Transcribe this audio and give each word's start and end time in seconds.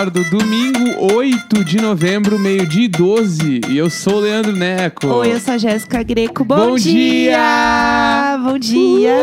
bordo, 0.00 0.24
domingo 0.30 1.12
8 1.14 1.62
de 1.62 1.78
novembro, 1.78 2.38
meio-dia 2.38 2.84
e 2.84 2.88
12. 2.88 3.60
E 3.68 3.76
eu 3.76 3.90
sou 3.90 4.14
o 4.14 4.20
Leandro 4.20 4.52
Neco. 4.56 5.06
Oi, 5.06 5.34
eu 5.34 5.38
sou 5.38 5.52
a 5.52 5.58
Jéssica 5.58 6.02
Greco. 6.02 6.42
Bom, 6.42 6.70
Bom 6.70 6.76
dia! 6.76 8.38
Bom 8.42 8.58
dia! 8.58 9.14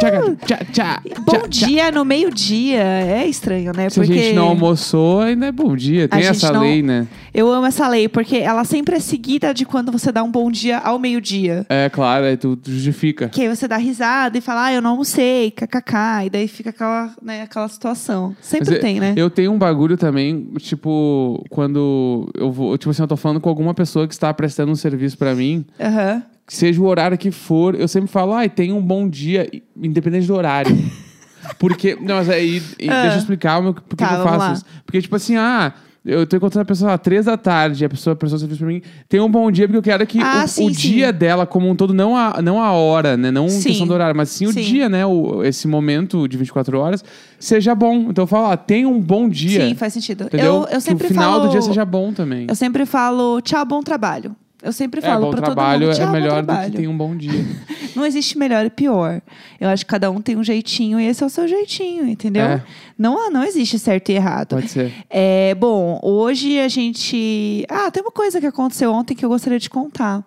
Tchaca, 0.00 0.36
tchá, 0.44 0.58
tchá, 0.72 1.02
Bom 1.24 1.48
tchá, 1.48 1.66
dia 1.66 1.92
no 1.92 2.04
meio-dia. 2.04 2.82
É 2.82 3.24
estranho, 3.28 3.72
né? 3.72 3.88
Se 3.88 4.00
porque 4.00 4.12
a 4.12 4.16
gente 4.16 4.34
não 4.34 4.48
almoçou, 4.48 5.20
ainda 5.20 5.46
é 5.46 5.52
bom 5.52 5.76
dia. 5.76 6.08
Tem 6.08 6.22
essa 6.22 6.50
não- 6.52 6.62
lei, 6.62 6.82
né? 6.82 7.06
Eu 7.32 7.50
amo 7.52 7.66
essa 7.66 7.86
lei, 7.88 8.08
porque 8.08 8.36
ela 8.38 8.64
sempre 8.64 8.96
é 8.96 9.00
seguida 9.00 9.52
de 9.54 9.64
quando 9.64 9.92
você 9.92 10.10
dá 10.10 10.22
um 10.22 10.30
bom 10.30 10.50
dia 10.50 10.78
ao 10.78 10.98
meio-dia. 10.98 11.64
É 11.68 11.88
claro, 11.88 12.24
aí 12.26 12.36
tu 12.36 12.58
justifica. 12.66 13.28
Que 13.28 13.42
aí 13.42 13.48
você 13.48 13.66
dá 13.68 13.76
risada 13.76 14.36
e 14.36 14.40
fala, 14.40 14.66
ah, 14.66 14.72
eu 14.72 14.82
não 14.82 14.90
almocei, 14.90 15.50
kkk. 15.50 16.26
E 16.26 16.30
daí 16.30 16.48
fica 16.48 16.70
aquela, 16.70 17.14
né, 17.22 17.42
aquela 17.42 17.68
situação. 17.68 18.34
Sempre 18.40 18.66
Mas 18.70 18.74
eu- 18.76 18.80
tem, 18.80 19.00
né? 19.00 19.14
Eu 19.16 19.30
tenho 19.30 19.52
um 19.52 19.58
bagulho 19.58 19.96
também, 19.96 20.44
tipo, 20.58 21.44
quando 21.50 22.30
eu 22.36 22.50
vou. 22.50 22.76
Tipo 22.78 22.90
assim, 22.90 23.02
eu 23.02 23.08
tô 23.08 23.16
falando 23.16 23.40
com 23.40 23.48
alguma 23.48 23.74
pessoa 23.74 24.06
que 24.08 24.14
está 24.14 24.32
prestando 24.34 24.72
um 24.72 24.76
serviço 24.76 25.16
pra 25.18 25.34
mim, 25.34 25.64
Aham. 25.80 26.22
que 26.46 26.54
seja 26.54 26.80
o 26.80 26.86
horário 26.86 27.16
que 27.16 27.30
for, 27.30 27.74
eu 27.74 27.86
sempre 27.86 28.10
falo, 28.10 28.32
ai, 28.32 28.48
tenha 28.48 28.74
um 28.74 28.82
bom 28.82 29.08
dia, 29.08 29.48
independente 29.76 30.26
do 30.26 30.34
horário. 30.34 30.76
Porque. 31.58 31.96
Não, 32.00 32.16
mas 32.16 32.28
aí. 32.28 32.62
Ah. 32.88 33.02
Deixa 33.02 33.16
eu 33.16 33.18
explicar 33.20 33.58
o 33.58 33.62
meu, 33.62 33.74
por 33.74 33.96
que 33.96 34.04
Tá, 34.04 34.14
eu 34.14 34.24
faço 34.24 34.38
lá. 34.38 34.52
isso. 34.52 34.64
Porque, 34.84 35.00
tipo 35.00 35.16
assim, 35.16 35.36
ah. 35.36 35.72
Eu 36.10 36.26
tô 36.26 36.36
encontrando 36.36 36.62
a 36.62 36.64
pessoa 36.64 36.92
às 36.94 37.00
três 37.00 37.26
da 37.26 37.36
tarde, 37.36 37.84
e 37.84 37.86
a 37.86 37.88
pessoa 37.88 38.16
prestou 38.16 38.38
serviço 38.38 38.58
pra 38.60 38.68
mim. 38.68 38.82
Tem 39.08 39.20
um 39.20 39.30
bom 39.30 39.50
dia, 39.50 39.66
porque 39.68 39.78
eu 39.78 39.82
quero 39.82 40.06
que 40.06 40.18
Ah, 40.20 40.42
o, 40.44 40.48
sim, 40.48 40.66
o 40.66 40.74
sim. 40.74 40.80
dia 40.90 41.12
dela, 41.12 41.46
como 41.46 41.68
um 41.68 41.76
todo, 41.76 41.94
não 41.94 42.16
a, 42.16 42.42
não 42.42 42.60
a 42.60 42.72
hora, 42.72 43.16
né? 43.16 43.30
Não 43.30 43.48
Sim. 43.48 43.62
questão 43.68 43.86
do 43.86 43.94
horário, 43.94 44.16
mas 44.16 44.28
sim 44.30 44.46
o 44.46 44.52
Sim. 44.52 44.60
dia, 44.62 44.88
né? 44.88 45.06
O, 45.06 45.44
esse 45.44 45.68
momento 45.68 46.26
de 46.26 46.36
24 46.36 46.78
horas, 46.78 47.04
seja 47.38 47.74
bom. 47.74 48.06
Então 48.10 48.24
eu 48.24 48.26
falo, 48.26 48.46
ah, 48.50 48.56
tenha 48.56 48.88
um 48.88 49.00
bom 49.00 49.28
dia. 49.28 49.68
Sim, 49.68 49.74
faz 49.74 49.92
sentido. 49.92 50.24
Entendeu? 50.24 50.66
Eu, 50.66 50.68
eu 50.72 50.80
sempre 50.80 51.06
que 51.06 51.12
o 51.12 51.14
final 51.14 51.32
falo, 51.34 51.44
do 51.46 51.50
dia 51.50 51.62
seja 51.62 51.84
bom 51.84 52.12
também. 52.12 52.46
Eu 52.48 52.54
sempre 52.56 52.84
falo, 52.84 53.40
tchau, 53.40 53.64
bom 53.64 53.80
trabalho. 53.80 54.34
Eu 54.62 54.72
sempre 54.72 55.00
É, 55.00 55.02
falo 55.02 55.26
bom 55.26 55.30
pra 55.30 55.40
todo 55.40 55.56
mundo, 55.56 55.90
é 56.02 56.06
melhor 56.06 56.42
do 56.42 56.56
que 56.56 56.70
tem 56.70 56.86
um 56.86 56.96
bom 56.96 57.16
dia. 57.16 57.44
Não 57.96 58.04
existe 58.04 58.36
melhor 58.36 58.64
e 58.64 58.70
pior. 58.70 59.20
Eu 59.58 59.68
acho 59.68 59.84
que 59.84 59.90
cada 59.90 60.10
um 60.10 60.20
tem 60.20 60.36
um 60.36 60.44
jeitinho 60.44 61.00
e 61.00 61.06
esse 61.06 61.22
é 61.22 61.26
o 61.26 61.30
seu 61.30 61.48
jeitinho, 61.48 62.06
entendeu? 62.06 62.44
É. 62.44 62.62
Não, 62.96 63.30
não 63.30 63.42
existe 63.42 63.78
certo 63.78 64.10
e 64.10 64.14
errado. 64.14 64.50
Pode 64.50 64.68
ser. 64.68 64.92
É, 65.08 65.54
bom, 65.54 65.98
hoje 66.02 66.60
a 66.60 66.68
gente. 66.68 67.64
Ah, 67.68 67.90
tem 67.90 68.02
uma 68.02 68.12
coisa 68.12 68.40
que 68.40 68.46
aconteceu 68.46 68.92
ontem 68.92 69.14
que 69.14 69.24
eu 69.24 69.28
gostaria 69.28 69.58
de 69.58 69.70
contar. 69.70 70.22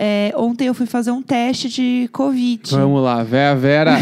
É, 0.00 0.32
ontem 0.36 0.68
eu 0.68 0.74
fui 0.74 0.86
fazer 0.86 1.10
um 1.10 1.20
teste 1.20 1.68
de 1.68 2.08
Covid. 2.12 2.70
Vamos 2.70 3.02
lá, 3.02 3.24
Véia 3.24 3.54
Vera 3.56 3.98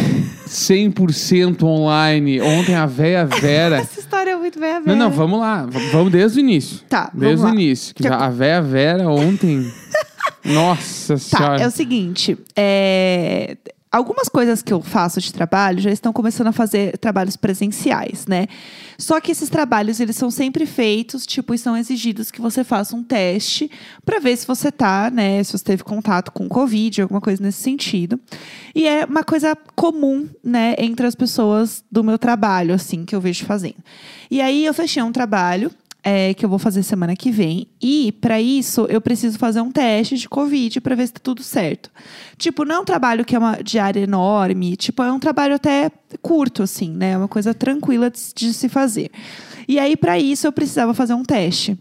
100% 0.46 1.62
online. 1.62 2.40
Ontem 2.42 2.74
a 2.74 2.84
Véia 2.84 3.24
Vera. 3.24 3.76
Essa 3.80 4.00
história 4.00 4.32
é 4.32 4.36
muito 4.36 4.60
velha. 4.60 4.80
Não, 4.84 4.94
não, 4.94 5.10
vamos 5.10 5.40
lá. 5.40 5.66
Vamos 5.92 6.12
desde 6.12 6.38
o 6.38 6.40
início. 6.40 6.80
Tá, 6.88 7.10
Desde 7.14 7.36
vamos 7.36 7.40
o 7.40 7.44
lá. 7.44 7.50
início. 7.62 7.94
Que- 7.94 8.06
a 8.06 8.28
Véia 8.28 8.60
Vera 8.60 9.08
ontem. 9.08 9.66
Nossa 10.44 11.14
Tá, 11.14 11.18
senhora. 11.18 11.62
é 11.62 11.66
o 11.66 11.70
seguinte. 11.70 12.38
é, 12.54 13.56
Algumas 13.96 14.28
coisas 14.28 14.60
que 14.60 14.74
eu 14.74 14.82
faço 14.82 15.22
de 15.22 15.32
trabalho 15.32 15.80
já 15.80 15.90
estão 15.90 16.12
começando 16.12 16.48
a 16.48 16.52
fazer 16.52 16.98
trabalhos 16.98 17.34
presenciais, 17.34 18.26
né? 18.26 18.46
Só 18.98 19.18
que 19.22 19.32
esses 19.32 19.48
trabalhos, 19.48 20.00
eles 20.00 20.16
são 20.16 20.30
sempre 20.30 20.66
feitos, 20.66 21.24
tipo, 21.24 21.54
e 21.54 21.58
são 21.58 21.74
exigidos 21.74 22.30
que 22.30 22.38
você 22.38 22.62
faça 22.62 22.94
um 22.94 23.02
teste 23.02 23.70
para 24.04 24.18
ver 24.18 24.36
se 24.36 24.46
você 24.46 24.70
tá, 24.70 25.10
né? 25.10 25.42
Se 25.42 25.52
você 25.52 25.64
teve 25.64 25.82
contato 25.82 26.30
com 26.30 26.46
Covid, 26.46 27.00
alguma 27.00 27.22
coisa 27.22 27.42
nesse 27.42 27.62
sentido. 27.62 28.20
E 28.74 28.86
é 28.86 29.06
uma 29.06 29.24
coisa 29.24 29.56
comum, 29.74 30.28
né, 30.44 30.74
entre 30.76 31.06
as 31.06 31.14
pessoas 31.14 31.82
do 31.90 32.04
meu 32.04 32.18
trabalho, 32.18 32.74
assim, 32.74 33.02
que 33.06 33.16
eu 33.16 33.20
vejo 33.20 33.46
fazendo. 33.46 33.82
E 34.30 34.42
aí 34.42 34.66
eu 34.66 34.74
fechei 34.74 35.02
um 35.02 35.10
trabalho 35.10 35.70
é, 36.08 36.32
que 36.34 36.44
eu 36.44 36.48
vou 36.48 36.58
fazer 36.60 36.84
semana 36.84 37.16
que 37.16 37.32
vem. 37.32 37.66
E, 37.82 38.12
para 38.20 38.40
isso, 38.40 38.86
eu 38.88 39.00
preciso 39.00 39.36
fazer 39.40 39.60
um 39.60 39.72
teste 39.72 40.16
de 40.16 40.28
Covid 40.28 40.80
para 40.80 40.94
ver 40.94 41.08
se 41.08 41.14
tá 41.14 41.20
tudo 41.20 41.42
certo. 41.42 41.90
Tipo, 42.38 42.64
não 42.64 42.76
é 42.76 42.78
um 42.78 42.84
trabalho 42.84 43.24
que 43.24 43.34
é 43.34 43.38
uma 43.40 43.56
diária 43.60 43.98
enorme. 43.98 44.76
Tipo, 44.76 45.02
é 45.02 45.10
um 45.10 45.18
trabalho 45.18 45.56
até 45.56 45.90
curto, 46.22 46.62
assim, 46.62 46.90
né? 46.92 47.10
É 47.10 47.18
uma 47.18 47.26
coisa 47.26 47.52
tranquila 47.52 48.08
de, 48.08 48.20
de 48.36 48.54
se 48.54 48.68
fazer. 48.68 49.10
E 49.66 49.80
aí, 49.80 49.96
para 49.96 50.16
isso, 50.16 50.46
eu 50.46 50.52
precisava 50.52 50.94
fazer 50.94 51.14
um 51.14 51.24
teste. 51.24 51.76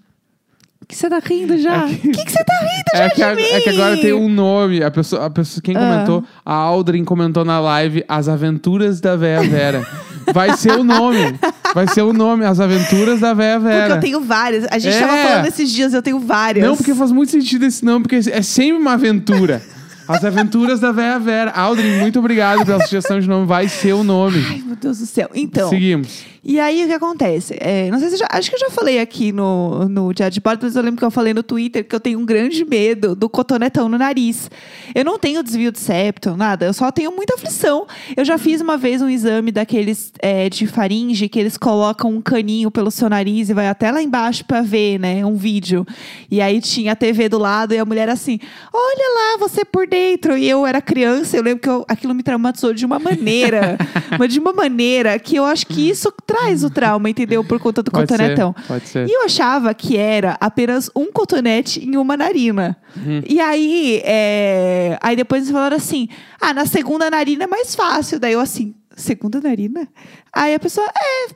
O 0.82 0.88
que 0.88 0.96
você 0.96 1.08
tá 1.10 1.20
rindo 1.20 1.58
já? 1.58 1.86
O 1.86 1.90
que 1.90 2.26
que 2.26 2.32
você 2.32 2.44
tá 2.44 2.54
rindo 2.62 2.84
já 2.96 3.04
É 3.04 3.10
que, 3.10 3.16
de 3.18 3.24
a- 3.24 3.36
mim? 3.36 3.42
é 3.44 3.62
que 3.62 3.70
agora 3.70 3.98
tem 3.98 4.14
um 4.14 4.28
nome. 4.30 4.84
A 4.84 4.90
pessoa, 4.90 5.26
a 5.26 5.30
pessoa, 5.30 5.62
quem 5.62 5.76
Ah. 5.76 5.80
comentou? 5.80 6.24
A 6.44 6.54
Aldrin 6.54 7.04
comentou 7.04 7.46
na 7.46 7.60
live 7.60 8.04
As 8.08 8.28
Aventuras 8.28 9.00
da 9.00 9.16
Véia 9.16 9.42
Vera. 9.44 9.86
Vai 10.34 10.56
ser 10.58 10.72
o 10.74 10.84
nome. 10.84 11.36
Vai 11.74 11.88
ser 11.88 12.02
o 12.02 12.14
nome, 12.14 12.46
As 12.46 12.60
Aventuras 12.60 13.20
da 13.20 13.34
Véia 13.34 13.60
Porque 13.60 13.74
Vera. 13.76 13.96
eu 13.96 14.00
tenho 14.00 14.22
várias. 14.22 14.66
A 14.72 14.80
gente 14.80 14.96
É. 14.96 15.00
tava 15.00 15.18
falando 15.18 15.46
esses 15.48 15.70
dias, 15.70 15.94
eu 15.94 16.02
tenho 16.02 16.20
várias. 16.20 16.66
Não, 16.66 16.76
porque 16.76 16.94
faz 16.96 17.12
muito 17.12 17.32
sentido 17.32 17.66
esse 17.66 17.84
nome, 17.84 18.04
porque 18.04 18.30
é 18.30 18.42
sempre 18.42 18.78
uma 18.78 18.94
aventura. 18.94 19.62
As 20.08 20.24
Aventuras 20.24 20.80
da 20.80 20.92
Véia 20.92 21.18
Vera. 21.20 21.52
Aldrin, 21.52 21.98
muito 22.00 22.20
obrigado 22.20 22.66
pela 22.66 22.80
sugestão 22.82 23.20
de 23.20 23.28
nome. 23.28 23.48
Vai 23.48 23.68
ser 23.68 23.94
o 23.94 24.04
nome. 24.04 24.44
Ai, 24.48 24.62
meu 24.66 24.76
Deus 24.76 25.00
do 25.00 25.06
céu. 25.06 25.30
Então. 25.34 25.70
Seguimos. 25.70 26.36
E 26.48 26.60
aí, 26.60 26.84
o 26.84 26.88
que 26.88 26.94
acontece? 26.94 27.58
É, 27.60 27.90
não 27.90 27.98
sei 27.98 28.12
se 28.12 28.18
já, 28.18 28.28
acho 28.30 28.52
que 28.52 28.56
eu 28.56 28.60
já 28.60 28.70
falei 28.70 29.00
aqui 29.00 29.32
no, 29.32 29.90
no 29.90 30.14
Diário 30.14 30.32
de 30.32 30.40
Bordo, 30.40 30.60
mas 30.62 30.76
eu 30.76 30.84
lembro 30.84 31.00
que 31.00 31.04
eu 31.04 31.10
falei 31.10 31.34
no 31.34 31.42
Twitter 31.42 31.84
que 31.84 31.96
eu 31.96 32.00
tenho 32.00 32.20
um 32.20 32.26
grande 32.26 32.64
medo 32.64 33.16
do 33.16 33.28
cotonetão 33.28 33.90
no 33.90 33.98
nariz. 33.98 34.52
Eu 34.94 35.04
não 35.04 35.18
tenho 35.18 35.42
desvio 35.42 35.72
de 35.72 35.80
septo, 35.80 36.38
nada. 36.38 36.68
Eu 36.68 36.74
só 36.74 36.92
tenho 36.92 37.12
muita 37.12 37.34
aflição. 37.34 37.88
Eu 38.16 38.24
já 38.24 38.38
fiz 38.38 38.62
uma 38.62 38.78
vez 38.78 39.02
um 39.02 39.10
exame 39.10 39.52
daqueles 39.52 40.14
é, 40.20 40.48
de 40.48 40.68
faringe, 40.68 41.28
que 41.28 41.40
eles 41.40 41.58
colocam 41.58 42.12
um 42.12 42.22
caninho 42.22 42.70
pelo 42.70 42.92
seu 42.92 43.10
nariz 43.10 43.50
e 43.50 43.54
vai 43.56 43.68
até 43.68 43.90
lá 43.90 44.00
embaixo 44.00 44.46
pra 44.46 44.62
ver, 44.62 45.00
né? 45.00 45.26
Um 45.26 45.36
vídeo. 45.36 45.84
E 46.30 46.42
aí 46.42 46.62
tinha 46.62 46.92
a 46.92 46.96
TV 46.96 47.28
do 47.28 47.40
lado 47.40 47.74
e 47.74 47.80
a 47.80 47.86
mulher 47.86 48.08
assim, 48.08 48.40
olha 48.72 49.16
lá, 49.16 49.38
você 49.40 49.66
por 49.66 49.88
dentro. 49.96 50.38
E 50.38 50.50
eu 50.50 50.66
era 50.66 50.82
criança, 50.82 51.38
eu 51.38 51.44
lembro 51.44 51.62
que 51.62 51.70
eu- 51.70 51.86
aquilo 51.88 52.14
me 52.14 52.22
traumatizou 52.22 52.74
de 52.74 52.86
uma 52.86 53.00
maneira. 53.00 53.78
mas 54.20 54.32
de 54.34 54.40
uma 54.40 54.52
maneira 54.52 55.18
que 55.18 55.36
eu 55.38 55.46
acho 55.46 55.66
que 55.68 55.90
isso 55.90 56.12
traz 56.26 56.64
o 56.64 56.70
trauma, 56.70 57.10
entendeu? 57.10 57.44
Por 57.44 57.60
conta 57.60 57.82
do 57.82 57.92
Pode 57.92 58.08
cotonetão. 58.08 58.54
ser, 58.58 58.68
pode 58.68 58.88
ser. 58.88 59.08
E 59.08 59.14
eu 59.14 59.24
achava 59.24 59.74
que 59.74 59.96
era 59.98 60.38
apenas 60.40 60.90
um 60.96 61.12
cotonete 61.12 61.80
em 61.84 61.96
uma 61.98 62.18
narina. 62.18 62.76
Uhum. 62.96 63.22
E 63.28 63.40
aí, 63.40 64.02
é, 64.04 64.98
aí 65.02 65.16
depois 65.16 65.44
eles 65.44 65.52
falaram 65.52 65.78
assim: 65.78 66.08
ah, 66.42 66.54
na 66.54 66.66
segunda 66.66 67.10
narina 67.10 67.46
é 67.46 67.48
mais 67.48 67.74
fácil. 67.76 68.20
Daí 68.20 68.34
eu 68.34 68.40
assim, 68.40 68.74
segunda 68.96 69.40
narina? 69.42 69.88
Aí 70.34 70.54
a 70.54 70.60
pessoa, 70.60 70.88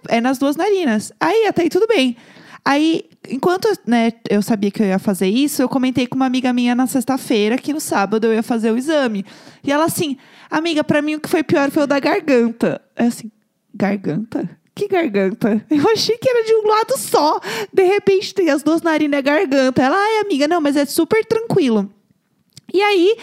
é, 0.10 0.18
é 0.18 0.22
nas 0.22 0.38
duas 0.38 0.56
narinas. 0.56 1.12
Aí 1.20 1.48
até 1.48 1.62
aí 1.64 1.70
tudo 1.70 1.88
bem. 1.88 2.16
Aí, 2.66 3.06
enquanto 3.28 3.68
né, 3.86 4.14
eu 4.30 4.42
sabia 4.42 4.72
que 4.72 4.82
eu 4.82 4.88
ia 4.88 5.00
fazer 5.00 5.28
isso, 5.28 5.62
eu 5.62 5.70
comentei 5.70 6.08
com 6.08 6.16
uma 6.16 6.26
amiga 6.26 6.54
minha 6.54 6.76
na 6.76 6.88
sexta-feira 6.88 7.58
que 7.58 7.74
no 7.74 7.80
sábado 7.80 8.28
eu 8.28 8.34
ia 8.34 8.44
fazer 8.44 8.72
o 8.72 8.78
exame. 8.78 9.26
E 9.64 9.72
ela 9.72 9.86
assim, 9.86 10.18
amiga, 10.50 10.84
pra 10.84 11.02
mim 11.02 11.16
o 11.16 11.20
que 11.20 11.30
foi 11.30 11.44
pior 11.44 11.70
foi 11.72 11.84
o 11.84 11.88
da 11.88 12.00
garganta. 12.00 12.82
Eu 12.98 13.08
assim, 13.08 13.32
garganta? 13.74 14.50
Que 14.76 14.88
garganta? 14.88 15.62
Eu 15.70 15.90
achei 15.90 16.18
que 16.18 16.30
era 16.30 16.42
de 16.42 16.54
um 16.54 16.68
lado 16.68 16.98
só. 16.98 17.38
De 17.74 17.84
repente 17.84 18.34
tem 18.34 18.50
as 18.50 18.64
duas 18.64 18.82
narinas 18.82 19.18
e 19.18 19.20
a 19.20 19.22
garganta. 19.22 19.82
Ela, 19.82 19.98
ai, 19.98 20.20
amiga, 20.20 20.48
não, 20.48 20.62
mas 20.62 20.78
é 20.78 20.86
super 20.86 21.26
tranquilo. 21.26 21.92
E 22.74 22.82
aí, 22.82 23.18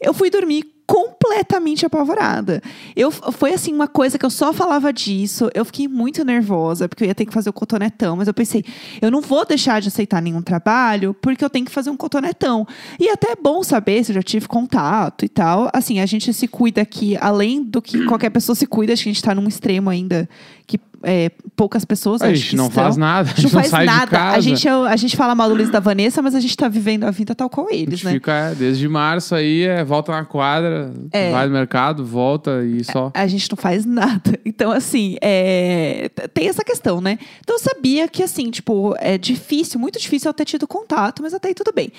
eu 0.00 0.14
fui 0.14 0.30
dormir 0.30 0.71
completamente 0.86 1.86
apavorada. 1.86 2.62
Eu, 2.94 3.10
foi 3.10 3.52
assim, 3.54 3.72
uma 3.72 3.88
coisa 3.88 4.18
que 4.18 4.26
eu 4.26 4.30
só 4.30 4.52
falava 4.52 4.92
disso. 4.92 5.50
Eu 5.54 5.64
fiquei 5.64 5.88
muito 5.88 6.24
nervosa, 6.24 6.88
porque 6.88 7.04
eu 7.04 7.08
ia 7.08 7.14
ter 7.14 7.24
que 7.24 7.32
fazer 7.32 7.50
o 7.50 7.52
cotonetão. 7.52 8.16
Mas 8.16 8.28
eu 8.28 8.34
pensei, 8.34 8.64
eu 9.00 9.10
não 9.10 9.20
vou 9.20 9.44
deixar 9.44 9.80
de 9.80 9.88
aceitar 9.88 10.20
nenhum 10.20 10.42
trabalho, 10.42 11.14
porque 11.14 11.44
eu 11.44 11.50
tenho 11.50 11.64
que 11.64 11.72
fazer 11.72 11.90
um 11.90 11.96
cotonetão. 11.96 12.66
E 12.98 13.08
até 13.08 13.32
é 13.32 13.36
bom 13.36 13.62
saber 13.62 14.04
se 14.04 14.12
eu 14.12 14.14
já 14.14 14.22
tive 14.22 14.46
contato 14.46 15.24
e 15.24 15.28
tal. 15.28 15.70
Assim, 15.72 16.00
a 16.00 16.06
gente 16.06 16.32
se 16.32 16.48
cuida 16.48 16.82
aqui, 16.82 17.16
além 17.20 17.62
do 17.62 17.80
que 17.80 18.04
qualquer 18.04 18.30
pessoa 18.30 18.54
se 18.54 18.66
cuida, 18.66 18.92
acho 18.92 19.04
que 19.04 19.08
a 19.08 19.12
gente 19.12 19.22
tá 19.22 19.34
num 19.34 19.48
extremo 19.48 19.88
ainda 19.88 20.28
que 20.66 20.78
é, 21.02 21.30
poucas 21.56 21.84
pessoas 21.84 22.22
A 22.22 22.26
acho 22.26 22.36
gente 22.36 22.50
que 22.50 22.56
não 22.56 22.68
estão. 22.68 22.84
faz 22.84 22.96
nada. 22.96 23.28
A 23.30 23.32
A 23.32 23.34
gente 23.36 23.44
não 23.44 23.50
faz 23.50 23.68
sai 23.68 23.86
de 23.86 23.92
nada. 23.92 24.06
casa. 24.10 24.36
A 24.36 24.40
gente, 24.40 24.68
é 24.68 24.70
a 24.70 24.96
gente 24.96 25.16
fala 25.16 25.34
mal 25.34 25.48
do 25.48 25.54
Luiz 25.54 25.70
da 25.70 25.80
Vanessa, 25.80 26.22
mas 26.22 26.34
a 26.34 26.40
gente 26.40 26.56
tá 26.56 26.68
vivendo 26.68 27.04
a 27.04 27.10
vida 27.10 27.34
tal 27.34 27.48
qual 27.50 27.68
A 27.68 27.72
eles, 27.74 28.00
gente 28.00 28.04
né? 28.06 28.12
fica 28.12 28.32
é, 28.32 28.54
desde 28.54 28.88
março 28.88 29.34
aí, 29.34 29.62
é, 29.64 29.84
volta 29.84 30.12
na 30.12 30.24
quadra, 30.24 30.92
É. 31.12 31.30
vai 31.30 31.46
no 31.46 31.52
mercado, 31.52 32.04
volta 32.04 32.62
e 32.64 32.82
só. 32.84 33.10
A 33.14 33.26
gente 33.26 33.50
não 33.50 33.56
faz 33.56 33.84
nada. 33.84 34.22
Então, 34.44 34.70
assim, 34.70 35.16
é, 35.22 36.10
tem 36.34 36.46
essa 36.48 36.62
questão, 36.62 37.00
né? 37.00 37.18
Então, 37.40 37.56
eu 37.56 37.58
sabia 37.58 38.06
que, 38.06 38.22
assim, 38.22 38.50
tipo, 38.50 38.94
é 38.98 39.16
difícil, 39.16 39.80
muito 39.80 39.98
difícil 39.98 40.28
eu 40.28 40.34
ter 40.34 40.44
tido 40.44 40.66
contato, 40.68 41.22
mas 41.22 41.32
até 41.32 41.48
aí 41.48 41.54
tudo 41.54 41.72
bem. 41.74 41.90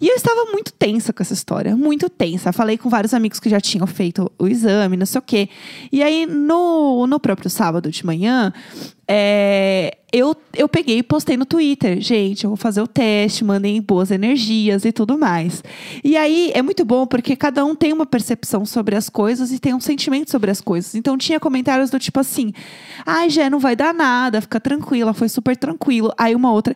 E 0.00 0.08
eu 0.08 0.16
estava 0.16 0.50
muito 0.52 0.72
tensa 0.72 1.12
com 1.12 1.22
essa 1.22 1.32
história, 1.34 1.76
muito 1.76 2.08
tensa. 2.08 2.52
Falei 2.52 2.76
com 2.76 2.88
vários 2.88 3.14
amigos 3.14 3.40
que 3.40 3.48
já 3.48 3.60
tinham 3.60 3.86
feito 3.86 4.30
o 4.38 4.46
exame, 4.46 4.96
não 4.96 5.06
sei 5.06 5.18
o 5.18 5.22
quê. 5.22 5.48
E 5.92 6.02
aí, 6.02 6.26
no, 6.26 7.06
no 7.06 7.20
próprio 7.20 7.48
sábado 7.48 7.90
de 7.90 8.04
manhã, 8.04 8.52
é, 9.06 9.98
eu, 10.12 10.34
eu 10.54 10.68
peguei 10.68 10.98
e 10.98 11.02
postei 11.02 11.36
no 11.36 11.44
Twitter. 11.44 12.00
Gente, 12.00 12.44
eu 12.44 12.50
vou 12.50 12.56
fazer 12.56 12.80
o 12.80 12.86
teste, 12.86 13.44
mandei 13.44 13.80
boas 13.80 14.10
energias 14.10 14.84
e 14.84 14.92
tudo 14.92 15.18
mais. 15.18 15.62
E 16.02 16.16
aí, 16.16 16.50
é 16.54 16.62
muito 16.62 16.84
bom 16.84 17.06
porque 17.06 17.36
cada 17.36 17.64
um 17.64 17.74
tem 17.74 17.92
uma 17.92 18.06
percepção 18.06 18.64
sobre 18.64 18.96
as 18.96 19.08
coisas 19.08 19.52
e 19.52 19.58
tem 19.58 19.74
um 19.74 19.80
sentimento 19.80 20.30
sobre 20.30 20.50
as 20.50 20.60
coisas. 20.60 20.94
Então, 20.94 21.16
tinha 21.16 21.38
comentários 21.38 21.90
do 21.90 21.98
tipo 21.98 22.20
assim: 22.20 22.52
ai, 23.04 23.28
Jé, 23.30 23.50
não 23.50 23.58
vai 23.58 23.76
dar 23.76 23.94
nada, 23.94 24.40
fica 24.40 24.60
tranquila, 24.60 25.12
foi 25.12 25.28
super 25.28 25.56
tranquilo. 25.56 26.12
Aí, 26.16 26.34
uma 26.34 26.52
outra. 26.52 26.74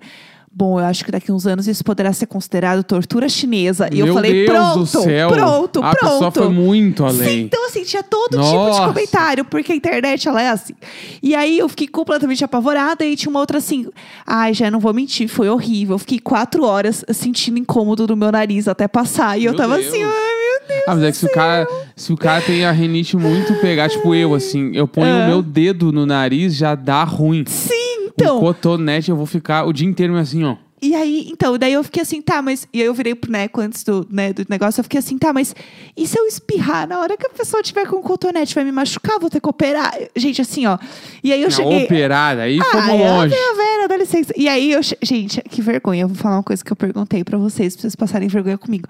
Bom, 0.51 0.81
eu 0.81 0.87
acho 0.87 1.05
que 1.05 1.13
daqui 1.13 1.31
a 1.31 1.35
uns 1.35 1.47
anos 1.47 1.69
isso 1.69 1.85
poderá 1.85 2.13
ser 2.13 2.27
considerado 2.27 2.83
tortura 2.83 3.29
chinesa. 3.29 3.89
E 3.93 4.01
eu 4.01 4.07
Meu 4.07 4.15
falei, 4.15 4.45
Deus 4.47 4.59
pronto, 4.59 4.79
do 4.81 4.87
céu. 4.87 5.29
pronto, 5.29 5.83
A 5.85 5.95
pronto. 5.95 6.13
pessoa 6.13 6.31
foi 6.33 6.49
muito 6.49 7.09
Sim, 7.11 7.21
além. 7.21 7.41
então 7.43 7.67
assim, 7.67 7.85
tinha 7.85 8.03
todo 8.03 8.31
tipo 8.31 8.43
Nossa. 8.43 8.81
de 8.81 8.87
comentário, 8.89 9.45
porque 9.45 9.71
a 9.73 9.77
internet, 9.77 10.27
ela 10.29 10.43
é 10.43 10.49
assim. 10.49 10.75
E 11.23 11.35
aí 11.35 11.59
eu 11.59 11.69
fiquei 11.69 11.87
completamente 11.87 12.43
apavorada 12.45 13.05
e 13.05 13.15
tinha 13.15 13.31
uma 13.31 13.39
outra 13.41 13.59
assim, 13.59 13.87
ai, 14.27 14.53
já 14.53 14.69
não 14.71 14.81
vou 14.81 14.93
mentir, 14.93 15.29
foi 15.29 15.49
horrível. 15.49 15.95
Eu 15.95 15.99
fiquei 15.99 16.19
quatro 16.19 16.65
horas 16.65 17.05
sentindo 17.13 17.59
incômodo 17.59 18.07
no 18.07 18.17
meu 18.17 18.33
nariz 18.33 18.67
até 18.67 18.89
passar. 18.89 19.39
E 19.39 19.45
eu 19.45 19.53
Meu 19.53 19.61
tava 19.61 19.77
Deus. 19.77 19.87
assim, 19.87 20.03
ai 20.03 20.09
meu 20.11 20.69
Deus. 20.69 20.83
Ah, 20.89 20.95
mas 20.97 21.05
é 21.05 21.11
que 21.13 21.17
se 21.19 21.27
o 21.27 21.31
cara, 21.31 21.69
se 21.95 22.13
o 22.13 22.17
cara 22.17 22.41
tem 22.43 22.65
a 22.65 22.73
rinite 22.73 23.17
muito 23.17 23.55
pegar, 23.61 23.89
tipo 23.89 24.13
eu, 24.15 24.35
assim, 24.35 24.73
eu 24.75 24.89
ponho 24.89 25.07
Ah. 25.15 25.25
o 25.25 25.29
meu 25.29 25.43
dedo 25.43 25.93
no 25.93 26.05
nariz, 26.05 26.57
já 26.57 26.75
dá 26.75 27.05
ruim. 27.05 27.45
Sim, 27.47 27.88
Então. 28.21 28.41
cotonete, 28.41 29.11
eu 29.11 29.17
vou 29.17 29.27
ficar 29.27 29.65
o 29.65 29.73
dia 29.73 29.87
inteiro 29.89 30.17
assim, 30.17 30.45
ó. 30.45 30.57
E 30.81 30.95
aí, 30.95 31.29
então, 31.31 31.57
daí 31.59 31.73
eu 31.73 31.83
fiquei 31.83 32.03
assim, 32.03 32.21
tá, 32.23 32.41
mas. 32.41 32.67
E 32.73 32.81
aí 32.81 32.87
eu 32.87 32.95
virei 32.95 33.15
pro 33.15 33.31
Neco 33.31 33.61
antes 33.61 33.83
do, 33.83 34.07
né, 34.11 34.33
do 34.33 34.45
negócio, 34.49 34.81
eu 34.81 34.85
fiquei 34.85 34.99
assim, 34.99 35.19
tá, 35.19 35.33
mas 35.33 35.55
e 35.97 36.07
se 36.07 36.19
eu 36.19 36.27
espirrar 36.27 36.87
na 36.89 37.01
hora 37.01 37.17
que 37.17 37.27
a 37.27 37.31
pessoa 37.31 37.63
tiver 37.63 37.87
com 37.87 38.01
cotonete, 38.01 38.55
vai 38.55 38.65
me 38.65 38.71
machucar, 38.73 39.19
vou 39.19 39.29
ter 39.29 39.41
que 39.41 39.49
operar? 39.49 39.93
Gente, 40.15 40.41
assim, 40.41 40.67
ó. 40.67 40.79
E 41.23 41.33
aí 41.33 41.43
eu 41.43 41.49
Na 41.49 41.55
cheguei. 41.57 41.85
operada, 41.85 42.43
aí 42.43 42.59
fomos 42.59 42.89
Ah, 42.91 42.95
é, 42.95 43.11
longe. 43.11 43.35
Vera, 43.35 43.55
Vera, 43.57 43.89
dá 43.89 43.97
licença. 43.97 44.33
E 44.37 44.49
aí, 44.49 44.73
eu, 44.73 44.83
che- 44.83 44.97
gente, 45.03 45.43
que 45.43 45.61
vergonha. 45.61 46.03
Eu 46.05 46.09
vou 46.09 46.17
falar 46.17 46.37
uma 46.37 46.43
coisa 46.43 46.65
que 46.65 46.71
eu 46.73 46.77
perguntei 46.77 47.25
pra 47.25 47.37
vocês, 47.39 47.75
pra 47.75 47.83
vocês 47.83 47.97
passarem 47.97 48.29
vergonha 48.29 48.57
comigo. 48.57 48.87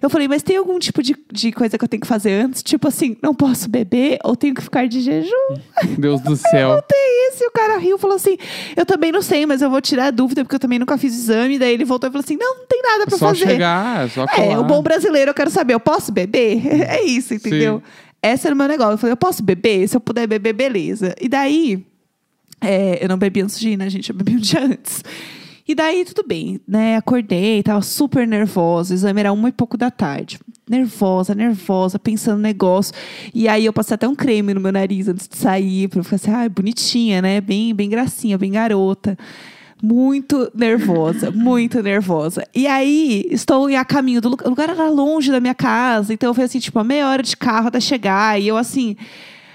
Eu 0.00 0.08
falei, 0.08 0.28
mas 0.28 0.42
tem 0.42 0.56
algum 0.56 0.78
tipo 0.78 1.02
de, 1.02 1.16
de 1.32 1.50
coisa 1.52 1.76
que 1.76 1.84
eu 1.84 1.88
tenho 1.88 2.00
que 2.00 2.06
fazer 2.06 2.32
antes? 2.44 2.62
Tipo 2.62 2.86
assim, 2.88 3.16
não 3.22 3.34
posso 3.34 3.68
beber 3.68 4.18
ou 4.22 4.36
tenho 4.36 4.54
que 4.54 4.62
ficar 4.62 4.86
de 4.86 5.00
jejum? 5.00 5.56
Deus 5.98 6.20
do 6.20 6.36
céu. 6.36 6.80
Tem 6.88 7.28
isso. 7.30 7.42
E 7.42 7.46
o 7.48 7.50
cara 7.50 7.78
riu 7.78 7.96
e 7.96 7.98
falou 7.98 8.16
assim: 8.16 8.36
Eu 8.76 8.86
também 8.86 9.10
não 9.10 9.22
sei, 9.22 9.44
mas 9.46 9.60
eu 9.60 9.68
vou 9.70 9.80
tirar 9.80 10.06
a 10.06 10.10
dúvida, 10.10 10.44
porque 10.44 10.54
eu 10.54 10.60
também 10.60 10.78
nunca 10.78 10.96
fiz 10.96 11.12
exame. 11.14 11.31
Daí 11.58 11.72
ele 11.74 11.84
voltou 11.84 12.08
e 12.08 12.12
falou 12.12 12.24
assim: 12.24 12.36
Não, 12.36 12.58
não 12.58 12.66
tem 12.66 12.82
nada 12.82 13.02
É 13.04 13.06
pra 13.06 13.18
só 13.18 13.28
fazer. 13.28 13.46
chegar, 13.46 14.06
é 14.06 14.08
só 14.08 14.26
colar. 14.26 14.46
É, 14.46 14.58
o 14.58 14.64
bom 14.64 14.82
brasileiro, 14.82 15.30
eu 15.30 15.34
quero 15.34 15.50
saber, 15.50 15.74
eu 15.74 15.80
posso 15.80 16.12
beber? 16.12 16.60
É 16.88 17.02
isso, 17.02 17.34
entendeu? 17.34 17.82
Sim. 17.84 17.92
Esse 18.22 18.46
era 18.46 18.54
o 18.54 18.58
meu 18.58 18.68
negócio. 18.68 18.92
Eu 18.92 18.98
falei, 18.98 19.12
eu 19.12 19.16
posso 19.16 19.42
beber? 19.42 19.88
Se 19.88 19.96
eu 19.96 20.00
puder 20.00 20.26
beber, 20.26 20.52
beleza. 20.52 21.14
E 21.20 21.28
daí, 21.28 21.84
é, 22.60 23.02
eu 23.02 23.08
não 23.08 23.18
bebi 23.18 23.40
antes 23.40 23.58
de 23.58 23.70
ir, 23.70 23.76
né, 23.76 23.90
gente? 23.90 24.10
Eu 24.10 24.16
bebi 24.16 24.36
um 24.36 24.38
dia 24.40 24.64
antes. 24.64 25.02
E 25.66 25.74
daí, 25.74 26.04
tudo 26.04 26.26
bem, 26.26 26.60
né? 26.66 26.96
Acordei, 26.96 27.62
tava 27.62 27.80
super 27.82 28.26
nervosa. 28.26 28.92
O 28.92 28.96
exame 28.96 29.20
era 29.20 29.32
uma 29.32 29.48
e 29.48 29.52
pouco 29.52 29.76
da 29.76 29.90
tarde. 29.90 30.38
Nervosa, 30.68 31.34
nervosa, 31.34 31.98
pensando 31.98 32.36
no 32.36 32.42
negócio. 32.42 32.92
E 33.32 33.48
aí, 33.48 33.64
eu 33.64 33.72
passei 33.72 33.94
até 33.94 34.06
um 34.08 34.14
creme 34.14 34.54
no 34.54 34.60
meu 34.60 34.72
nariz 34.72 35.08
antes 35.08 35.28
de 35.28 35.36
sair, 35.36 35.88
pra 35.88 36.00
eu 36.00 36.04
ficar 36.04 36.16
assim, 36.16 36.30
ah, 36.32 36.48
bonitinha, 36.48 37.22
né? 37.22 37.40
Bem, 37.40 37.74
bem 37.74 37.88
gracinha, 37.88 38.36
bem 38.36 38.52
garota. 38.52 39.16
Muito 39.84 40.48
nervosa, 40.54 41.32
muito 41.32 41.82
nervosa. 41.82 42.46
E 42.54 42.68
aí, 42.68 43.26
estou 43.30 43.66
a 43.66 43.84
caminho 43.84 44.20
do 44.20 44.28
lugar. 44.28 44.46
O 44.46 44.50
lugar 44.50 44.70
era 44.70 44.88
longe 44.88 45.32
da 45.32 45.40
minha 45.40 45.54
casa, 45.54 46.14
então 46.14 46.32
foi 46.32 46.44
assim, 46.44 46.60
tipo, 46.60 46.78
a 46.78 46.84
meia 46.84 47.08
hora 47.08 47.22
de 47.22 47.36
carro 47.36 47.66
até 47.66 47.80
chegar. 47.80 48.40
E 48.40 48.46
eu, 48.46 48.56
assim, 48.56 48.96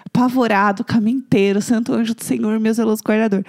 apavorado 0.05 0.81
o 0.81 0.85
caminho 0.85 1.19
inteiro, 1.19 1.61
Santo 1.61 1.93
Anjo 1.93 2.13
do 2.13 2.23
Senhor, 2.23 2.59
meu 2.59 2.73
zeloso 2.73 3.01
guardador. 3.03 3.45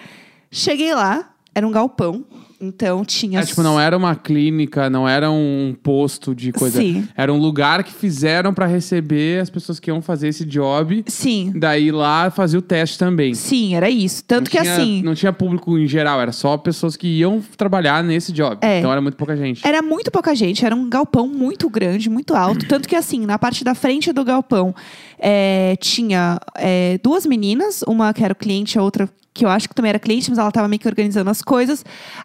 Cheguei 0.52 0.94
lá, 0.94 1.30
era 1.52 1.66
um 1.66 1.70
galpão, 1.72 2.24
então 2.60 3.04
tinha. 3.04 3.40
É, 3.40 3.42
tipo, 3.44 3.62
não 3.62 3.78
era 3.80 3.96
uma 3.96 4.14
clínica, 4.16 4.90
não 4.90 5.08
era 5.08 5.30
um 5.30 5.74
posto 5.82 6.34
de 6.34 6.52
coisa. 6.52 6.80
Sim. 6.80 7.06
Era 7.16 7.32
um 7.32 7.38
lugar 7.38 7.84
que 7.84 7.92
fizeram 7.92 8.52
pra 8.52 8.66
receber 8.66 9.40
as 9.40 9.48
pessoas 9.50 9.78
que 9.78 9.90
iam 9.90 10.02
fazer 10.02 10.28
esse 10.28 10.44
job. 10.44 11.04
Sim, 11.06 11.52
Daí 11.54 11.90
lá 11.92 12.30
fazia 12.30 12.58
o 12.58 12.62
teste 12.62 12.98
também. 12.98 13.34
sim, 13.34 13.74
era 13.74 13.88
isso. 13.88 14.24
Tanto 14.24 14.44
Não 14.46 14.50
que 14.50 14.60
tinha- 14.60 14.74
assim. 14.74 15.02
Não 15.02 15.14
tinha 15.14 15.32
público 15.32 15.78
em 15.78 15.86
geral, 15.86 16.20
era 16.20 16.32
só 16.32 16.56
pessoas 16.56 16.96
que 16.96 17.06
iam 17.06 17.42
trabalhar 17.56 18.02
nesse 18.02 18.32
job. 18.32 18.58
É. 18.60 18.78
Então 18.78 18.90
era 18.90 19.00
muito 19.00 19.16
pouca 19.16 19.36
gente. 19.36 19.66
Era 19.66 19.80
muito 19.82 20.10
pouca 20.10 20.34
gente, 20.34 20.64
era 20.64 20.74
um 20.74 20.88
galpão 20.88 21.28
muito 21.28 21.68
grande, 21.70 22.10
muito 22.10 22.34
alto. 22.34 22.66
Tanto 22.66 22.88
que, 22.88 22.96
assim, 22.96 23.24
na 23.24 23.38
parte 23.38 23.62
da 23.64 23.74
frente 23.74 24.12
do 24.12 24.24
galpão 24.24 24.74
é, 25.18 25.76
tinha 25.80 26.38
é, 26.56 26.98
duas 27.02 27.24
meninas, 27.26 27.82
uma 27.86 28.12
que 28.12 28.22
era 28.24 28.32
o 28.32 28.36
cliente, 28.36 28.78
a 28.78 28.82
outra 28.82 29.08
que 29.38 29.44
eu 29.44 29.48
acho 29.48 29.68
que 29.68 29.74
também 29.74 29.90
era 29.90 30.00
cliente, 30.00 30.28
mas 30.28 30.36
ela 30.36 30.48
estava 30.48 30.66
meio 30.66 30.80
que 30.80 30.88
organizando 30.88 31.30
as 31.30 31.40
coisas. 31.42 31.84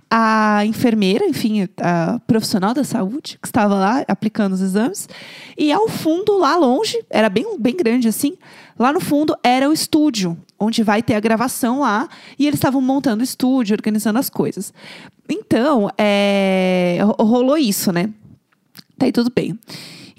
A 0.09 0.65
enfermeira, 0.65 1.23
enfim, 1.27 1.69
a 1.79 2.19
profissional 2.25 2.73
da 2.73 2.83
saúde, 2.83 3.37
que 3.39 3.47
estava 3.47 3.75
lá 3.75 4.03
aplicando 4.07 4.53
os 4.53 4.61
exames. 4.61 5.07
E 5.55 5.71
ao 5.71 5.87
fundo, 5.87 6.39
lá 6.39 6.55
longe, 6.55 6.99
era 7.11 7.29
bem, 7.29 7.55
bem 7.59 7.77
grande 7.77 8.07
assim, 8.07 8.35
lá 8.79 8.91
no 8.91 8.99
fundo 8.99 9.37
era 9.43 9.69
o 9.69 9.73
estúdio, 9.73 10.35
onde 10.59 10.81
vai 10.81 11.03
ter 11.03 11.13
a 11.13 11.19
gravação 11.19 11.81
lá. 11.81 12.09
E 12.39 12.47
eles 12.47 12.57
estavam 12.57 12.81
montando 12.81 13.21
o 13.21 13.23
estúdio, 13.23 13.75
organizando 13.75 14.17
as 14.17 14.27
coisas. 14.27 14.73
Então, 15.29 15.91
é, 15.95 16.97
ro- 17.03 17.23
rolou 17.23 17.59
isso, 17.59 17.91
né? 17.91 18.09
Tá 18.97 19.05
aí 19.05 19.11
tudo 19.11 19.31
bem. 19.33 19.57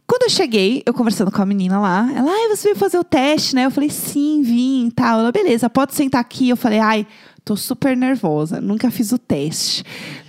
Quando 0.06 0.24
eu 0.24 0.30
cheguei, 0.30 0.82
eu 0.84 0.92
conversando 0.92 1.30
com 1.30 1.40
a 1.40 1.46
menina 1.46 1.80
lá, 1.80 2.10
ela, 2.14 2.30
ai, 2.30 2.48
você 2.48 2.68
veio 2.68 2.76
fazer 2.76 2.98
o 2.98 3.04
teste, 3.04 3.54
né? 3.54 3.64
Eu 3.64 3.70
falei, 3.70 3.88
sim, 3.88 4.42
vim 4.42 4.88
e 4.88 4.90
tal. 4.92 5.20
Ela, 5.20 5.32
beleza, 5.32 5.70
pode 5.70 5.94
sentar 5.94 6.20
aqui. 6.20 6.50
Eu 6.50 6.56
falei, 6.56 6.78
ai, 6.78 7.06
tô 7.44 7.56
super 7.56 7.96
nervosa, 7.96 8.60
nunca 8.60 8.90
fiz 8.90 9.12
o 9.12 9.18
teste. 9.18 9.82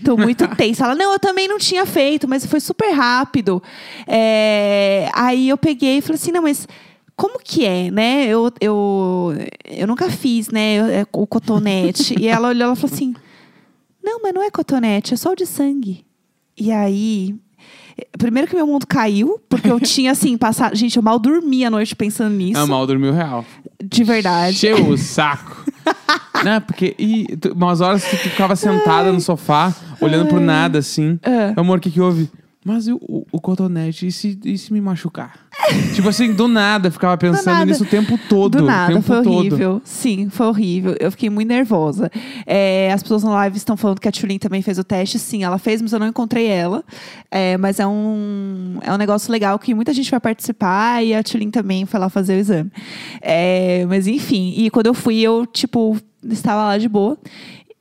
Tô 0.03 0.15
muito 0.15 0.47
tensa. 0.55 0.85
Ela, 0.85 0.95
não, 0.95 1.13
eu 1.13 1.19
também 1.19 1.47
não 1.47 1.57
tinha 1.57 1.85
feito, 1.85 2.27
mas 2.27 2.45
foi 2.45 2.59
super 2.59 2.91
rápido. 2.91 3.61
É, 4.07 5.09
Aí 5.13 5.49
eu 5.49 5.57
peguei 5.57 5.97
e 5.97 6.01
falei 6.01 6.15
assim, 6.15 6.31
não, 6.31 6.41
mas 6.41 6.67
como 7.15 7.39
que 7.39 7.65
é, 7.65 7.89
né? 7.89 8.27
Eu, 8.27 8.51
eu, 8.59 9.33
eu 9.65 9.87
nunca 9.87 10.09
fiz, 10.09 10.49
né, 10.49 11.01
é, 11.01 11.07
o 11.11 11.25
cotonete. 11.25 12.15
e 12.19 12.27
ela 12.27 12.49
olhou, 12.49 12.63
ela 12.63 12.75
falou 12.75 12.93
assim, 12.93 13.13
não, 14.03 14.21
mas 14.21 14.33
não 14.33 14.43
é 14.43 14.51
cotonete, 14.51 15.13
é 15.13 15.17
só 15.17 15.31
o 15.31 15.35
de 15.35 15.45
sangue. 15.45 16.05
E 16.57 16.71
aí, 16.71 17.35
primeiro 18.17 18.47
que 18.47 18.55
meu 18.55 18.67
mundo 18.67 18.85
caiu, 18.87 19.39
porque 19.49 19.69
eu 19.69 19.79
tinha 19.81 20.11
assim, 20.11 20.37
passado. 20.37 20.75
Gente, 20.75 20.97
eu 20.97 21.03
mal 21.03 21.17
dormia 21.19 21.67
à 21.67 21.71
noite 21.71 21.95
pensando 21.95 22.35
nisso. 22.35 22.59
Ah, 22.59 22.65
mal 22.65 22.85
dormiu 22.87 23.13
real. 23.13 23.45
De 23.83 24.03
verdade. 24.03 24.55
Encheu 24.55 24.89
o 24.89 24.97
saco. 24.97 25.63
Não, 26.43 26.59
porque 26.61 26.95
e, 26.99 27.37
tu- 27.37 27.53
umas 27.53 27.79
horas 27.81 28.03
que 28.03 28.17
tu 28.17 28.29
ficava 28.29 28.55
sentada 28.55 29.11
no 29.11 29.21
sofá, 29.21 29.73
olhando 30.01 30.27
pro 30.27 30.39
nada, 30.39 30.79
assim. 30.79 31.17
É. 31.23 31.53
Amor, 31.55 31.77
o 31.77 31.81
que 31.81 31.89
que 31.91 32.01
houve? 32.01 32.29
Mas 32.65 32.87
o, 32.87 32.95
o, 32.95 33.27
o 33.31 33.39
cotonete, 33.39 34.07
e 34.07 34.11
se, 34.11 34.39
e 34.43 34.57
se 34.57 34.73
me 34.73 34.81
machucar? 34.81 35.45
tipo 35.93 36.09
assim, 36.09 36.33
do 36.33 36.47
nada, 36.47 36.87
eu 36.87 36.91
ficava 36.91 37.15
pensando 37.15 37.53
nada. 37.53 37.65
nisso 37.65 37.83
o 37.83 37.85
tempo 37.85 38.17
todo. 38.27 38.57
Do 38.57 38.65
nada, 38.65 38.91
tempo 38.91 39.05
foi 39.05 39.21
todo. 39.21 39.35
horrível. 39.35 39.81
Sim, 39.85 40.29
foi 40.31 40.47
horrível. 40.47 40.95
Eu 40.99 41.11
fiquei 41.11 41.29
muito 41.29 41.47
nervosa. 41.47 42.09
É, 42.43 42.91
as 42.91 43.03
pessoas 43.03 43.23
na 43.23 43.29
live 43.29 43.55
estão 43.55 43.77
falando 43.77 43.99
que 43.99 44.07
a 44.07 44.11
Tulin 44.11 44.39
também 44.39 44.63
fez 44.63 44.79
o 44.79 44.83
teste. 44.83 45.19
Sim, 45.19 45.43
ela 45.43 45.59
fez, 45.59 45.79
mas 45.79 45.93
eu 45.93 45.99
não 45.99 46.07
encontrei 46.07 46.47
ela. 46.47 46.83
É, 47.29 47.55
mas 47.57 47.79
é 47.79 47.85
um, 47.85 48.79
é 48.81 48.91
um 48.91 48.97
negócio 48.97 49.31
legal 49.31 49.59
que 49.59 49.75
muita 49.75 49.93
gente 49.93 50.09
vai 50.09 50.19
participar 50.19 51.05
e 51.05 51.13
a 51.13 51.21
Tulin 51.21 51.51
também 51.51 51.85
foi 51.85 51.99
lá 51.99 52.09
fazer 52.09 52.33
o 52.33 52.39
exame. 52.39 52.71
É, 53.21 53.85
mas 53.87 54.07
enfim, 54.07 54.55
e 54.57 54.71
quando 54.71 54.87
eu 54.87 54.95
fui, 54.95 55.19
eu, 55.19 55.45
tipo, 55.45 55.97
estava 56.23 56.65
lá 56.65 56.79
de 56.79 56.89
boa. 56.89 57.15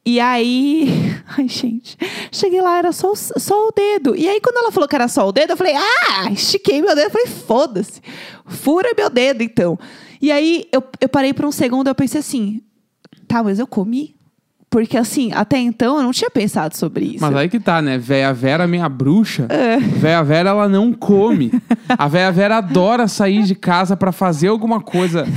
E 0.06 0.20
aí, 0.20 0.86
ai 1.36 1.48
gente, 1.48 1.96
cheguei 2.30 2.60
lá, 2.60 2.78
era 2.78 2.92
só, 2.92 3.14
só 3.14 3.68
o 3.68 3.72
dedo. 3.72 4.14
E 4.14 4.28
aí, 4.28 4.40
quando 4.40 4.58
ela 4.58 4.70
falou 4.70 4.88
que 4.88 4.94
era 4.94 5.08
só 5.08 5.26
o 5.26 5.32
dedo, 5.32 5.52
eu 5.52 5.56
falei, 5.56 5.74
ah, 5.74 6.30
estiquei 6.30 6.82
meu 6.82 6.94
dedo. 6.94 7.06
Eu 7.06 7.10
falei, 7.10 7.26
foda-se, 7.26 8.02
fura 8.46 8.90
meu 8.96 9.08
dedo 9.08 9.42
então. 9.42 9.78
E 10.20 10.30
aí, 10.30 10.66
eu, 10.70 10.82
eu 11.00 11.08
parei 11.08 11.32
por 11.32 11.46
um 11.46 11.52
segundo, 11.52 11.88
eu 11.88 11.94
pensei 11.94 12.20
assim, 12.20 12.62
tá, 13.26 13.42
mas 13.42 13.58
eu 13.58 13.66
comi? 13.66 14.14
Porque 14.74 14.96
assim, 14.96 15.30
até 15.32 15.56
então 15.56 15.98
eu 15.98 16.02
não 16.02 16.10
tinha 16.10 16.28
pensado 16.28 16.76
sobre 16.76 17.04
isso. 17.04 17.18
Mas 17.20 17.36
aí 17.36 17.48
que 17.48 17.60
tá, 17.60 17.80
né? 17.80 17.96
Véia 17.96 18.34
Vera, 18.34 18.66
minha 18.66 18.88
bruxa. 18.88 19.46
É. 19.48 19.76
Véia 19.78 20.20
Vera, 20.24 20.50
ela 20.50 20.68
não 20.68 20.92
come. 20.92 21.52
A 21.96 22.08
Véia 22.08 22.32
Vera 22.32 22.56
adora 22.56 23.06
sair 23.06 23.44
de 23.44 23.54
casa 23.54 23.96
pra 23.96 24.10
fazer 24.10 24.48
alguma 24.48 24.80
coisa 24.80 25.28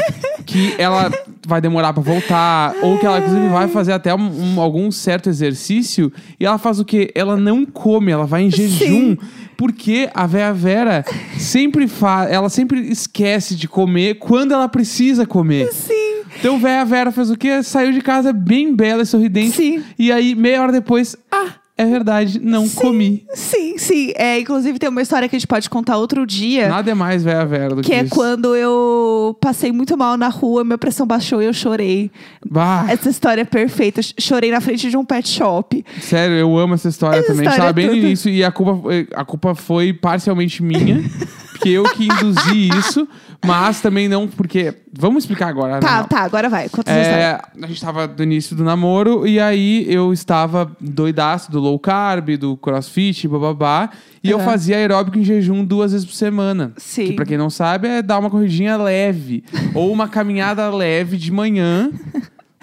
que 0.44 0.74
ela 0.80 1.12
vai 1.46 1.62
demorar 1.62 1.94
pra 1.94 2.02
voltar. 2.02 2.74
Ou 2.82 2.98
que 2.98 3.06
ela, 3.06 3.20
inclusive, 3.20 3.48
vai 3.50 3.68
fazer 3.68 3.92
até 3.92 4.16
um- 4.16 4.56
um- 4.56 4.60
algum 4.60 4.90
certo 4.90 5.30
exercício. 5.30 6.12
E 6.40 6.44
ela 6.46 6.58
faz 6.58 6.80
o 6.80 6.84
quê? 6.86 7.12
Ela 7.14 7.38
não 7.38 7.64
come, 7.64 8.12
ela 8.12 8.26
vai 8.26 8.42
em 8.42 8.50
jejum. 8.50 9.16
Porque 9.56 10.10
a 10.16 10.26
Véia 10.26 10.52
Vera 10.54 11.06
sempre 11.38 11.88
faz... 11.88 12.32
Ela 12.32 12.50
sempre 12.50 12.80
esquece 12.90 13.56
de 13.56 13.68
comer 13.68 14.16
quando 14.16 14.52
ela 14.54 14.68
precisa 14.68 15.28
comer. 15.28 15.72
Sim. 15.74 15.94
Então, 16.40 16.60
véia 16.60 16.86
Vera 16.86 17.12
fez 17.12 17.30
o 17.32 17.38
quê? 17.38 17.62
Saiu 17.64 17.92
de 17.92 18.02
casa 18.02 18.32
bem 18.34 18.76
bela 18.76 19.04
e 19.04 19.06
sorridente. 19.06 19.56
Sim. 19.56 19.84
E 19.98 20.12
aí, 20.12 20.36
meia 20.36 20.62
hora 20.62 20.72
depois, 20.72 21.16
ah, 21.32 21.54
É 21.80 21.86
verdade, 21.86 22.40
não 22.42 22.66
Sim. 22.66 22.76
comi. 22.76 23.26
Sim, 23.36 23.78
sim. 23.78 24.12
É, 24.16 24.40
inclusive 24.40 24.80
tem 24.80 24.90
uma 24.90 25.00
história 25.02 25.30
que 25.30 25.36
a 25.36 25.40
gente 25.40 25.46
pode 25.48 25.70
contar 25.70 25.98
outro 25.98 26.26
dia. 26.26 26.68
Nada 26.68 26.90
é 26.90 26.94
mais 26.96 27.24
véia 27.24 27.46
vera 27.46 27.76
do 27.76 27.82
que, 27.84 27.90
Que 27.90 27.94
é 27.94 28.02
isso. 28.04 28.10
quando 28.16 28.56
eu 28.56 29.38
passei 29.40 29.72
muito 29.72 29.96
mal 29.96 30.18
na 30.18 30.28
rua, 30.28 30.64
minha 30.64 30.78
pressão 30.80 31.06
baixou 31.06 31.40
e 31.40 31.46
eu 31.46 31.54
chorei. 31.54 32.10
Bah, 32.50 32.88
Essa 32.90 33.10
história 33.12 33.42
é 33.42 33.46
perfeita. 33.46 34.02
Chorei 34.20 34.50
na 34.50 34.60
frente 34.60 34.90
de 34.90 34.98
um 34.98 35.06
pet 35.06 35.28
shop. 35.30 35.86
sério, 36.02 36.36
eu 36.36 36.58
amo 36.58 36.74
essa 36.74 36.90
história 36.90 37.18
Essa 37.20 37.28
também. 37.28 37.44
História 37.44 37.60
tava 37.60 37.74
bem 37.74 37.86
é 37.86 37.88
no 37.90 37.94
tudo. 37.94 38.06
início 38.08 38.32
e 38.32 38.44
a 38.44 38.52
culpa, 38.52 38.90
a 39.16 39.24
culpa 39.24 39.54
foi 39.54 39.94
parcialmente 39.94 40.64
minha. 40.64 41.04
porque 41.58 41.70
eu 41.70 41.84
que 41.84 42.06
induzi 42.06 42.70
isso, 42.78 43.08
mas 43.46 43.82
também 43.82 44.08
não 44.08 44.28
porque... 44.28 44.74
Vamos 45.00 45.24
explicar 45.24 45.48
agora. 45.50 45.74
na 45.74 45.80
Tá, 45.80 45.96
real. 45.96 46.08
tá, 46.08 46.20
agora 46.22 46.50
vai. 46.50 46.70
Conta 46.70 46.92
essa 46.92 47.02
história. 47.02 47.24
É, 47.62 47.66
a 47.66 47.68
gente 47.68 47.82
tava 47.82 48.08
no 48.08 48.24
início 48.24 48.56
do 48.56 48.64
namoro 48.64 49.28
e 49.28 49.40
aí 49.40 49.86
eu 49.92 50.12
estava 50.14 50.72
doidaço 50.82 51.52
do 51.52 51.60
low 51.60 51.78
carb, 51.78 52.30
do 52.38 52.58
crossfit, 52.58 53.28
bababá. 53.28 53.90
E 54.24 54.32
eu 54.32 54.38
Aham. 54.38 54.46
fazia 54.46 54.78
aeróbico 54.78 55.18
em 55.20 55.24
jejum 55.24 55.64
duas 55.64 55.92
vezes 55.92 56.06
por 56.06 56.14
semana. 56.16 56.74
Sim. 56.78 57.06
Que 57.08 57.14
pra 57.14 57.26
quem 57.26 57.38
não 57.38 57.50
sabe 57.50 57.88
é 57.88 58.02
dar 58.02 58.18
uma 58.20 58.30
corridinha 58.30 58.76
leve. 58.78 59.44
ou 59.74 59.92
uma 59.92 60.08
caminhada 60.08 60.70
leve 60.74 61.16
de 61.18 61.32
manhã. 61.32 61.92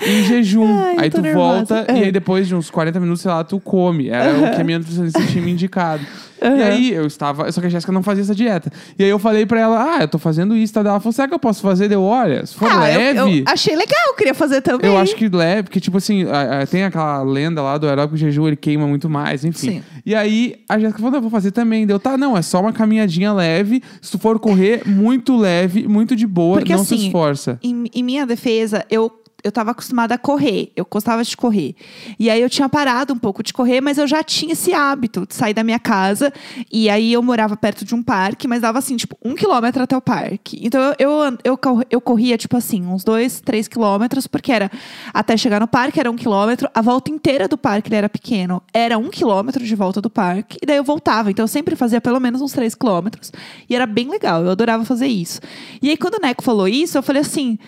Em 0.00 0.22
jejum. 0.24 0.66
Ai, 0.78 0.96
eu 0.96 1.00
aí 1.00 1.10
tu 1.10 1.20
nervosa. 1.22 1.56
volta 1.76 1.92
É. 1.92 1.98
e 1.98 2.04
aí 2.04 2.12
depois 2.12 2.48
de 2.48 2.54
uns 2.54 2.70
40 2.70 2.98
minutos, 3.00 3.22
sei 3.22 3.30
lá, 3.30 3.44
tu 3.44 3.60
come. 3.60 4.08
Era 4.08 4.32
o 4.36 4.54
que 4.54 4.60
a 4.60 4.64
minha 4.64 4.78
nutricionista 4.78 5.22
tinha 5.26 5.42
me 5.44 5.52
indicado. 5.52 6.04
E 6.42 6.62
aí 6.62 6.92
eu 6.92 7.06
estava. 7.06 7.50
Só 7.50 7.58
que 7.60 7.68
a 7.68 7.70
Jéssica 7.70 7.90
não 7.90 8.02
fazia 8.02 8.22
essa 8.22 8.34
dieta. 8.34 8.70
E 8.98 9.04
aí 9.04 9.08
eu 9.08 9.18
falei 9.18 9.46
pra 9.46 9.60
ela: 9.60 9.96
Ah, 9.96 10.02
eu 10.02 10.08
tô 10.08 10.18
fazendo 10.18 10.54
isso, 10.54 10.74
tá? 10.74 10.80
Ela 10.80 11.00
falou: 11.00 11.12
será 11.12 11.26
que 11.26 11.32
eu 11.32 11.38
posso 11.38 11.62
fazer? 11.62 11.88
Deu, 11.88 12.02
olha, 12.02 12.44
se 12.44 12.54
for 12.54 12.68
Ah, 12.70 12.90
eu- 12.90 12.98
leve. 12.98 13.38
Eu, 13.38 13.44
achei 13.46 13.74
legal, 13.74 14.08
eu 14.08 14.14
queria 14.14 14.34
fazer 14.34 14.60
também. 14.60 14.90
Eu 14.90 14.98
acho 14.98 15.16
que 15.16 15.26
leve, 15.28 15.62
porque, 15.62 15.80
tipo 15.80 15.96
assim, 15.96 16.24
a- 16.24 16.60
a- 16.62 16.66
tem 16.66 16.84
aquela 16.84 17.22
lenda 17.22 17.62
lá 17.62 17.78
do 17.78 17.88
aeróbico 17.88 18.18
jejum, 18.18 18.46
ele 18.46 18.56
queima 18.56 18.86
muito 18.86 19.08
mais, 19.08 19.42
enfim. 19.42 19.70
Sim. 19.70 19.82
E 20.04 20.14
aí, 20.14 20.56
a 20.68 20.78
Jéssica 20.78 20.98
falou, 20.98 21.12
não, 21.12 21.18
eu 21.18 21.22
vou 21.22 21.30
fazer 21.30 21.50
também. 21.50 21.86
Deu, 21.86 21.98
tá, 21.98 22.18
não, 22.18 22.36
é 22.36 22.42
só 22.42 22.60
uma 22.60 22.74
caminhadinha 22.74 23.32
leve. 23.32 23.82
Se 24.02 24.10
tu 24.10 24.18
for 24.18 24.38
correr, 24.38 24.82
muito 24.86 25.34
leve, 25.38 25.88
muito 25.88 26.14
de 26.14 26.26
boa, 26.26 26.58
Porque, 26.58 26.74
não 26.76 26.84
se 26.84 26.92
assim, 26.94 27.06
esforça. 27.06 27.58
Em, 27.62 27.86
em 27.94 28.02
minha 28.02 28.26
defesa, 28.26 28.84
eu, 28.90 29.10
eu 29.44 29.52
tava 29.52 29.72
acostumada 29.72 30.14
a 30.14 30.18
correr. 30.18 30.72
Eu 30.74 30.86
gostava 30.90 31.22
de 31.22 31.36
correr. 31.36 31.76
E 32.18 32.30
aí 32.30 32.40
eu 32.40 32.48
tinha 32.48 32.66
parado 32.66 33.12
um 33.12 33.18
pouco 33.18 33.42
de 33.42 33.52
correr, 33.52 33.82
mas 33.82 33.98
eu 33.98 34.06
já 34.06 34.22
tinha 34.22 34.54
esse 34.54 34.72
hábito 34.72 35.26
de 35.26 35.34
sair 35.34 35.52
da 35.52 35.62
minha 35.62 35.78
casa. 35.78 36.32
E 36.72 36.88
aí 36.88 37.12
eu 37.12 37.22
morava 37.22 37.54
perto 37.54 37.84
de 37.84 37.94
um 37.94 38.02
parque, 38.02 38.48
mas 38.48 38.62
dava 38.62 38.78
assim, 38.78 38.96
tipo, 38.96 39.18
um 39.22 39.34
quilômetro 39.34 39.82
até 39.82 39.94
o 39.94 40.00
parque. 40.00 40.58
Então 40.62 40.80
eu, 40.80 40.94
eu, 40.98 41.38
eu, 41.44 41.58
eu 41.90 42.00
corria, 42.00 42.38
tipo 42.38 42.56
assim, 42.56 42.86
uns 42.86 43.04
dois, 43.04 43.42
três 43.42 43.68
quilômetros, 43.68 44.26
porque 44.26 44.50
era 44.50 44.70
até 45.12 45.36
chegar 45.36 45.60
no 45.60 45.68
parque 45.68 46.00
era 46.00 46.10
um 46.10 46.16
quilômetro. 46.16 46.70
A 46.74 46.80
volta 46.80 47.10
inteira 47.10 47.46
do 47.46 47.58
parque, 47.58 47.88
ele 47.90 47.96
era 47.96 48.08
pequeno, 48.08 48.62
era 48.72 48.96
um 48.96 49.10
quilômetro 49.10 49.62
de 49.62 49.74
volta 49.74 50.00
do 50.00 50.08
parque. 50.08 50.56
E 50.62 50.66
daí 50.66 50.78
eu 50.78 50.84
voltava. 50.84 51.30
Então 51.30 51.42
eu 51.42 51.48
sempre 51.48 51.76
fazia 51.76 52.00
pelo 52.00 52.18
menos 52.18 52.40
uns 52.40 52.52
três 52.52 52.74
quilômetros. 52.74 53.30
E 53.68 53.74
era 53.74 53.84
bem 53.84 54.08
legal, 54.08 54.42
eu 54.42 54.50
adorava 54.50 54.86
fazer 54.86 55.06
isso. 55.06 55.38
E 55.82 55.90
aí 55.90 55.98
quando 55.98 56.14
o 56.14 56.20
Neco 56.22 56.42
falou 56.42 56.66
isso, 56.66 56.96
eu 56.96 57.02
falei 57.02 57.20
assim. 57.20 57.58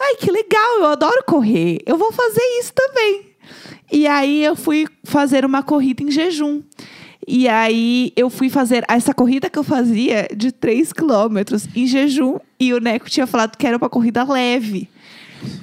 Ai, 0.00 0.16
que 0.16 0.30
legal, 0.30 0.78
eu 0.78 0.86
adoro 0.86 1.22
correr. 1.26 1.78
Eu 1.84 1.98
vou 1.98 2.10
fazer 2.10 2.42
isso 2.58 2.72
também. 2.72 3.26
E 3.92 4.06
aí 4.06 4.42
eu 4.42 4.56
fui 4.56 4.86
fazer 5.04 5.44
uma 5.44 5.62
corrida 5.62 6.02
em 6.02 6.10
jejum. 6.10 6.62
E 7.28 7.46
aí 7.46 8.12
eu 8.16 8.30
fui 8.30 8.48
fazer 8.48 8.84
essa 8.88 9.12
corrida 9.12 9.50
que 9.50 9.58
eu 9.58 9.62
fazia 9.62 10.26
de 10.34 10.50
3 10.50 10.92
quilômetros 10.92 11.68
em 11.76 11.86
jejum. 11.86 12.38
E 12.58 12.72
o 12.72 12.80
Neco 12.80 13.10
tinha 13.10 13.26
falado 13.26 13.56
que 13.56 13.66
era 13.66 13.76
uma 13.76 13.90
corrida 13.90 14.24
leve. 14.24 14.88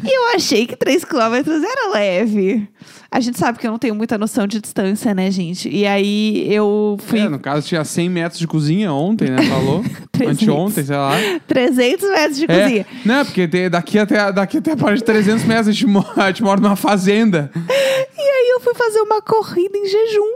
E 0.03 0.08
eu 0.08 0.36
achei 0.36 0.67
que 0.67 0.75
3 0.75 1.03
quilômetros 1.03 1.63
era 1.63 1.89
leve. 1.91 2.67
A 3.10 3.20
gente 3.22 3.38
sabe 3.40 3.58
que 3.58 3.66
eu 3.66 3.72
não 3.72 3.80
tenho 3.80 3.96
muita 3.96 4.18
noção 4.18 4.46
de 4.46 4.60
distância, 4.60 5.14
né, 5.14 5.32
gente? 5.32 5.70
E 5.70 5.86
aí 5.88 6.46
eu 6.54 6.98
fui 7.00 7.20
É, 7.20 7.30
no 7.30 7.40
caso, 7.40 7.66
tinha 7.68 7.84
100 7.84 8.10
metros 8.10 8.40
de 8.40 8.46
cozinha 8.48 8.92
ontem, 8.92 9.30
né? 9.30 9.42
Falou. 9.44 9.84
300. 10.12 10.42
Anteontem, 10.44 10.84
sei 10.84 10.96
lá. 10.96 11.12
300 11.48 12.10
metros 12.10 12.38
de 12.38 12.46
É, 12.50 12.62
cozinha. 12.64 12.86
não, 13.06 13.24
porque 13.26 13.48
tem- 13.48 13.70
daqui 13.70 13.98
até, 14.00 14.32
daqui 14.32 14.58
até 14.58 14.72
a 14.72 14.78
parte 14.78 14.98
de 15.00 15.04
300 15.06 15.46
metros 15.46 15.68
a 15.70 15.72
gente, 15.72 15.86
mora, 15.86 16.08
a 16.24 16.28
gente 16.28 16.44
mora 16.44 16.60
numa 16.60 16.76
fazenda. 16.76 17.52
E 17.56 18.22
aí 18.22 18.50
eu 18.54 18.60
fui 18.62 18.74
fazer 18.74 19.00
uma 19.02 19.22
corrida 19.22 19.78
em 19.78 19.86
jejum. 19.86 20.34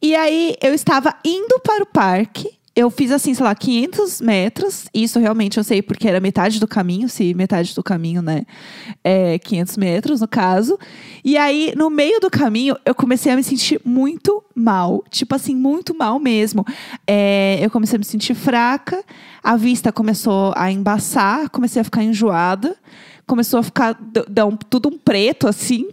E 0.00 0.14
aí 0.14 0.54
eu 0.62 0.72
estava 0.74 1.14
indo 1.24 1.58
para 1.64 1.82
o 1.82 1.86
parque. 1.86 2.48
Eu 2.78 2.90
fiz 2.90 3.10
assim, 3.10 3.34
sei 3.34 3.44
lá, 3.44 3.52
500 3.56 4.20
metros. 4.20 4.86
Isso 4.94 5.18
realmente 5.18 5.58
eu 5.58 5.64
sei 5.64 5.82
porque 5.82 6.06
era 6.06 6.20
metade 6.20 6.60
do 6.60 6.68
caminho, 6.68 7.08
se 7.08 7.34
metade 7.34 7.74
do 7.74 7.82
caminho, 7.82 8.22
né? 8.22 8.46
É 9.02 9.36
500 9.36 9.76
metros, 9.76 10.20
no 10.20 10.28
caso. 10.28 10.78
E 11.24 11.36
aí, 11.36 11.72
no 11.76 11.90
meio 11.90 12.20
do 12.20 12.30
caminho, 12.30 12.76
eu 12.86 12.94
comecei 12.94 13.32
a 13.32 13.36
me 13.36 13.42
sentir 13.42 13.80
muito 13.84 14.44
mal. 14.54 15.02
Tipo 15.10 15.34
assim, 15.34 15.56
muito 15.56 15.92
mal 15.92 16.20
mesmo. 16.20 16.64
É, 17.04 17.58
eu 17.60 17.68
comecei 17.68 17.96
a 17.96 17.98
me 17.98 18.04
sentir 18.04 18.36
fraca. 18.36 19.02
A 19.42 19.56
vista 19.56 19.90
começou 19.90 20.52
a 20.56 20.70
embaçar. 20.70 21.50
Comecei 21.50 21.82
a 21.82 21.84
ficar 21.84 22.04
enjoada. 22.04 22.76
Começou 23.26 23.58
a 23.58 23.62
ficar 23.64 23.98
tudo 24.70 24.88
um 24.88 24.96
preto, 24.96 25.48
assim. 25.48 25.88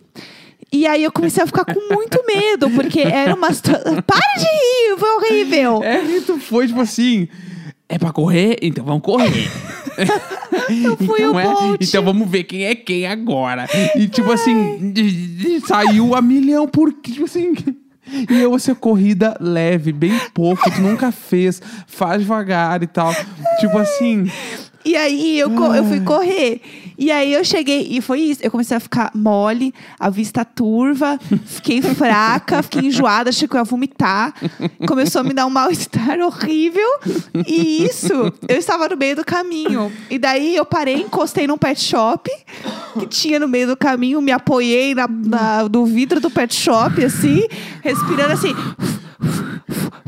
E 0.71 0.85
aí 0.85 1.03
eu 1.03 1.11
comecei 1.11 1.41
a 1.43 1.47
ficar 1.47 1.63
com 1.65 1.93
muito 1.93 2.21
medo, 2.27 2.69
porque 2.71 2.99
era 3.01 3.33
uma 3.33 3.53
situação. 3.53 4.01
Para 4.01 4.19
de 4.37 4.43
rir, 4.43 4.97
foi 4.99 5.09
horrível. 5.15 5.83
É, 5.83 6.03
e 6.03 6.21
tu 6.21 6.37
foi 6.39 6.67
tipo 6.67 6.81
assim. 6.81 7.27
É 7.87 7.97
pra 7.99 8.11
correr? 8.11 8.57
Então 8.61 8.83
vamos 8.83 9.03
correr. 9.03 9.49
Eu 10.69 10.97
fui 10.97 11.21
então, 11.21 11.33
o 11.33 11.39
é, 11.39 11.43
Bolt. 11.43 11.77
então 11.81 12.03
vamos 12.03 12.29
ver 12.29 12.43
quem 12.43 12.65
é 12.65 12.75
quem 12.75 13.05
agora. 13.07 13.67
E 13.95 14.07
tipo 14.07 14.31
assim, 14.31 14.91
de- 14.91 15.11
de- 15.59 15.67
saiu 15.67 16.15
a 16.15 16.21
milhão 16.21 16.67
por. 16.67 16.91
Tipo 16.91 17.25
assim. 17.25 17.53
E 18.29 18.39
eu, 18.39 18.51
você 18.51 18.75
corrida 18.75 19.35
leve, 19.39 19.91
bem 19.91 20.13
pouco, 20.33 20.69
tu 20.69 20.81
nunca 20.81 21.11
fez, 21.11 21.61
faz 21.87 22.21
devagar 22.21 22.83
e 22.83 22.87
tal. 22.87 23.13
Tipo 23.59 23.77
assim. 23.77 24.29
E 24.83 24.95
aí 24.95 25.39
eu, 25.39 25.49
eu 25.73 25.83
fui 25.85 25.99
correr. 26.01 26.61
E 26.97 27.11
aí 27.11 27.33
eu 27.33 27.43
cheguei, 27.43 27.87
e 27.91 28.01
foi 28.01 28.19
isso. 28.21 28.41
Eu 28.43 28.49
comecei 28.51 28.75
a 28.77 28.79
ficar 28.79 29.11
mole, 29.13 29.73
a 29.99 30.09
vista 30.09 30.45
turva, 30.45 31.19
fiquei 31.45 31.81
fraca, 31.95 32.61
fiquei 32.63 32.83
enjoada, 32.87 33.29
achei 33.29 33.47
que 33.47 33.53
eu 33.55 33.59
ia 33.59 33.63
vomitar. 33.63 34.33
Começou 34.87 35.21
a 35.21 35.23
me 35.23 35.33
dar 35.33 35.45
um 35.45 35.49
mal-estar 35.49 36.19
horrível. 36.19 36.87
E 37.47 37.83
isso, 37.85 38.13
eu 38.47 38.57
estava 38.57 38.87
no 38.89 38.97
meio 38.97 39.15
do 39.17 39.25
caminho. 39.25 39.91
E 40.09 40.17
daí 40.17 40.55
eu 40.55 40.65
parei, 40.65 40.95
encostei 41.01 41.47
num 41.47 41.57
pet 41.57 41.79
shop 41.81 42.29
que 42.99 43.05
tinha 43.07 43.39
no 43.39 43.47
meio 43.47 43.67
do 43.67 43.75
caminho, 43.77 44.21
me 44.21 44.31
apoiei 44.31 44.95
na, 44.95 45.07
na- 45.07 45.69
no 45.69 45.85
vidro 45.85 46.19
do 46.21 46.29
pet 46.29 46.53
shop, 46.55 47.03
assim, 47.03 47.43
respirando 47.81 48.33
assim. 48.33 48.55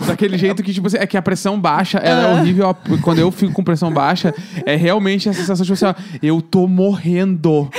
Daquele 0.08 0.38
jeito 0.38 0.64
que, 0.64 0.74
tipo 0.74 0.88
assim, 0.88 0.98
é 0.98 1.06
que 1.06 1.18
a 1.18 1.22
pressão 1.22 1.60
baixa, 1.60 1.98
ela 2.00 2.24
é 2.24 2.40
horrível. 2.40 2.76
Quando 3.02 3.20
eu 3.20 3.32
fico 3.32 3.54
com 3.54 3.64
pressão 3.64 3.92
baixa, 3.92 4.34
é 4.66 4.76
realmente 4.76 5.30
a 5.30 5.34
sensação, 5.34 5.66
tipo 5.66 5.74
assim, 5.74 5.86
ó, 5.86 5.94
eu 6.22 6.42
tô 6.42 6.68
morrendo. 6.68 7.70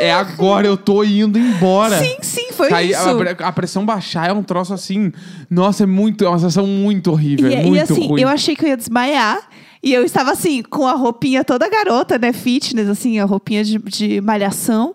É 0.00 0.12
agora, 0.12 0.66
eu 0.66 0.76
tô 0.76 1.02
indo 1.02 1.38
embora. 1.38 1.98
Sim, 1.98 2.16
sim, 2.22 2.52
foi 2.52 2.68
isso. 2.84 3.00
a, 3.00 3.48
a 3.48 3.52
pressão 3.52 3.84
baixar 3.84 4.28
é 4.28 4.32
um 4.32 4.42
troço 4.42 4.72
assim. 4.74 5.12
Nossa, 5.50 5.84
é 5.84 5.86
muito. 5.86 6.24
É 6.24 6.28
uma 6.28 6.38
sensação 6.38 6.66
muito 6.66 7.10
horrível. 7.10 7.50
E, 7.50 7.54
é 7.54 7.62
e 7.62 7.66
muito 7.66 7.92
assim, 7.92 8.06
ruim. 8.06 8.20
eu 8.20 8.28
achei 8.28 8.54
que 8.54 8.64
eu 8.64 8.68
ia 8.68 8.76
desmaiar. 8.76 9.38
E 9.82 9.92
eu 9.92 10.04
estava 10.04 10.32
assim, 10.32 10.62
com 10.62 10.86
a 10.86 10.94
roupinha 10.94 11.44
toda 11.44 11.68
garota, 11.68 12.18
né? 12.18 12.32
Fitness, 12.32 12.88
assim, 12.88 13.20
a 13.20 13.24
roupinha 13.24 13.62
de, 13.62 13.78
de 13.78 14.20
malhação. 14.20 14.94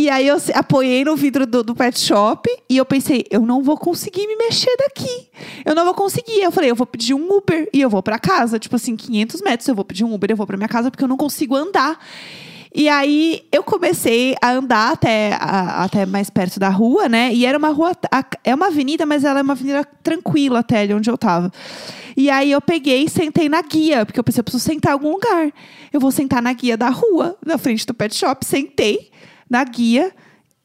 E 0.00 0.08
aí 0.08 0.28
eu 0.28 0.36
apoiei 0.54 1.04
no 1.04 1.14
vidro 1.14 1.46
do, 1.46 1.62
do 1.62 1.74
pet 1.74 2.00
shop 2.00 2.48
e 2.70 2.76
eu 2.78 2.86
pensei, 2.86 3.22
eu 3.30 3.42
não 3.42 3.62
vou 3.62 3.76
conseguir 3.76 4.26
me 4.26 4.34
mexer 4.34 4.74
daqui. 4.78 5.28
Eu 5.62 5.74
não 5.74 5.84
vou 5.84 5.92
conseguir. 5.92 6.40
Eu 6.40 6.50
falei, 6.50 6.70
eu 6.70 6.74
vou 6.74 6.86
pedir 6.86 7.12
um 7.12 7.28
Uber 7.36 7.68
e 7.70 7.82
eu 7.82 7.90
vou 7.90 8.02
pra 8.02 8.18
casa. 8.18 8.58
Tipo 8.58 8.76
assim, 8.76 8.96
500 8.96 9.42
metros, 9.42 9.68
eu 9.68 9.74
vou 9.74 9.84
pedir 9.84 10.04
um 10.04 10.14
Uber, 10.14 10.30
eu 10.30 10.36
vou 10.38 10.46
pra 10.46 10.56
minha 10.56 10.68
casa 10.70 10.90
porque 10.90 11.04
eu 11.04 11.08
não 11.08 11.18
consigo 11.18 11.54
andar. 11.54 11.98
E 12.74 12.88
aí 12.88 13.42
eu 13.52 13.62
comecei 13.62 14.34
a 14.40 14.52
andar 14.52 14.92
até, 14.92 15.34
a- 15.34 15.84
até 15.84 16.06
mais 16.06 16.30
perto 16.30 16.58
da 16.58 16.70
rua, 16.70 17.06
né? 17.06 17.34
E 17.34 17.44
era 17.44 17.58
uma 17.58 17.68
rua. 17.68 17.92
a- 18.10 18.24
É 18.42 18.54
uma 18.54 18.68
avenida, 18.68 19.04
mas 19.04 19.22
ela 19.22 19.40
é 19.40 19.42
uma 19.42 19.52
avenida 19.52 19.84
tranquila 20.02 20.60
até 20.60 20.80
ali 20.80 20.94
onde 20.94 21.10
eu 21.10 21.18
tava. 21.18 21.52
E 22.16 22.30
aí 22.30 22.50
eu 22.52 22.60
peguei 22.62 23.04
e 23.04 23.08
sentei 23.10 23.50
na 23.50 23.60
guia, 23.60 24.06
porque 24.06 24.18
eu 24.18 24.24
pensei, 24.24 24.40
eu 24.40 24.44
preciso 24.44 24.64
sentar 24.64 24.92
em 24.92 24.94
algum 24.94 25.10
lugar. 25.10 25.52
Eu 25.92 26.00
vou 26.00 26.10
sentar 26.10 26.40
na 26.40 26.54
guia 26.54 26.76
da 26.76 26.88
rua, 26.88 27.36
na 27.44 27.58
frente 27.58 27.84
do 27.84 27.92
pet 27.92 28.14
shop, 28.14 28.46
sentei 28.46 29.10
na 29.50 29.64
guia. 29.64 30.14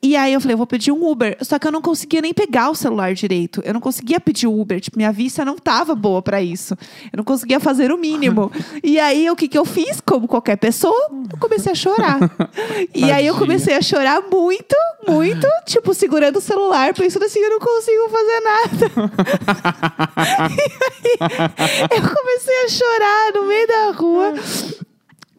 E 0.06 0.16
aí 0.16 0.34
eu 0.34 0.40
falei, 0.40 0.54
eu 0.54 0.58
vou 0.60 0.68
pedir 0.68 0.92
um 0.92 1.10
Uber. 1.10 1.36
Só 1.42 1.58
que 1.58 1.66
eu 1.66 1.72
não 1.72 1.82
conseguia 1.82 2.22
nem 2.22 2.32
pegar 2.32 2.70
o 2.70 2.76
celular 2.76 3.16
direito. 3.16 3.60
Eu 3.66 3.74
não 3.74 3.82
conseguia 3.82 4.20
pedir 4.20 4.46
o 4.46 4.62
Uber. 4.62 4.80
Tipo, 4.80 4.98
minha 4.98 5.12
vista 5.12 5.44
não 5.44 5.56
tava 5.56 5.96
boa 5.96 6.22
pra 6.22 6.40
isso. 6.44 6.78
Eu 7.12 7.18
não 7.18 7.24
conseguia 7.24 7.60
fazer 7.60 7.92
o 7.92 7.98
mínimo. 7.98 8.52
e 8.84 9.00
aí, 9.00 9.28
o 9.32 9.36
que 9.36 9.48
que 9.48 9.58
eu 9.58 9.66
fiz? 9.66 10.00
Como 10.00 10.28
qualquer 10.28 10.58
pessoa, 10.58 11.10
eu 11.32 11.40
comecei 11.40 11.72
a 11.72 11.76
chorar. 11.76 12.20
e 12.94 13.12
aí 13.12 13.26
eu 13.26 13.36
comecei 13.36 13.74
a 13.74 13.82
chorar 13.82 14.22
muito, 14.32 14.76
muito. 15.08 15.48
tipo, 15.66 15.92
segurando 15.96 16.38
o 16.38 16.42
celular, 16.42 16.94
pensando 16.94 17.26
assim, 17.26 17.40
eu 17.40 17.50
não 17.50 17.60
consigo 17.60 18.08
fazer 18.10 18.40
nada. 18.42 18.92
eu 21.96 22.16
comecei 22.16 22.64
a 22.64 22.70
chorar 22.70 23.34
no 23.34 23.48
meio 23.48 23.68
da 23.68 23.92
rua. 23.92 24.34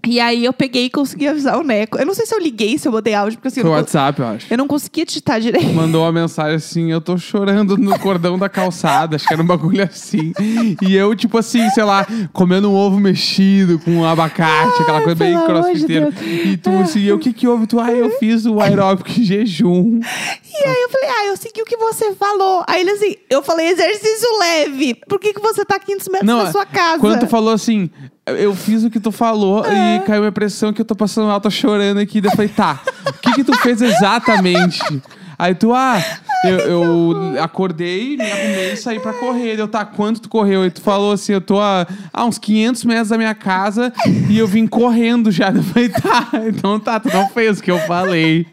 E 0.07 0.21
aí 0.21 0.45
eu 0.45 0.53
peguei 0.53 0.85
e 0.85 0.91
consegui 0.91 1.27
avisar 1.27 1.59
o 1.59 1.65
Neco. 1.65 1.99
Eu 1.99 2.07
não 2.07 2.15
sei 2.15 2.25
se 2.27 2.35
eu 2.35 2.39
liguei, 2.39 2.79
se 2.79 2.87
eu 2.87 2.93
botei 2.93 3.13
áudio, 3.13 3.39
porque 3.39 3.49
assim, 3.49 3.61
Foi 3.61 3.71
eu 3.71 3.75
não, 3.75 3.81
WhatsApp, 3.81 4.21
eu 4.21 4.27
acho. 4.27 4.47
eu 4.49 4.57
não 4.57 4.69
conseguia 4.69 5.05
digitar 5.05 5.41
direito. 5.41 5.73
Mandou 5.73 6.03
uma 6.03 6.13
mensagem 6.13 6.55
assim, 6.55 6.93
eu 6.93 7.01
tô 7.01 7.19
chorando 7.19 7.77
no 7.77 7.99
cordão 7.99 8.39
da 8.39 8.49
calçada, 8.49 9.17
acho 9.17 9.27
que 9.27 9.33
era 9.33 9.43
um 9.43 9.47
bagulho 9.47 9.83
assim. 9.83 10.33
E 10.81 10.95
eu, 10.95 11.15
tipo 11.17 11.37
assim, 11.37 11.69
sei 11.71 11.85
lá, 11.85 12.07
comendo 12.33 12.71
um 12.71 12.75
ovo 12.75 13.01
mexido 13.01 13.79
com 13.81 13.91
um 13.91 14.05
abacate, 14.05 14.83
aquela 14.83 15.03
coisa 15.03 15.17
bem 15.17 15.37
de 15.37 15.45
crossfiteira. 15.45 16.11
Deus. 16.13 16.47
E 16.47 16.57
tu 16.57 16.71
assim, 16.71 17.11
o 17.11 17.19
que 17.19 17.33
que 17.33 17.49
houve? 17.49 17.67
Tu, 17.67 17.81
ah, 17.81 17.91
eu 17.91 18.11
fiz 18.19 18.47
o 18.47 18.61
aeróbico 18.61 19.11
em 19.11 19.25
jejum. 19.25 20.01
E 20.01 20.69
aí 20.69 20.83
eu 20.83 20.89
falei, 20.89 21.09
ah, 21.11 21.27
eu 21.27 21.37
segui 21.37 21.63
o 21.63 21.65
que 21.65 21.77
você 21.77 22.15
falou. 22.15 22.65
Aí 22.67 22.81
ele 22.81 22.93
assim, 22.93 23.17
eu 23.29 23.43
falei 23.43 23.69
exercício 23.69 24.39
leve. 24.39 24.95
Por 25.09 25.19
que, 25.19 25.35
que 25.35 25.41
você 25.41 25.65
tá 25.65 25.79
500 25.79 26.09
metros 26.09 26.29
da 26.29 26.53
sua 26.53 26.65
casa? 26.65 26.99
Quando 26.99 27.21
tu 27.21 27.27
falou 27.27 27.53
assim, 27.53 27.91
eu 28.27 28.55
fiz 28.55 28.83
o 28.85 28.91
que 28.91 28.99
tu 29.01 29.13
falou 29.13 29.65
É. 29.65 29.97
e 29.97 30.01
caiu 30.01 30.21
minha 30.21 30.33
pressão 30.33 30.73
que 30.73 30.81
eu 30.81 30.85
tô 30.85 30.95
passando 30.97 31.27
mal, 31.29 31.41
tô 31.41 31.51
chorando 31.51 31.99
aqui. 31.99 32.21
Daí 32.21 32.33
eu 32.33 32.37
falei, 32.37 32.49
tá, 32.51 32.81
o 33.09 33.13
que 33.15 33.33
que 33.35 33.45
tu 33.45 33.57
fez 33.59 33.81
exatamente? 33.83 34.81
Aí 35.39 35.55
tu, 35.55 35.75
ah, 35.75 36.03
eu, 36.47 36.59
eu 36.61 37.43
acordei, 37.43 38.17
me 38.17 38.25
arrumei 38.25 38.73
e 38.73 38.77
saí 38.77 38.99
pra 38.99 39.13
correr. 39.13 39.61
Eu, 39.61 39.69
tá, 39.69 39.85
quanto 39.85 40.19
tu 40.23 40.31
correu? 40.31 40.65
E 40.65 40.71
tu 40.71 40.81
falou 40.81 41.13
assim, 41.13 41.33
eu 41.35 41.43
tô 41.43 41.61
a, 41.61 41.87
a 42.11 42.25
uns 42.25 42.39
500 42.39 42.85
metros 42.85 43.09
da 43.11 43.19
minha 43.19 43.35
casa 43.35 43.93
e 44.31 44.39
eu 44.39 44.47
vim 44.47 44.67
correndo 44.67 45.31
já. 45.31 45.51
Eu 45.51 45.63
falei, 45.63 45.91
tá, 45.91 46.31
então 46.49 46.81
tá, 46.81 46.99
tu 46.99 47.11
não 47.13 47.29
fez 47.29 47.59
o 47.59 47.63
que 47.63 47.71
eu 47.71 47.79
falei. 47.81 48.47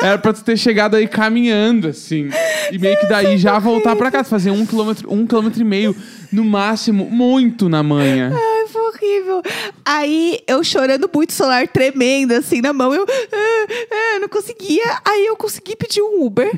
Era 0.00 0.16
pra 0.16 0.32
tu 0.32 0.42
ter 0.42 0.56
chegado 0.56 0.96
aí 0.96 1.06
caminhando, 1.06 1.88
assim. 1.88 2.30
E 2.72 2.78
meio 2.78 2.98
que 2.98 3.06
daí 3.06 3.36
já 3.36 3.58
voltar 3.58 3.94
pra 3.94 4.10
casa, 4.10 4.30
fazer 4.30 4.50
um 4.50 4.64
quilômetro, 4.64 5.12
um 5.12 5.26
quilômetro 5.26 5.60
e 5.60 5.64
meio, 5.64 5.94
no 6.32 6.44
máximo, 6.44 7.04
muito 7.06 7.68
na 7.68 7.82
manhã. 7.82 8.32
Ai, 8.34 8.68
foi 8.68 8.82
horrível. 8.82 9.42
Aí 9.84 10.40
eu 10.46 10.62
chorando 10.62 11.10
muito, 11.12 11.32
celular 11.32 11.66
tremendo 11.68 12.32
assim 12.32 12.60
na 12.60 12.72
mão. 12.72 12.94
Eu 12.94 13.04
ah, 13.04 13.66
ah, 13.90 14.18
não 14.20 14.28
conseguia. 14.28 15.00
Aí 15.04 15.26
eu 15.26 15.36
consegui 15.36 15.76
pedir 15.76 16.02
um 16.02 16.24
Uber. 16.24 16.50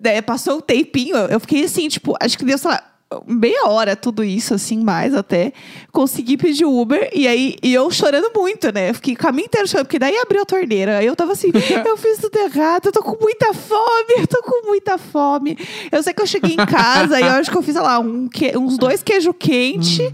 Daí 0.00 0.22
passou 0.22 0.58
um 0.58 0.60
tempinho. 0.60 1.16
Eu 1.16 1.40
fiquei 1.40 1.64
assim, 1.64 1.88
tipo, 1.88 2.14
acho 2.20 2.38
que 2.38 2.44
deu, 2.44 2.58
sei 2.58 2.70
lá. 2.70 2.82
Meia 3.26 3.66
hora, 3.68 3.96
tudo 3.96 4.22
isso, 4.22 4.52
assim, 4.52 4.82
mais 4.84 5.14
até. 5.14 5.52
Consegui 5.90 6.36
pedir 6.36 6.66
o 6.66 6.78
Uber 6.78 7.08
e 7.14 7.26
aí 7.26 7.56
e 7.62 7.72
eu 7.72 7.90
chorando 7.90 8.30
muito, 8.36 8.70
né? 8.70 8.90
Eu 8.90 8.94
fiquei 8.94 9.14
o 9.14 9.16
caminho 9.16 9.46
inteiro 9.46 9.66
chorando, 9.66 9.86
porque 9.86 9.98
daí 9.98 10.14
abriu 10.18 10.42
a 10.42 10.44
torneira. 10.44 10.98
Aí 10.98 11.06
eu 11.06 11.16
tava 11.16 11.32
assim, 11.32 11.50
eu 11.86 11.96
fiz 11.96 12.18
tudo 12.18 12.36
errado, 12.36 12.86
eu 12.86 12.92
tô 12.92 13.02
com 13.02 13.16
muita 13.18 13.54
fome, 13.54 14.14
eu 14.18 14.26
tô 14.26 14.42
com 14.42 14.66
muita 14.66 14.98
fome. 14.98 15.56
Eu 15.90 16.02
sei 16.02 16.12
que 16.12 16.20
eu 16.20 16.26
cheguei 16.26 16.52
em 16.52 16.66
casa 16.66 17.18
e 17.18 17.22
eu 17.22 17.30
acho 17.30 17.50
que 17.50 17.56
eu 17.56 17.62
fiz, 17.62 17.72
sei 17.72 17.82
lá, 17.82 17.98
um 17.98 18.28
que- 18.28 18.56
uns 18.58 18.76
dois 18.76 19.02
queijo 19.02 19.32
quente 19.32 20.12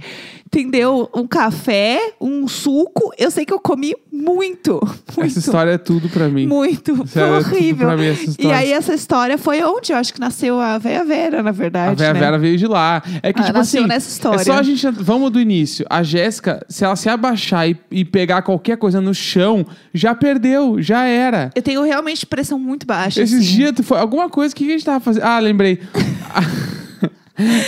entendeu? 0.61 1.09
Um 1.15 1.27
café, 1.27 2.15
um 2.21 2.47
suco. 2.47 3.13
Eu 3.19 3.31
sei 3.31 3.45
que 3.45 3.53
eu 3.53 3.61
comi 3.61 3.95
muito. 4.11 4.81
Muito. 5.15 5.29
Essa 5.29 5.39
história 5.39 5.71
é 5.73 5.79
tudo 5.79 6.09
pra 6.09 6.29
mim. 6.29 6.47
Muito. 6.47 7.07
Foi 7.07 7.23
é 7.23 7.27
horrível. 7.27 7.87
pra 7.87 7.97
mim 7.97 8.15
E 8.39 8.51
aí, 8.51 8.73
essa 8.73 8.95
história 8.95 9.39
foi 9.39 9.63
onde? 9.63 9.93
Eu 9.93 9.97
acho 9.97 10.13
que 10.13 10.19
nasceu 10.19 10.59
a 10.59 10.77
Véia 10.79 11.05
Vera, 11.05 11.43
na 11.43 11.53
verdade. 11.53 11.93
A 11.93 11.95
Vera 11.95 12.15
né? 12.15 12.21
Vera 12.21 12.39
veio 12.39 12.57
de 12.57 12.67
lá. 12.67 13.03
É 13.23 13.33
que, 13.33 13.41
tipo 13.41 13.57
nasceu 13.57 13.81
assim. 13.81 13.89
nessa 13.89 14.09
história. 14.09 14.41
É 14.41 14.45
só 14.45 14.55
a 14.55 14.63
gente. 14.63 14.87
Vamos 14.91 15.31
do 15.31 15.41
início. 15.41 15.87
A 15.89 16.03
Jéssica, 16.03 16.65
se 16.69 16.85
ela 16.85 16.97
se 16.97 17.09
abaixar 17.09 17.69
e, 17.69 17.79
e 17.91 18.05
pegar 18.05 18.43
qualquer 18.43 18.77
coisa 18.77 19.01
no 19.01 19.15
chão, 19.15 19.65
já 19.93 20.15
perdeu, 20.15 20.81
já 20.81 21.05
era. 21.05 21.51
Eu 21.55 21.63
tenho 21.63 21.83
realmente 21.83 22.27
pressão 22.27 22.59
muito 22.59 22.87
baixa. 22.87 23.23
Esses 23.23 23.41
assim. 23.41 23.57
dias 23.57 23.73
foi. 23.83 23.99
Alguma 23.99 24.29
coisa 24.29 24.55
que 24.55 24.65
a 24.65 24.73
gente 24.73 24.85
tava 24.85 25.01
fazendo. 25.01 25.25
Ah, 25.25 25.39
lembrei. 25.39 25.81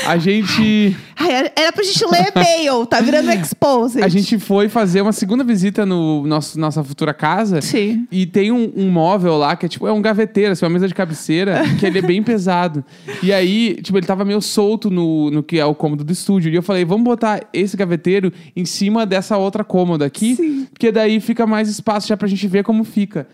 a 0.07 0.17
gente. 0.17 0.97
Ai, 1.17 1.33
era- 1.33 1.73
pra 1.73 1.83
gente 1.83 2.05
ler 2.07 2.33
e-mail, 2.35 2.87
tá 2.87 3.01
virando 3.01 3.31
exposed. 3.33 4.03
A 4.03 4.09
gente 4.09 4.39
foi 4.39 4.69
fazer 4.69 5.01
uma 5.01 5.13
segunda 5.13 5.43
visita 5.43 5.85
no 5.85 6.27
nosso, 6.27 6.59
nossa 6.59 6.83
futura 6.85 7.13
casa. 7.13 7.61
Sim. 7.61 8.07
E 8.11 8.27
tem 8.27 8.53
um, 8.53 8.73
um 8.77 8.91
móvel 8.91 9.37
lá 9.37 9.57
que 9.57 9.67
é 9.67 9.69
tipo, 9.69 9.87
é 9.87 9.93
um 9.93 10.01
gaveteiro, 10.01 10.53
assim, 10.53 10.65
uma 10.65 10.71
mesa 10.71 10.87
de 10.89 10.95
cabeceira, 10.95 11.63
que 11.79 11.85
ele 11.87 11.99
é 11.99 12.03
bem 12.03 12.23
pesado. 12.23 12.85
E 13.23 13.33
aí, 13.33 13.75
tipo, 13.83 13.99
ele 13.99 14.07
tava 14.07 14.25
meio 14.25 14.41
solto 14.41 14.91
no, 14.91 15.31
no 15.31 15.43
que 15.43 15.59
é 15.59 15.65
o 15.65 15.75
cômodo 15.75 16.05
do 16.05 16.13
estúdio. 16.13 16.51
E 16.53 16.55
eu 16.55 16.63
falei, 16.63 16.85
vamos 16.85 17.05
botar 17.05 17.41
esse 17.53 17.77
gaveteiro 17.77 18.33
em 18.55 18.65
cima 18.65 19.05
dessa 19.05 19.37
outra 19.37 19.65
cômoda 19.65 20.07
aqui, 20.07 20.37
Sim. 20.37 20.67
porque 20.73 20.93
daí 20.93 21.19
fica 21.21 21.47
mais 21.47 21.69
espaço 21.69 22.07
já 22.09 22.17
pra 22.17 22.29
gente 22.29 22.47
ver 22.47 22.63
como 22.63 22.85
fica. 22.85 23.27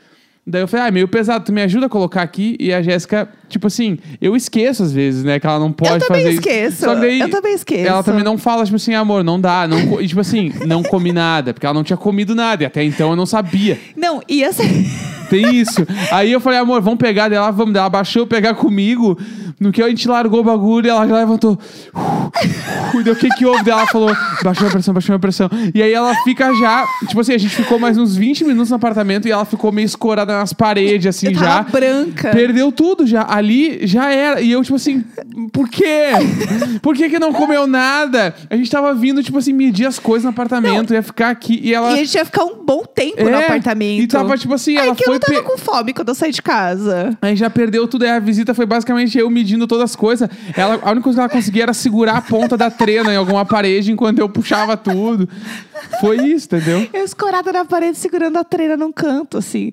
Daí 0.45 0.61
eu 0.61 0.67
falei, 0.67 0.87
ah, 0.87 0.89
é 0.89 0.91
meio 0.91 1.07
pesado, 1.07 1.45
tu 1.45 1.53
me 1.53 1.63
ajuda 1.63 1.87
a 1.87 1.89
colocar 1.89 2.21
aqui? 2.21 2.57
E 2.59 2.73
a 2.73 2.83
Jéssica, 2.83 3.29
tipo 3.49 3.69
assim, 3.69 3.97
eu 4.21 4.35
esqueço 4.35 4.83
às 4.83 4.93
vezes, 4.93 5.23
né, 5.23 5.39
que 5.39 5.47
ela 5.47 5.61
não 5.61 5.71
pode 5.71 5.93
Eu 5.93 6.01
também 6.01 6.25
fazer 6.25 6.35
esqueço. 6.35 6.87
Daí 6.97 7.21
Eu 7.21 7.31
também 7.31 7.55
esqueço. 7.55 7.89
Ela 7.89 8.03
também 8.03 8.25
não 8.25 8.37
fala, 8.37 8.65
tipo 8.65 8.75
assim, 8.75 8.93
amor, 8.93 9.23
não 9.23 9.41
dá. 9.41 9.69
Não, 9.69 10.01
e, 10.01 10.09
tipo 10.09 10.21
assim, 10.21 10.53
não 10.67 10.83
comi 10.83 11.13
nada, 11.13 11.55
porque 11.55 11.65
ela 11.65 11.75
não 11.75 11.85
tinha 11.85 11.97
comido 11.97 12.35
nada. 12.35 12.65
E 12.65 12.67
até 12.67 12.83
então 12.83 13.11
eu 13.11 13.17
não 13.17 13.25
sabia. 13.25 13.79
Não, 13.97 14.21
e 14.29 14.43
assim. 14.45 14.85
Tem 15.31 15.57
isso. 15.57 15.87
Aí 16.11 16.31
eu 16.31 16.41
falei, 16.41 16.59
amor, 16.59 16.83
vamos 16.83 16.99
pegar 16.99 17.31
dela, 17.31 17.51
vamos. 17.51 17.75
Ela 17.75 17.89
baixou 17.89 18.27
pegar 18.27 18.53
comigo. 18.53 19.17
No 19.59 19.71
que 19.71 19.81
a 19.81 19.89
gente 19.89 20.09
largou 20.09 20.41
o 20.41 20.45
bagulho, 20.45 20.91
ela 20.91 21.07
já 21.07 21.17
levantou. 21.17 21.59
Daí 21.95 23.13
o 23.13 23.17
que 23.17 23.29
que 23.31 23.47
houve? 23.47 23.63
Daí 23.65 23.73
Ela 23.73 23.87
falou, 23.87 24.15
baixou 24.43 24.67
a 24.67 24.71
pressão, 24.71 24.93
baixou 24.93 25.15
a 25.15 25.19
pressão. 25.19 25.49
E 25.75 25.83
aí 25.83 25.93
ela 25.93 26.15
fica 26.25 26.53
já, 26.55 26.85
tipo 27.07 27.21
assim, 27.21 27.33
a 27.33 27.39
gente 27.39 27.55
ficou 27.55 27.79
mais 27.79 27.97
uns 27.97 28.17
20 28.17 28.45
minutos 28.45 28.71
no 28.71 28.77
apartamento 28.77 29.27
e 29.27 29.31
ela 29.31 29.45
ficou 29.45 29.71
meio 29.73 29.87
escorada 29.87 30.32
nas 30.39 30.53
paredes, 30.53 31.07
assim, 31.07 31.29
eu 31.29 31.35
já. 31.35 31.63
branca. 31.63 32.31
Perdeu 32.31 32.71
tudo 32.73 33.07
já. 33.07 33.27
Ali 33.29 33.87
já 33.87 34.13
era. 34.13 34.41
E 34.41 34.51
eu, 34.53 34.63
tipo 34.63 34.77
assim, 34.77 35.05
por 35.53 35.69
quê? 35.69 36.11
Por 36.83 36.95
que 36.97 37.09
que 37.09 37.19
não 37.19 37.33
comeu 37.33 37.67
nada? 37.67 38.35
A 38.51 38.57
gente 38.57 38.71
tava 38.71 38.93
vindo, 38.95 39.23
tipo 39.23 39.39
assim, 39.39 39.53
medir 39.53 39.87
as 39.87 39.99
coisas 39.99 40.25
no 40.25 40.31
apartamento, 40.31 40.93
ia 40.93 41.03
ficar 41.03 41.31
aqui. 41.31 41.61
E 41.63 41.75
ela. 41.75 41.91
E 41.91 41.95
a 41.95 41.97
gente 42.05 42.15
ia 42.15 42.25
ficar 42.25 42.45
um 42.45 42.65
bom 42.65 42.85
tempo 42.85 43.23
no 43.23 43.29
É, 43.31 43.45
apartamento. 43.45 44.03
E 44.03 44.07
tava, 44.07 44.37
tipo 44.37 44.55
assim, 44.55 44.77
ela 44.77 44.95
que 44.95 45.03
eu 45.03 45.07
foi. 45.07 45.15
não 45.15 45.21
tava 45.21 45.43
pe- 45.43 45.43
com 45.49 45.59
fome 45.59 45.93
quando 45.93 46.09
eu 46.09 46.15
saí 46.15 46.33
de 46.33 46.43
casa. 46.43 47.17
Aí 47.23 47.37
já 47.37 47.49
perdeu 47.51 47.87
tudo. 47.89 48.03
Aí 48.05 48.11
a 48.11 48.19
visita 48.21 48.55
foi 48.55 48.67
basicamente 48.67 49.17
eu 49.19 49.29
medindo 49.31 49.67
todas 49.67 49.85
as 49.91 49.97
coisas. 49.97 50.29
Ela, 50.57 50.79
a 50.83 50.91
única 50.91 51.03
coisa 51.05 51.17
que 51.17 51.21
ela 51.21 51.29
conseguia 51.29 51.63
era 51.65 51.73
segurar 51.75 52.17
a 52.17 52.21
ponta 52.23 52.57
da 52.57 52.71
trena 52.71 53.13
em 53.13 53.17
alguma 53.17 53.45
parede 53.45 53.93
enquanto 53.93 54.19
eu 54.19 54.29
puxava 54.29 54.77
tudo. 54.77 55.29
Foi 56.01 56.17
isso, 56.29 56.47
entendeu? 56.47 56.87
Eu 56.93 57.05
escorada 57.05 57.53
na 57.53 57.65
parede, 57.65 57.99
segurando 57.99 58.37
a 58.39 58.45
treina 58.45 58.77
num 58.77 58.93
canto, 58.93 59.39
assim. 59.39 59.71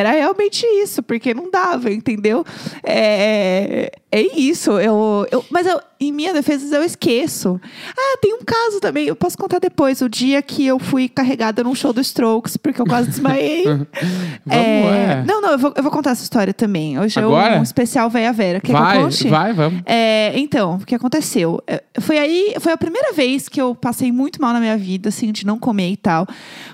Era 0.00 0.12
realmente 0.12 0.64
isso, 0.66 1.02
porque 1.02 1.34
não 1.34 1.50
dava, 1.50 1.90
entendeu? 1.90 2.42
É, 2.82 3.92
é 4.10 4.20
isso. 4.20 4.72
Eu, 4.80 5.26
eu, 5.30 5.44
mas 5.50 5.66
eu, 5.66 5.78
em 6.00 6.10
minha 6.12 6.32
defesa, 6.32 6.76
eu 6.76 6.82
esqueço. 6.82 7.60
Ah, 7.96 8.18
tem 8.22 8.32
um 8.34 8.40
caso 8.44 8.80
também, 8.80 9.06
eu 9.06 9.14
posso 9.14 9.36
contar 9.36 9.58
depois. 9.58 10.00
O 10.00 10.08
dia 10.08 10.40
que 10.40 10.66
eu 10.66 10.78
fui 10.78 11.08
carregada 11.08 11.62
num 11.62 11.74
show 11.74 11.92
do 11.92 12.00
Strokes, 12.00 12.56
porque 12.56 12.80
eu 12.80 12.86
quase 12.86 13.10
desmaiei. 13.10 13.64
Vamos, 13.70 13.86
É, 14.48 14.56
é. 14.56 15.24
Não, 15.26 15.40
não, 15.42 15.50
eu 15.50 15.58
vou, 15.58 15.74
eu 15.76 15.82
vou 15.82 15.92
contar 15.92 16.12
essa 16.12 16.22
história 16.22 16.54
também. 16.54 16.98
Hoje 16.98 17.18
é 17.20 17.26
um 17.26 17.62
especial 17.62 18.08
Véia 18.08 18.32
Vera. 18.32 18.60
Quer 18.60 18.68
que 18.68 18.72
eu 18.72 18.78
vai, 18.78 18.98
conte? 18.98 19.28
vai, 19.28 19.52
vamos. 19.52 19.82
É, 19.84 20.32
então, 20.38 20.76
o 20.76 20.86
que 20.86 20.94
aconteceu? 20.94 21.62
É, 21.66 21.82
Foi 22.00 22.18
aí, 22.18 22.54
foi 22.60 22.72
a 22.72 22.76
primeira 22.78 23.12
vez 23.12 23.48
que 23.48 23.60
eu 23.60 23.74
passei 23.74 24.10
muito 24.10 24.40
mal 24.40 24.52
na 24.54 24.60
minha 24.60 24.78
vida, 24.78 25.10
assim, 25.10 25.30
de 25.30 25.44
não 25.44 25.58
comer 25.58 25.90
e 25.90 25.96
tal. 25.96 26.26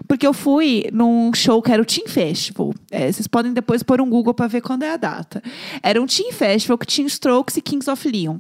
Porque 0.07 0.27
eu 0.27 0.33
fui 0.33 0.85
num 0.93 1.33
show 1.35 1.61
que 1.61 1.73
era 1.73 1.83
o 1.83 1.85
Team 1.85 2.07
Festival. 2.07 2.73
É, 2.91 3.11
vocês 3.11 3.27
podem 3.27 3.53
depois 3.53 3.83
pôr 3.83 4.01
um 4.01 4.09
Google 4.09 4.35
pra 4.35 4.47
ver 4.47 4.61
quando 4.61 4.85
é 4.85 4.93
a 4.93 4.97
data. 4.97 5.43
Era 5.83 6.01
um 6.01 6.07
Team 6.07 6.33
Festival 6.33 6.79
que 6.79 6.87
tinha 6.87 7.07
Strokes 7.09 7.57
e 7.57 7.61
Kings 7.61 7.91
of 7.91 8.09
Leon. 8.09 8.37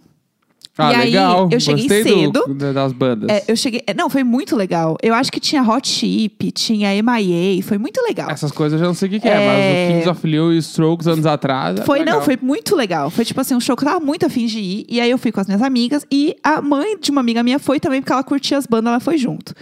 Ah, 0.78 0.92
e 0.92 0.96
aí, 0.96 1.04
legal. 1.06 1.48
eu 1.50 1.58
cheguei 1.58 1.88
Gostei 1.88 2.04
do- 2.30 2.42
cedo. 2.42 2.54
da- 2.54 2.72
das 2.72 2.92
bandas. 2.92 3.28
É, 3.30 3.44
eu 3.48 3.56
cheguei. 3.56 3.82
é, 3.86 3.94
Não, 3.94 4.10
foi 4.10 4.22
muito 4.22 4.54
legal. 4.54 4.96
Eu 5.02 5.14
acho 5.14 5.32
que 5.32 5.40
tinha 5.40 5.62
Hot 5.62 5.88
Chip, 5.88 6.52
tinha 6.52 6.90
MIA, 7.02 7.62
foi 7.62 7.78
muito 7.78 8.00
legal. 8.02 8.30
Essas 8.30 8.52
coisas 8.52 8.74
eu 8.78 8.80
já 8.80 8.86
não 8.86 8.94
sei 8.94 9.08
o 9.08 9.10
que, 9.12 9.20
que 9.20 9.28
é, 9.28 9.32
É. 9.32 9.46
mas 9.46 9.94
o 9.94 9.94
Kings 9.96 10.08
of 10.10 10.26
Leon 10.26 10.52
e 10.52 10.58
Strokes 10.58 11.06
anos 11.06 11.24
atrás. 11.24 11.76
era 11.76 11.86
Foi, 11.86 12.00
legal. 12.00 12.16
não, 12.16 12.22
foi 12.22 12.38
muito 12.40 12.76
legal. 12.76 13.08
Foi 13.10 13.24
tipo 13.24 13.40
assim, 13.40 13.54
um 13.54 13.60
show 13.60 13.74
que 13.76 13.84
eu 13.84 13.88
tava 13.88 14.04
muito 14.04 14.26
afim 14.26 14.44
de 14.46 14.58
ir. 14.60 14.86
E 14.88 15.00
aí 15.00 15.10
eu 15.10 15.16
fui 15.18 15.32
com 15.32 15.40
as 15.40 15.46
minhas 15.46 15.62
amigas. 15.62 16.04
E 16.12 16.36
a 16.44 16.60
mãe 16.60 16.98
de 17.00 17.10
uma 17.10 17.20
amiga 17.22 17.42
minha 17.42 17.58
foi 17.58 17.80
também, 17.80 18.00
porque 18.02 18.12
ela 18.12 18.22
curtia 18.22 18.58
as 18.58 18.66
bandas, 18.66 18.90
ela 18.90 19.00
foi 19.00 19.16
junto. 19.16 19.54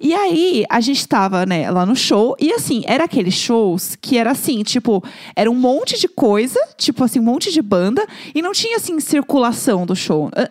E 0.00 0.12
aí, 0.12 0.64
a 0.68 0.80
gente 0.80 1.06
tava, 1.08 1.46
né, 1.46 1.70
lá 1.70 1.84
no 1.86 1.94
show. 1.96 2.36
E 2.40 2.52
assim, 2.52 2.82
era 2.86 3.04
aqueles 3.04 3.34
shows 3.34 3.96
que 4.00 4.16
era 4.18 4.30
assim, 4.32 4.62
tipo, 4.62 5.02
era 5.36 5.50
um 5.50 5.54
monte 5.54 5.98
de 5.98 6.08
coisa, 6.08 6.58
tipo 6.76 7.02
assim, 7.04 7.20
um 7.20 7.24
monte 7.24 7.52
de 7.52 7.62
banda. 7.62 8.06
E 8.34 8.42
não 8.42 8.52
tinha, 8.52 8.76
assim, 8.76 8.98
circulação 9.00 9.86
do 9.86 9.94
show. 9.96 10.30
Ah, 10.34 10.50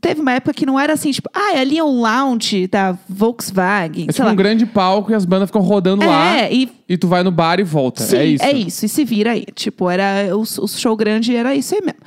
Teve 0.00 0.20
uma 0.22 0.32
época 0.32 0.54
que 0.54 0.64
não 0.66 0.78
era 0.80 0.92
assim, 0.94 1.10
tipo, 1.10 1.28
ah, 1.34 1.58
ali 1.58 1.76
é 1.78 1.84
um 1.84 2.00
lounge 2.00 2.66
da 2.66 2.96
Volkswagen. 3.08 4.06
É 4.08 4.12
tipo 4.12 4.24
lá. 4.26 4.32
um 4.32 4.36
grande 4.36 4.66
palco 4.66 5.12
e 5.12 5.14
as 5.14 5.24
bandas 5.24 5.48
ficam 5.48 5.60
rodando 5.62 6.04
lá. 6.04 6.38
É, 6.38 6.52
e 6.52 6.68
E 6.88 6.96
tu 6.96 7.06
vai 7.06 7.22
no 7.22 7.30
bar 7.30 7.60
e 7.60 7.62
volta. 7.62 8.02
Sim, 8.02 8.16
é 8.16 8.24
isso. 8.26 8.44
É 8.44 8.52
isso, 8.52 8.86
e 8.86 8.88
se 8.88 9.04
vira 9.04 9.32
aí. 9.32 9.44
Tipo, 9.54 9.88
era 9.88 10.34
o, 10.36 10.40
o 10.42 10.68
show 10.68 10.96
grande 10.96 11.34
era 11.36 11.54
isso 11.54 11.74
aí 11.74 11.80
mesmo. 11.82 12.00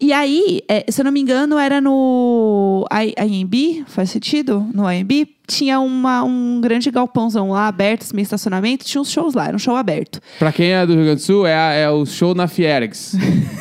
E 0.00 0.12
aí, 0.12 0.60
é, 0.68 0.84
se 0.90 1.00
eu 1.00 1.04
não 1.04 1.12
me 1.12 1.20
engano, 1.20 1.58
era 1.58 1.80
no 1.80 2.86
I- 2.92 3.14
IMB, 3.26 3.84
faz 3.86 4.10
sentido? 4.10 4.66
No 4.72 4.90
IMB, 4.90 5.26
tinha 5.48 5.80
uma, 5.80 6.22
um 6.22 6.60
grande 6.60 6.90
galpãozão 6.90 7.50
lá 7.50 7.66
aberto, 7.66 8.02
esse 8.02 8.14
meio 8.14 8.24
estacionamento, 8.24 8.84
tinha 8.84 9.00
uns 9.00 9.10
shows 9.10 9.34
lá, 9.34 9.46
era 9.48 9.56
um 9.56 9.58
show 9.58 9.74
aberto. 9.74 10.20
Pra 10.38 10.52
quem 10.52 10.72
é 10.72 10.86
do 10.86 10.92
Rio 10.94 11.04
Grande 11.04 11.20
do 11.22 11.24
Sul, 11.24 11.46
é, 11.46 11.54
a- 11.54 11.72
é 11.72 11.90
o 11.90 12.04
show 12.06 12.34
na 12.34 12.46
Fierex. 12.46 13.16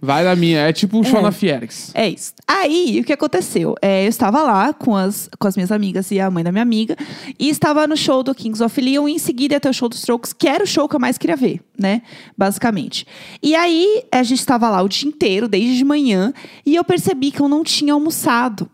Vai 0.00 0.22
na 0.22 0.36
minha. 0.36 0.60
É 0.60 0.72
tipo 0.72 0.96
um 0.96 1.02
show 1.02 1.18
É. 1.18 1.22
na 1.22 1.32
Fiergs. 1.32 1.90
É 1.92 2.08
isso. 2.08 2.32
Aí, 2.46 3.00
o 3.00 3.04
que 3.04 3.12
aconteceu? 3.12 3.74
É, 3.82 4.04
eu 4.04 4.08
estava 4.08 4.44
lá 4.44 4.72
com 4.72 4.94
as, 4.94 5.28
com 5.40 5.48
as 5.48 5.56
minhas 5.56 5.72
amigas 5.72 6.12
e 6.12 6.20
a 6.20 6.30
mãe 6.30 6.44
da 6.44 6.52
minha 6.52 6.62
amiga, 6.62 6.96
e 7.36 7.48
estava 7.48 7.84
no 7.84 7.96
show 7.96 8.22
do 8.22 8.32
Kings 8.32 8.62
of 8.62 8.80
Leon, 8.80 9.08
e 9.08 9.14
em 9.14 9.18
seguida 9.18 9.58
ter 9.58 9.68
o 9.68 9.72
show 9.72 9.88
dos 9.88 9.98
Strokes, 9.98 10.32
que 10.32 10.46
era 10.46 10.62
o 10.62 10.66
show 10.68 10.88
que 10.88 10.94
eu 10.94 11.00
mais 11.00 11.18
queria 11.18 11.34
ver, 11.36 11.60
né? 11.76 12.02
Basicamente. 12.36 13.04
E 13.42 13.56
aí, 13.56 14.04
a 14.12 14.22
gente 14.22 14.38
estava 14.38 14.70
lá 14.70 14.80
o 14.82 14.88
dia 14.88 15.08
inteiro, 15.08 15.48
desde 15.48 15.76
de 15.76 15.84
manhã, 15.84 16.32
e 16.64 16.76
eu 16.76 16.84
percebi 16.84 17.32
que 17.32 17.40
eu 17.40 17.48
não 17.48 17.64
tinha 17.64 17.92
almoçado. 17.92 18.70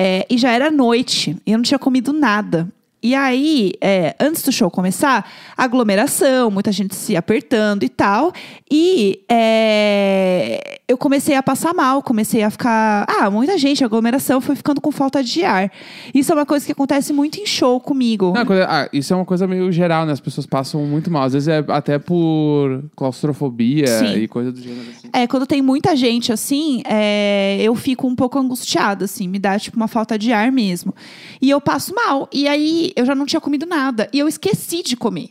É, 0.00 0.24
e 0.30 0.38
já 0.38 0.52
era 0.52 0.70
noite, 0.70 1.36
e 1.44 1.50
eu 1.50 1.58
não 1.58 1.64
tinha 1.64 1.76
comido 1.76 2.12
nada. 2.12 2.68
E 3.02 3.16
aí, 3.16 3.72
é, 3.80 4.14
antes 4.20 4.44
do 4.44 4.52
show 4.52 4.70
começar, 4.70 5.28
aglomeração, 5.56 6.52
muita 6.52 6.70
gente 6.70 6.94
se 6.94 7.16
apertando 7.16 7.82
e 7.82 7.88
tal. 7.88 8.32
E 8.70 9.24
é, 9.28 10.77
eu 10.88 10.96
comecei 10.96 11.34
a 11.34 11.42
passar 11.42 11.74
mal, 11.74 12.02
comecei 12.02 12.42
a 12.42 12.50
ficar. 12.50 13.04
Ah, 13.06 13.30
muita 13.30 13.58
gente, 13.58 13.84
aglomeração, 13.84 14.40
foi 14.40 14.56
ficando 14.56 14.80
com 14.80 14.90
falta 14.90 15.22
de 15.22 15.44
ar. 15.44 15.70
Isso 16.14 16.32
é 16.32 16.34
uma 16.34 16.46
coisa 16.46 16.64
que 16.64 16.72
acontece 16.72 17.12
muito 17.12 17.38
em 17.38 17.44
show 17.44 17.78
comigo. 17.78 18.32
Não, 18.32 18.42
ah, 18.66 18.88
isso 18.90 19.12
é 19.12 19.16
uma 19.16 19.24
coisa 19.26 19.46
meio 19.46 19.70
geral, 19.70 20.06
né? 20.06 20.12
As 20.12 20.20
pessoas 20.20 20.46
passam 20.46 20.82
muito 20.86 21.10
mal. 21.10 21.24
Às 21.24 21.34
vezes 21.34 21.48
é 21.48 21.62
até 21.68 21.98
por 21.98 22.82
claustrofobia 22.96 23.86
Sim. 23.86 24.14
e 24.16 24.28
coisa 24.28 24.50
do 24.50 24.58
gênero 24.62 24.88
assim. 24.88 25.10
É, 25.12 25.26
quando 25.26 25.46
tem 25.46 25.60
muita 25.60 25.94
gente 25.94 26.32
assim, 26.32 26.82
é, 26.86 27.58
eu 27.60 27.74
fico 27.74 28.06
um 28.06 28.16
pouco 28.16 28.38
angustiada, 28.38 29.04
assim, 29.04 29.28
me 29.28 29.38
dá 29.38 29.58
tipo 29.58 29.76
uma 29.76 29.88
falta 29.88 30.18
de 30.18 30.32
ar 30.32 30.50
mesmo. 30.50 30.94
E 31.42 31.50
eu 31.50 31.60
passo 31.60 31.94
mal. 31.94 32.26
E 32.32 32.48
aí 32.48 32.92
eu 32.96 33.04
já 33.04 33.14
não 33.14 33.26
tinha 33.26 33.40
comido 33.42 33.66
nada. 33.66 34.08
E 34.10 34.18
eu 34.18 34.26
esqueci 34.26 34.82
de 34.82 34.96
comer. 34.96 35.28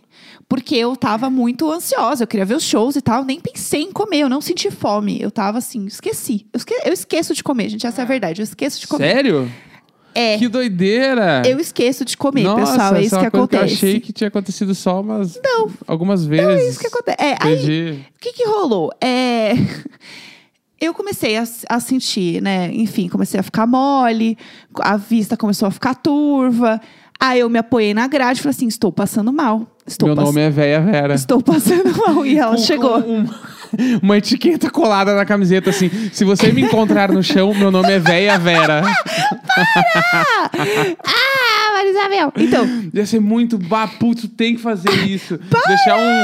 Porque 0.49 0.75
eu 0.75 0.95
tava 0.95 1.29
muito 1.29 1.69
ansiosa, 1.69 2.23
eu 2.23 2.27
queria 2.27 2.45
ver 2.45 2.55
os 2.55 2.63
shows 2.63 2.95
e 2.95 3.01
tal, 3.01 3.25
nem 3.25 3.39
pensei 3.39 3.81
em 3.81 3.91
comer, 3.91 4.19
eu 4.19 4.29
não 4.29 4.39
senti 4.39 4.71
fome. 4.71 5.21
Eu 5.21 5.29
tava 5.29 5.57
assim, 5.57 5.85
esqueci. 5.85 6.45
Eu, 6.53 6.57
esque- 6.57 6.81
eu 6.85 6.93
esqueço 6.93 7.33
de 7.33 7.43
comer, 7.43 7.67
gente, 7.69 7.85
essa 7.85 8.01
é 8.01 8.03
a 8.03 8.07
verdade. 8.07 8.41
Eu 8.41 8.45
esqueço 8.45 8.79
de 8.79 8.87
comer. 8.87 9.13
Sério? 9.13 9.51
É. 10.15 10.37
Que 10.37 10.47
doideira! 10.47 11.43
Eu 11.45 11.59
esqueço 11.59 12.03
de 12.05 12.15
comer, 12.17 12.43
Nossa, 12.43 12.71
pessoal. 12.71 12.95
É 12.95 12.97
essa 12.99 13.01
isso 13.05 13.15
é 13.17 13.19
que 13.19 13.25
acontece. 13.27 13.63
eu 13.63 13.75
achei 13.75 13.99
que 13.99 14.11
tinha 14.13 14.29
acontecido 14.29 14.73
só 14.73 15.01
umas. 15.01 15.39
Não. 15.43 15.69
Algumas 15.85 16.25
vezes. 16.25 16.65
É 16.65 16.69
isso 16.69 16.79
que 16.79 16.87
acontece. 16.87 17.17
É, 17.21 17.35
aí. 17.39 18.05
O 18.15 18.19
que 18.19 18.33
que 18.33 18.45
rolou? 18.47 18.89
É... 19.01 19.51
Eu 20.79 20.93
comecei 20.93 21.35
a, 21.37 21.43
a 21.69 21.79
sentir, 21.79 22.39
né? 22.39 22.69
Enfim, 22.71 23.09
comecei 23.09 23.39
a 23.39 23.43
ficar 23.43 23.65
mole, 23.65 24.37
a 24.79 24.95
vista 24.95 25.35
começou 25.35 25.67
a 25.67 25.71
ficar 25.71 25.95
turva. 25.95 26.79
Aí 27.19 27.39
eu 27.39 27.49
me 27.49 27.57
apoiei 27.59 27.93
na 27.93 28.07
grade 28.07 28.39
e 28.39 28.43
falei 28.43 28.55
assim: 28.55 28.67
estou 28.67 28.91
passando 28.91 29.31
mal. 29.33 29.67
Estou, 29.85 30.07
Meu 30.07 30.15
pass- 30.15 30.25
nome 30.25 30.41
é 30.41 30.49
Véia 30.49 30.81
Vera. 30.81 31.13
estou 31.15 31.41
passando 31.41 31.95
mal. 31.97 32.25
E 32.25 32.37
ela 32.37 32.51
Com- 32.55 32.61
chegou. 32.61 33.01
com 33.01 33.19
um- 33.19 33.27
uma 34.03 34.17
etiqueta 34.17 34.69
colada 34.69 35.15
na 35.15 35.25
camiseta 35.25 35.69
assim. 35.69 35.89
Se 36.11 36.23
você 36.25 36.51
me 36.51 36.61
encontrar 36.61 37.11
no 37.11 37.23
chão, 37.23 37.53
meu 37.53 37.71
nome 37.71 37.91
é 37.91 37.99
Véia 37.99 38.37
Vera. 38.37 38.81
Ah, 39.57 40.49
Marisabel! 41.93 42.33
Então, 42.37 42.67
Ia 42.93 43.05
ser 43.05 43.19
muito. 43.19 43.57
Bah, 43.57 43.87
putz, 43.87 44.27
tem 44.35 44.55
que 44.55 44.61
fazer 44.61 44.91
isso. 45.07 45.37
Deixar 45.67 45.97
um, 45.97 46.21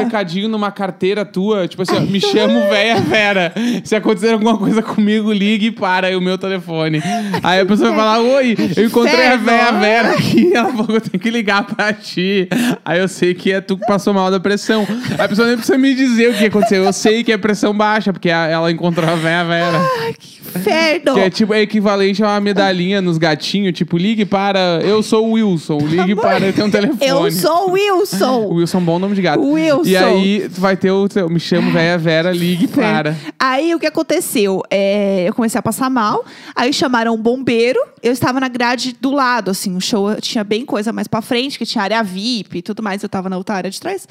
um 0.00 0.04
recadinho 0.04 0.48
numa 0.48 0.70
carteira 0.70 1.24
tua. 1.24 1.66
Tipo 1.68 1.82
assim, 1.82 1.96
ó, 1.96 2.00
me 2.00 2.20
chamo 2.20 2.60
Véia 2.68 3.00
Vera. 3.00 3.52
Se 3.84 3.94
acontecer 3.96 4.32
alguma 4.32 4.56
coisa 4.58 4.82
comigo, 4.82 5.32
ligue 5.32 5.66
e 5.66 5.70
para 5.70 6.08
aí 6.08 6.16
o 6.16 6.20
meu 6.20 6.36
telefone. 6.38 7.02
Aí 7.42 7.60
a 7.60 7.66
pessoa 7.66 7.90
vai 7.90 7.98
falar: 7.98 8.20
Oi, 8.20 8.56
eu 8.76 8.84
encontrei 8.86 9.26
a. 9.26 9.36
Véia 9.36 9.72
Vera 9.72 10.12
aqui. 10.12 10.52
Ela 10.54 10.70
falou: 10.72 10.94
Eu 10.96 11.00
tenho 11.00 11.20
que 11.22 11.30
ligar 11.30 11.64
pra 11.64 11.92
ti. 11.92 12.48
Aí 12.84 12.98
eu 12.98 13.08
sei 13.08 13.34
que 13.34 13.52
é 13.52 13.60
tu 13.60 13.76
que 13.76 13.86
passou 13.86 14.12
mal 14.12 14.30
da 14.30 14.40
pressão. 14.40 14.86
Aí 15.18 15.24
a 15.24 15.28
pessoa 15.28 15.46
nem 15.46 15.56
precisa 15.56 15.78
me 15.78 15.94
dizer 15.94 16.30
o 16.30 16.34
que 16.34 16.46
aconteceu. 16.46 16.84
Eu 16.84 16.92
sei 16.92 17.22
que 17.22 17.32
é 17.32 17.36
pressão 17.38 17.72
baixa, 17.76 18.12
porque 18.12 18.30
a- 18.30 18.46
ela 18.46 18.70
encontrou 18.70 19.08
a 19.08 19.14
Véia 19.14 19.44
Vera. 19.44 19.78
ai, 20.02 20.14
que 20.18 20.38
inferno! 20.40 21.14
Que 21.14 21.20
é 21.20 21.30
tipo 21.30 21.54
é 21.54 21.60
equivalente 21.60 22.22
a 22.22 22.26
uma 22.28 22.40
medalhinha 22.40 23.00
nos 23.00 23.18
gatinhos, 23.18 23.72
tipo, 23.74 23.96
ligue 23.96 24.24
para. 24.24 24.80
Eu 24.82 24.97
sou 25.02 25.28
o 25.28 25.32
Wilson, 25.32 25.78
ligue 25.78 26.14
para 26.14 26.46
eu 26.46 26.52
tenho 26.52 26.66
um 26.66 26.70
telefone. 26.70 27.06
Eu 27.06 27.30
sou 27.32 27.70
o 27.70 27.72
Wilson! 27.72 28.48
O 28.48 28.54
Wilson 28.54 28.78
é 28.78 28.80
bom 28.80 28.98
nome 28.98 29.14
de 29.14 29.22
gato. 29.22 29.42
Wilson. 29.42 29.88
E 29.88 29.96
aí 29.96 30.48
tu 30.48 30.60
vai 30.60 30.76
ter 30.76 30.90
o 30.90 31.08
teu, 31.08 31.28
me 31.28 31.40
chamo 31.40 31.70
Véia 31.70 31.98
Vera, 31.98 32.32
ligue 32.32 32.66
para. 32.68 33.16
Aí 33.38 33.74
o 33.74 33.78
que 33.78 33.86
aconteceu? 33.86 34.62
É, 34.70 35.28
eu 35.28 35.34
comecei 35.34 35.58
a 35.58 35.62
passar 35.62 35.90
mal, 35.90 36.24
aí 36.54 36.72
chamaram 36.72 37.14
um 37.14 37.18
bombeiro. 37.18 37.80
Eu 38.02 38.12
estava 38.12 38.38
na 38.38 38.48
grade 38.48 38.96
do 39.00 39.10
lado, 39.10 39.50
assim, 39.50 39.76
o 39.76 39.80
show 39.80 40.14
tinha 40.20 40.44
bem 40.44 40.64
coisa 40.64 40.92
mais 40.92 41.08
pra 41.08 41.20
frente, 41.20 41.58
que 41.58 41.66
tinha 41.66 41.82
área 41.82 42.02
VIP 42.02 42.58
e 42.58 42.62
tudo 42.62 42.82
mais. 42.82 43.02
Eu 43.02 43.08
tava 43.08 43.28
na 43.28 43.36
outra 43.36 43.56
área 43.56 43.70
de 43.70 43.80
trás. 43.80 44.06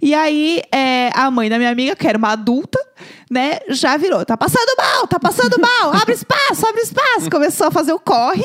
E 0.00 0.14
aí 0.14 0.62
é, 0.72 1.10
a 1.14 1.30
mãe 1.30 1.48
da 1.48 1.58
minha 1.58 1.70
amiga, 1.70 1.94
que 1.94 2.06
era 2.06 2.16
uma 2.16 2.32
adulta, 2.32 2.78
né, 3.30 3.58
já 3.68 3.96
virou: 3.96 4.24
tá 4.24 4.36
passando 4.36 4.74
mal, 4.78 5.06
tá 5.06 5.18
passando 5.18 5.56
mal, 5.60 5.92
abre 5.94 6.14
espaço, 6.14 6.66
abre 6.66 6.82
espaço. 6.82 7.30
Começou 7.30 7.66
a 7.66 7.70
fazer 7.70 7.92
o 7.92 7.98
corre, 8.00 8.44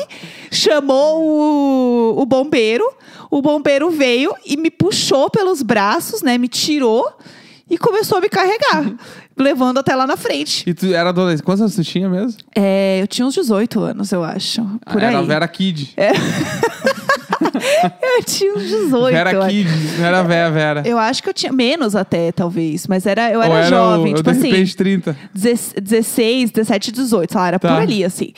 chamou 0.50 1.22
o, 1.22 2.22
o 2.22 2.26
bombeiro. 2.26 2.84
O 3.30 3.40
bombeiro 3.40 3.90
veio 3.90 4.34
e 4.44 4.56
me 4.58 4.70
puxou 4.70 5.30
pelos 5.30 5.62
braços, 5.62 6.20
né, 6.20 6.36
me 6.36 6.48
tirou 6.48 7.10
e 7.70 7.78
começou 7.78 8.18
a 8.18 8.20
me 8.20 8.28
carregar, 8.28 8.92
levando 9.38 9.78
até 9.78 9.94
lá 9.96 10.06
na 10.06 10.18
frente. 10.18 10.68
E 10.68 10.74
tu 10.74 10.92
era 10.92 11.08
adolescente. 11.08 11.42
Quantos 11.42 11.62
anos 11.62 11.74
tu 11.74 11.82
tinha 11.82 12.10
mesmo? 12.10 12.38
É, 12.54 12.98
eu 13.00 13.06
tinha 13.06 13.26
uns 13.26 13.32
18 13.32 13.80
anos, 13.80 14.12
eu 14.12 14.22
acho. 14.22 14.62
Por 14.84 15.02
Ah, 15.02 15.08
aí. 15.08 15.14
era 15.14 15.22
Vera 15.22 15.48
Kid. 15.48 15.94
Eu 18.02 18.24
tinha 18.24 18.54
uns 18.54 18.62
18. 18.62 19.12
Vera 19.14 19.32
eu 19.32 19.42
acho. 19.42 19.50
Kid, 19.50 19.68
não 19.98 20.04
era 20.06 20.22
Véia 20.22 20.50
Vera. 20.50 20.82
Eu 20.84 20.98
acho 20.98 21.22
que 21.22 21.28
eu 21.28 21.34
tinha 21.34 21.52
menos 21.52 21.94
até, 21.96 22.30
talvez. 22.32 22.86
Mas 22.86 23.06
era, 23.06 23.30
eu 23.30 23.40
era, 23.42 23.54
era 23.54 23.66
jovem, 23.68 24.12
o, 24.12 24.16
tipo 24.16 24.30
de 24.32 24.38
assim. 24.38 24.50
repente 24.50 24.76
30. 24.76 25.16
16, 25.34 26.50
17, 26.50 26.92
18, 26.92 27.32
sei 27.32 27.40
lá, 27.40 27.48
era 27.48 27.58
Tá. 27.58 27.68
por 27.68 27.80
ali, 27.82 28.04
assim. 28.04 28.32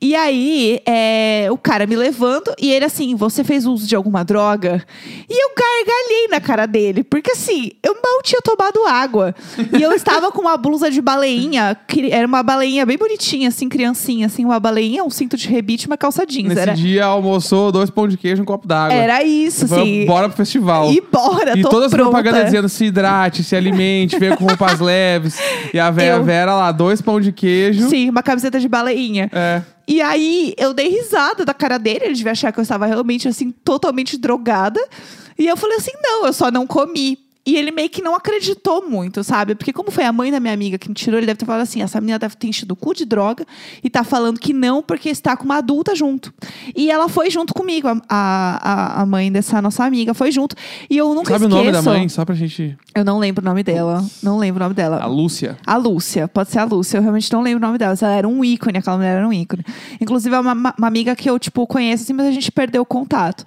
E 0.00 0.14
aí, 0.14 0.80
é, 0.86 1.48
o 1.50 1.58
cara 1.58 1.86
me 1.86 1.94
levando, 1.96 2.52
e 2.60 2.70
ele 2.72 2.84
assim, 2.84 3.14
você 3.14 3.44
fez 3.44 3.66
uso 3.66 3.86
de 3.86 3.94
alguma 3.94 4.24
droga? 4.24 4.82
E 5.28 5.44
eu 5.44 5.50
gargalhei 5.56 6.28
na 6.30 6.40
cara 6.40 6.66
dele, 6.66 7.04
porque 7.04 7.32
assim, 7.32 7.72
eu 7.82 7.94
mal 7.94 8.22
tinha 8.22 8.40
tomado 8.42 8.84
água. 8.86 9.34
E 9.78 9.82
eu 9.82 9.92
estava 9.92 10.30
com 10.32 10.40
uma 10.40 10.56
blusa 10.56 10.90
de 10.90 11.00
baleinha, 11.00 11.76
que 11.86 12.10
era 12.10 12.26
uma 12.26 12.42
baleinha 12.42 12.84
bem 12.86 12.96
bonitinha, 12.96 13.48
assim, 13.48 13.68
criancinha, 13.68 14.26
assim, 14.26 14.44
uma 14.44 14.58
baleinha, 14.58 15.04
um 15.04 15.10
cinto 15.10 15.36
de 15.36 15.48
rebite 15.48 15.84
e 15.84 15.86
uma 15.88 15.96
calça 15.96 16.26
jeans. 16.26 16.48
Nesse 16.48 16.60
Era, 16.60 16.74
dia 16.74 17.04
almoçou 17.04 17.70
dois 17.70 17.90
pão 17.90 18.08
de 18.08 18.16
queijo 18.16 18.41
um 18.42 18.44
copo 18.46 18.66
d'água. 18.66 18.94
era 18.96 19.22
isso, 19.22 19.64
assim. 19.64 20.04
Bora 20.06 20.28
pro 20.28 20.36
festival. 20.36 20.92
E 20.92 21.00
bora, 21.00 21.56
E 21.58 21.62
tô 21.62 21.68
todas 21.68 21.86
as 21.86 21.92
pronta. 21.92 22.10
propagandas 22.10 22.44
dizendo 22.46 22.68
se 22.68 22.84
hidrate, 22.86 23.42
se 23.44 23.54
alimente, 23.56 24.18
venha 24.18 24.36
com 24.36 24.44
roupas 24.44 24.78
leves. 24.80 25.38
E 25.72 25.78
a 25.78 25.90
Vera 25.90 26.16
Eu- 26.16 26.24
Vera 26.24 26.54
lá, 26.54 26.72
dois 26.72 27.00
pão 27.00 27.20
de 27.20 27.32
queijo. 27.32 27.88
Sim, 27.88 28.10
uma 28.10 28.22
camiseta 28.22 28.58
de 28.60 28.68
baleinha. 28.68 29.30
É. 29.32 29.62
E 29.88 30.00
aí, 30.00 30.54
eu 30.58 30.72
dei 30.72 30.88
risada 30.88 31.44
da 31.44 31.52
cara 31.52 31.76
dele. 31.78 32.00
Ele 32.04 32.14
devia 32.14 32.32
achar 32.32 32.52
que 32.52 32.58
eu 32.58 32.62
estava 32.62 32.86
realmente, 32.86 33.26
assim, 33.28 33.50
totalmente 33.50 34.16
drogada. 34.16 34.80
E 35.38 35.46
eu 35.46 35.56
falei 35.56 35.76
assim: 35.78 35.90
não, 36.02 36.26
eu 36.26 36.32
só 36.32 36.50
não 36.50 36.66
comi. 36.66 37.18
E 37.44 37.56
ele 37.56 37.72
meio 37.72 37.90
que 37.90 38.00
não 38.00 38.14
acreditou 38.14 38.88
muito, 38.88 39.24
sabe? 39.24 39.56
Porque 39.56 39.72
como 39.72 39.90
foi 39.90 40.04
a 40.04 40.12
mãe 40.12 40.30
da 40.30 40.38
minha 40.38 40.54
amiga 40.54 40.78
que 40.78 40.88
me 40.88 40.94
tirou, 40.94 41.18
ele 41.18 41.26
deve 41.26 41.38
ter 41.38 41.44
falado 41.44 41.62
assim, 41.62 41.82
essa 41.82 42.00
menina 42.00 42.16
deve 42.18 42.36
ter 42.36 42.46
enchido 42.46 42.74
o 42.74 42.76
cu 42.76 42.94
de 42.94 43.04
droga 43.04 43.44
e 43.82 43.90
tá 43.90 44.04
falando 44.04 44.38
que 44.38 44.52
não 44.52 44.80
porque 44.80 45.08
está 45.08 45.36
com 45.36 45.44
uma 45.44 45.56
adulta 45.56 45.92
junto. 45.96 46.32
E 46.76 46.88
ela 46.88 47.08
foi 47.08 47.30
junto 47.30 47.52
comigo, 47.52 47.88
a, 47.88 48.00
a, 48.08 49.02
a 49.02 49.06
mãe 49.06 49.30
dessa 49.32 49.60
nossa 49.60 49.84
amiga 49.84 50.14
foi 50.14 50.30
junto. 50.30 50.54
E 50.88 50.96
eu 50.96 51.12
nunca 51.14 51.32
Sabe 51.32 51.46
o 51.46 51.48
esqueço. 51.48 51.64
nome 51.64 51.72
da 51.72 51.82
mãe? 51.82 52.08
Só 52.08 52.24
pra 52.24 52.34
gente. 52.34 52.76
Eu 52.94 53.04
não 53.04 53.18
lembro 53.18 53.42
o 53.42 53.44
nome 53.44 53.64
dela. 53.64 54.04
Não 54.22 54.38
lembro 54.38 54.60
o 54.60 54.64
nome 54.64 54.74
dela. 54.76 55.00
A 55.02 55.06
Lúcia. 55.06 55.58
A 55.66 55.76
Lúcia, 55.76 56.28
pode 56.28 56.50
ser 56.50 56.60
a 56.60 56.64
Lúcia, 56.64 56.98
eu 56.98 57.02
realmente 57.02 57.32
não 57.32 57.42
lembro 57.42 57.58
o 57.64 57.66
nome 57.66 57.76
dela. 57.78 57.96
Ela 58.00 58.14
era 58.14 58.28
um 58.28 58.44
ícone, 58.44 58.78
aquela 58.78 58.96
mulher 58.96 59.16
era 59.16 59.26
um 59.26 59.32
ícone. 59.32 59.64
Inclusive, 60.00 60.32
é 60.34 60.38
uma, 60.38 60.52
uma 60.78 60.86
amiga 60.86 61.16
que 61.16 61.28
eu, 61.28 61.38
tipo, 61.40 61.66
conheço, 61.66 62.04
assim, 62.04 62.12
mas 62.12 62.26
a 62.26 62.30
gente 62.30 62.52
perdeu 62.52 62.82
o 62.82 62.86
contato. 62.86 63.44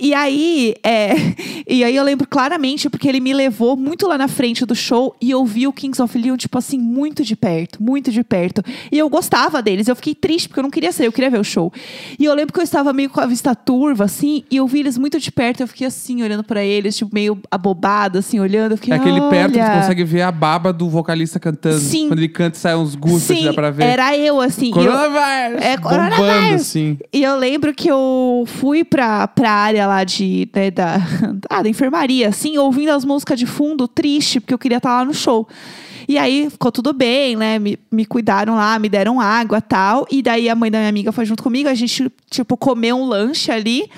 E 0.00 0.14
aí, 0.14 0.74
é, 0.82 1.12
e 1.68 1.84
aí 1.84 1.94
eu 1.94 2.02
lembro 2.04 2.26
claramente, 2.28 2.88
porque 2.88 3.08
ele 3.08 3.20
me 3.20 3.32
levou 3.32 3.76
muito 3.76 4.06
lá 4.08 4.16
na 4.16 4.28
frente 4.28 4.64
do 4.64 4.74
show 4.74 5.14
e 5.20 5.30
eu 5.30 5.44
vi 5.44 5.66
o 5.66 5.72
Kings 5.72 6.00
of 6.02 6.16
Leon, 6.16 6.36
tipo 6.36 6.56
assim, 6.58 6.78
muito 6.78 7.22
de 7.24 7.36
perto, 7.36 7.82
muito 7.82 8.10
de 8.10 8.22
perto. 8.24 8.62
E 8.90 8.98
eu 8.98 9.08
gostava 9.08 9.60
deles, 9.62 9.88
eu 9.88 9.96
fiquei 9.96 10.14
triste 10.14 10.48
porque 10.48 10.60
eu 10.60 10.62
não 10.64 10.70
queria 10.70 10.92
ser, 10.92 11.06
eu 11.06 11.12
queria 11.12 11.30
ver 11.30 11.38
o 11.40 11.44
show. 11.44 11.72
E 12.18 12.24
eu 12.24 12.34
lembro 12.34 12.52
que 12.52 12.58
eu 12.60 12.64
estava 12.64 12.92
meio 12.92 13.10
com 13.10 13.20
a 13.20 13.26
vista 13.26 13.54
turva, 13.54 14.04
assim, 14.04 14.42
e 14.50 14.56
eu 14.56 14.66
vi 14.66 14.80
eles 14.80 14.96
muito 14.96 15.18
de 15.20 15.30
perto, 15.30 15.60
eu 15.62 15.68
fiquei 15.68 15.86
assim, 15.86 16.22
olhando 16.22 16.42
pra 16.44 16.64
eles, 16.64 16.96
tipo, 16.96 17.10
meio 17.14 17.38
abobada, 17.50 18.18
assim, 18.20 18.40
olhando. 18.40 18.72
Eu 18.72 18.76
fiquei, 18.78 18.94
É 18.94 18.96
aquele 18.96 19.20
perto 19.28 19.52
que 19.52 19.58
"Olha." 19.60 19.80
consegue 19.80 20.04
ver 20.04 20.22
a 20.22 20.32
baba 20.32 20.72
do 20.72 20.88
vocalista 20.88 21.38
cantando. 21.38 21.78
Sim. 21.78 22.08
Quando 22.08 22.18
ele 22.20 22.28
canta 22.28 22.56
e 22.56 22.60
sai 22.60 22.74
uns 22.76 22.94
gustos, 22.94 23.22
Sim, 23.36 23.44
dá 23.44 23.52
pra 23.52 23.70
ver. 23.70 23.84
era 23.84 24.16
eu, 24.16 24.40
assim. 24.40 24.66
e 24.66 24.68
eu- 24.70 24.74
Coronavírus! 24.74 25.62
É, 25.62 25.76
Bombando, 25.76 25.82
coronavírus. 26.16 26.60
assim. 26.62 26.98
E 27.12 27.22
eu 27.22 27.36
lembro 27.36 27.74
que 27.74 27.88
eu 27.88 28.44
fui 28.46 28.84
pra, 28.84 29.26
pra 29.28 29.50
área 29.50 29.86
lá 29.90 30.04
de, 30.04 30.48
né, 30.54 30.70
da, 30.70 30.96
ah, 31.50 31.62
da 31.62 31.68
enfermaria, 31.68 32.28
assim, 32.28 32.56
ouvindo 32.56 32.90
as 32.90 33.04
músicas 33.04 33.38
de 33.38 33.46
fundo, 33.46 33.86
triste, 33.88 34.40
porque 34.40 34.54
eu 34.54 34.58
queria 34.58 34.78
estar 34.78 34.98
lá 34.98 35.04
no 35.04 35.12
show. 35.12 35.46
E 36.08 36.18
aí 36.18 36.48
ficou 36.50 36.72
tudo 36.72 36.92
bem, 36.92 37.36
né? 37.36 37.58
Me, 37.58 37.78
me 37.90 38.04
cuidaram 38.04 38.56
lá, 38.56 38.78
me 38.78 38.88
deram 38.88 39.20
água 39.20 39.60
tal. 39.60 40.06
E 40.10 40.22
daí 40.22 40.48
a 40.48 40.54
mãe 40.54 40.70
da 40.70 40.78
minha 40.78 40.88
amiga 40.88 41.12
foi 41.12 41.24
junto 41.24 41.42
comigo, 41.42 41.68
a 41.68 41.74
gente, 41.74 42.10
tipo, 42.28 42.56
comeu 42.56 42.96
um 42.96 43.06
lanche 43.06 43.52
ali. 43.52 43.88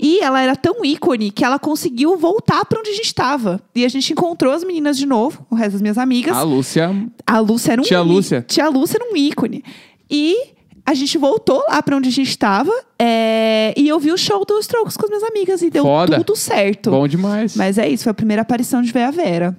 E 0.00 0.20
ela 0.20 0.40
era 0.40 0.54
tão 0.54 0.84
ícone 0.84 1.30
que 1.30 1.44
ela 1.44 1.58
conseguiu 1.58 2.16
voltar 2.16 2.64
pra 2.64 2.78
onde 2.78 2.90
a 2.90 2.94
gente 2.94 3.12
tava. 3.14 3.60
E 3.74 3.84
a 3.84 3.88
gente 3.88 4.12
encontrou 4.12 4.52
as 4.52 4.62
meninas 4.62 4.96
de 4.96 5.04
novo, 5.04 5.44
o 5.50 5.54
resto 5.54 5.72
das 5.72 5.82
minhas 5.82 5.98
amigas. 5.98 6.36
A 6.36 6.42
Lúcia. 6.42 6.90
A 7.26 7.38
Lúcia 7.40 7.72
era 7.72 7.82
um 7.82 7.84
Tia 7.84 8.00
Lúcia. 8.00 8.44
Tia 8.46 8.68
Lúcia 8.68 8.98
era 8.98 9.12
um 9.12 9.16
ícone. 9.16 9.64
E 10.08 10.54
a 10.90 10.94
gente 10.94 11.18
voltou 11.18 11.62
lá 11.68 11.82
pra 11.82 11.96
onde 11.96 12.08
a 12.08 12.12
gente 12.12 12.36
tava. 12.38 12.72
é, 12.98 13.74
E 13.76 13.86
eu 13.88 13.98
vi 14.00 14.10
o 14.12 14.16
show 14.16 14.44
dos 14.44 14.60
Strokes 14.60 14.96
com 14.96 15.04
as 15.06 15.10
minhas 15.10 15.24
amigas. 15.24 15.62
E 15.62 15.70
deu 15.70 15.82
Foda. 15.84 16.16
tudo 16.22 16.36
certo. 16.36 16.90
Bom 16.90 17.06
demais. 17.06 17.54
Mas 17.56 17.78
é 17.78 17.88
isso, 17.88 18.04
foi 18.04 18.10
a 18.10 18.14
primeira 18.14 18.42
aparição 18.42 18.80
de 18.82 18.90
Véia 18.92 19.10
Vera. 19.12 19.56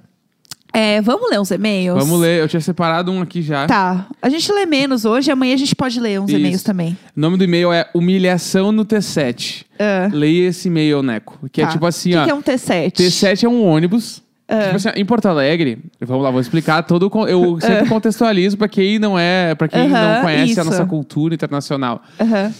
É, 0.72 1.00
vamos 1.02 1.28
ler 1.28 1.40
uns 1.40 1.50
e-mails? 1.50 1.98
Vamos 1.98 2.20
ler. 2.20 2.40
Eu 2.40 2.48
tinha 2.48 2.60
separado 2.60 3.10
um 3.10 3.20
aqui 3.20 3.42
já. 3.42 3.66
Tá. 3.66 4.06
A 4.22 4.28
gente 4.28 4.52
lê 4.52 4.64
menos 4.66 5.04
hoje, 5.04 5.28
amanhã 5.30 5.54
a 5.54 5.58
gente 5.58 5.74
pode 5.74 5.98
ler 5.98 6.20
uns 6.20 6.28
Isso. 6.30 6.38
e-mails 6.38 6.62
também. 6.62 6.96
O 7.16 7.20
nome 7.20 7.36
do 7.36 7.42
e-mail 7.42 7.72
é 7.72 7.88
Humilhação 7.92 8.70
no 8.70 8.84
T7. 8.84 9.64
Ah. 9.78 10.08
Leia 10.12 10.48
esse 10.48 10.68
e-mail, 10.68 11.02
Neco. 11.02 11.38
Que 11.50 11.62
é 11.62 11.66
Tá. 11.66 11.72
tipo 11.72 11.86
assim, 11.86 12.10
O 12.10 12.12
que, 12.12 12.18
ó. 12.18 12.24
que 12.24 12.30
é 12.30 12.34
um 12.34 12.42
T7? 12.42 12.92
T7 12.92 13.42
é 13.44 13.48
um 13.48 13.64
ônibus. 13.64 14.22
Ah. 14.52 14.62
Tipo 14.64 14.76
assim, 14.76 14.88
em 14.96 15.04
Porto 15.04 15.26
Alegre, 15.26 15.78
vamos 16.00 16.24
lá, 16.24 16.30
vou 16.30 16.40
explicar 16.40 16.82
todo 16.82 17.08
o 17.12 17.26
Eu 17.28 17.60
sempre 17.60 17.88
contextualizo 17.88 18.58
pra 18.58 18.68
quem 18.68 18.98
não 18.98 19.18
é, 19.18 19.54
para 19.54 19.68
quem 19.68 19.80
Ah. 19.82 19.84
Aham, 19.84 20.14
não 20.16 20.22
conhece 20.22 20.50
isso. 20.52 20.60
a 20.60 20.64
nossa 20.64 20.84
cultura 20.84 21.34
internacional. 21.34 22.02
Aham. 22.20 22.52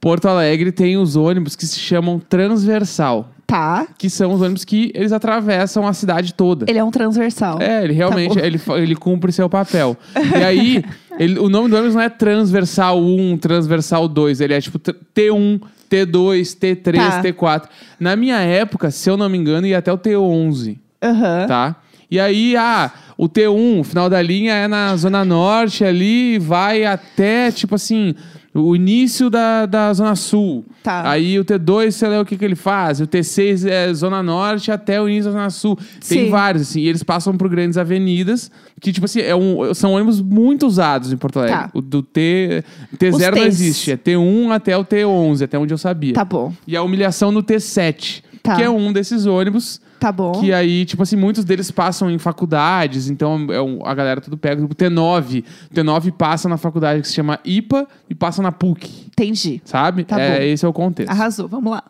Porto 0.00 0.28
Alegre 0.28 0.72
tem 0.72 0.96
os 0.96 1.14
ônibus 1.16 1.54
que 1.56 1.66
se 1.66 1.78
chamam 1.78 2.18
transversal, 2.18 3.28
Tá. 3.46 3.86
que 3.98 4.08
são 4.08 4.32
os 4.32 4.40
ônibus 4.40 4.64
que 4.64 4.90
eles 4.94 5.12
atravessam 5.12 5.86
a 5.86 5.92
cidade 5.92 6.32
toda. 6.32 6.64
Ele 6.68 6.78
é 6.78 6.84
um 6.84 6.90
transversal. 6.90 7.60
É, 7.60 7.84
ele 7.84 7.92
realmente 7.92 8.34
Tá 8.38 8.46
ele, 8.46 8.58
ele 8.76 8.94
cumpre 8.96 9.30
seu 9.32 9.48
papel. 9.48 9.96
e 10.40 10.42
aí, 10.42 10.84
ele- 11.18 11.38
o 11.38 11.48
nome 11.50 11.68
do 11.68 11.76
ônibus 11.76 11.94
não 11.94 12.02
é 12.02 12.08
transversal 12.08 12.98
1, 13.02 13.36
transversal 13.38 14.08
2, 14.08 14.40
ele 14.40 14.54
é 14.54 14.60
tipo 14.60 14.78
t- 14.78 14.94
T1, 15.14 15.60
T2, 15.90 16.56
T3, 16.56 16.96
Tá. 16.96 17.22
T4. 17.22 17.62
Na 17.98 18.16
minha 18.16 18.38
época, 18.38 18.90
se 18.90 19.10
eu 19.10 19.16
não 19.18 19.28
me 19.28 19.36
engano, 19.36 19.66
ia 19.66 19.78
até 19.78 19.92
o 19.92 19.98
T11, 19.98 20.78
Aham. 21.02 21.46
tá? 21.46 21.76
E 22.10 22.18
aí, 22.18 22.56
ah, 22.56 22.90
o 23.16 23.28
T1, 23.28 23.80
o 23.80 23.84
final 23.84 24.10
da 24.10 24.20
linha 24.20 24.52
é 24.52 24.66
na 24.66 24.96
Zona 24.96 25.24
Norte 25.24 25.84
ali, 25.84 26.38
vai 26.38 26.84
até, 26.84 27.52
tipo 27.52 27.76
assim, 27.76 28.16
o 28.52 28.74
início 28.74 29.30
da, 29.30 29.64
da 29.64 29.92
Zona 29.92 30.16
Sul. 30.16 30.64
Tá. 30.82 31.08
Aí 31.08 31.38
o 31.38 31.44
T2, 31.44 31.92
sei 31.92 32.08
lá 32.08 32.20
o 32.20 32.24
que, 32.24 32.36
que 32.36 32.44
ele 32.44 32.56
faz. 32.56 33.00
O 33.00 33.06
T6 33.06 33.68
é 33.68 33.94
Zona 33.94 34.22
Norte 34.22 34.72
até 34.72 35.00
o 35.00 35.08
início 35.08 35.26
da 35.30 35.38
Zona 35.38 35.50
Sul. 35.50 35.76
Tem 35.76 36.24
Sim. 36.24 36.30
vários, 36.30 36.62
assim, 36.62 36.80
e 36.80 36.88
eles 36.88 37.04
passam 37.04 37.36
por 37.36 37.48
grandes 37.48 37.78
avenidas, 37.78 38.50
que, 38.80 38.92
tipo 38.92 39.04
assim, 39.04 39.20
é 39.20 39.36
um, 39.36 39.72
são 39.72 39.92
ônibus 39.92 40.20
muito 40.20 40.66
usados 40.66 41.12
em 41.12 41.16
Porto 41.16 41.38
Alegre. 41.38 41.58
Tá. 41.58 41.70
O 41.72 41.80
do 41.80 42.02
T, 42.02 42.64
T0 42.96 43.36
não 43.36 43.44
existe, 43.44 43.92
é 43.92 43.96
T1 43.96 44.50
até 44.50 44.76
o 44.76 44.84
T11, 44.84 45.44
até 45.44 45.56
onde 45.56 45.72
eu 45.72 45.78
sabia. 45.78 46.14
Tá 46.14 46.24
bom. 46.24 46.52
E 46.66 46.76
a 46.76 46.82
humilhação 46.82 47.30
no 47.30 47.42
T7, 47.42 48.22
Tá. 48.42 48.56
que 48.56 48.62
é 48.62 48.70
um 48.70 48.92
desses 48.92 49.26
ônibus 49.26 49.80
Tá 49.98 50.10
bom. 50.10 50.32
que 50.32 50.52
aí, 50.52 50.84
tipo 50.86 51.02
assim, 51.02 51.16
muitos 51.16 51.44
deles 51.44 51.70
passam 51.70 52.10
em 52.10 52.18
faculdades, 52.18 53.10
então 53.10 53.46
é 53.50 53.60
um- 53.60 53.84
a 53.84 53.94
galera 53.94 54.20
tudo 54.20 54.36
pega. 54.38 54.64
O 54.64 54.68
T9, 54.68 55.44
o 55.70 55.74
T9 55.74 56.10
passa 56.12 56.48
na 56.48 56.56
faculdade 56.56 57.02
que 57.02 57.08
se 57.08 57.14
chama 57.14 57.38
IPA 57.44 57.86
e 58.08 58.14
passa 58.14 58.40
na 58.42 58.50
PUC, 58.50 58.88
Entendi. 59.08 59.60
sabe? 59.64 60.04
Tá 60.04 60.18
é, 60.20 60.38
bom. 60.38 60.44
esse 60.44 60.64
é 60.64 60.68
o 60.68 60.72
contexto. 60.72 61.10
Arrasou. 61.10 61.46
Vamos 61.48 61.70
lá. 61.70 61.82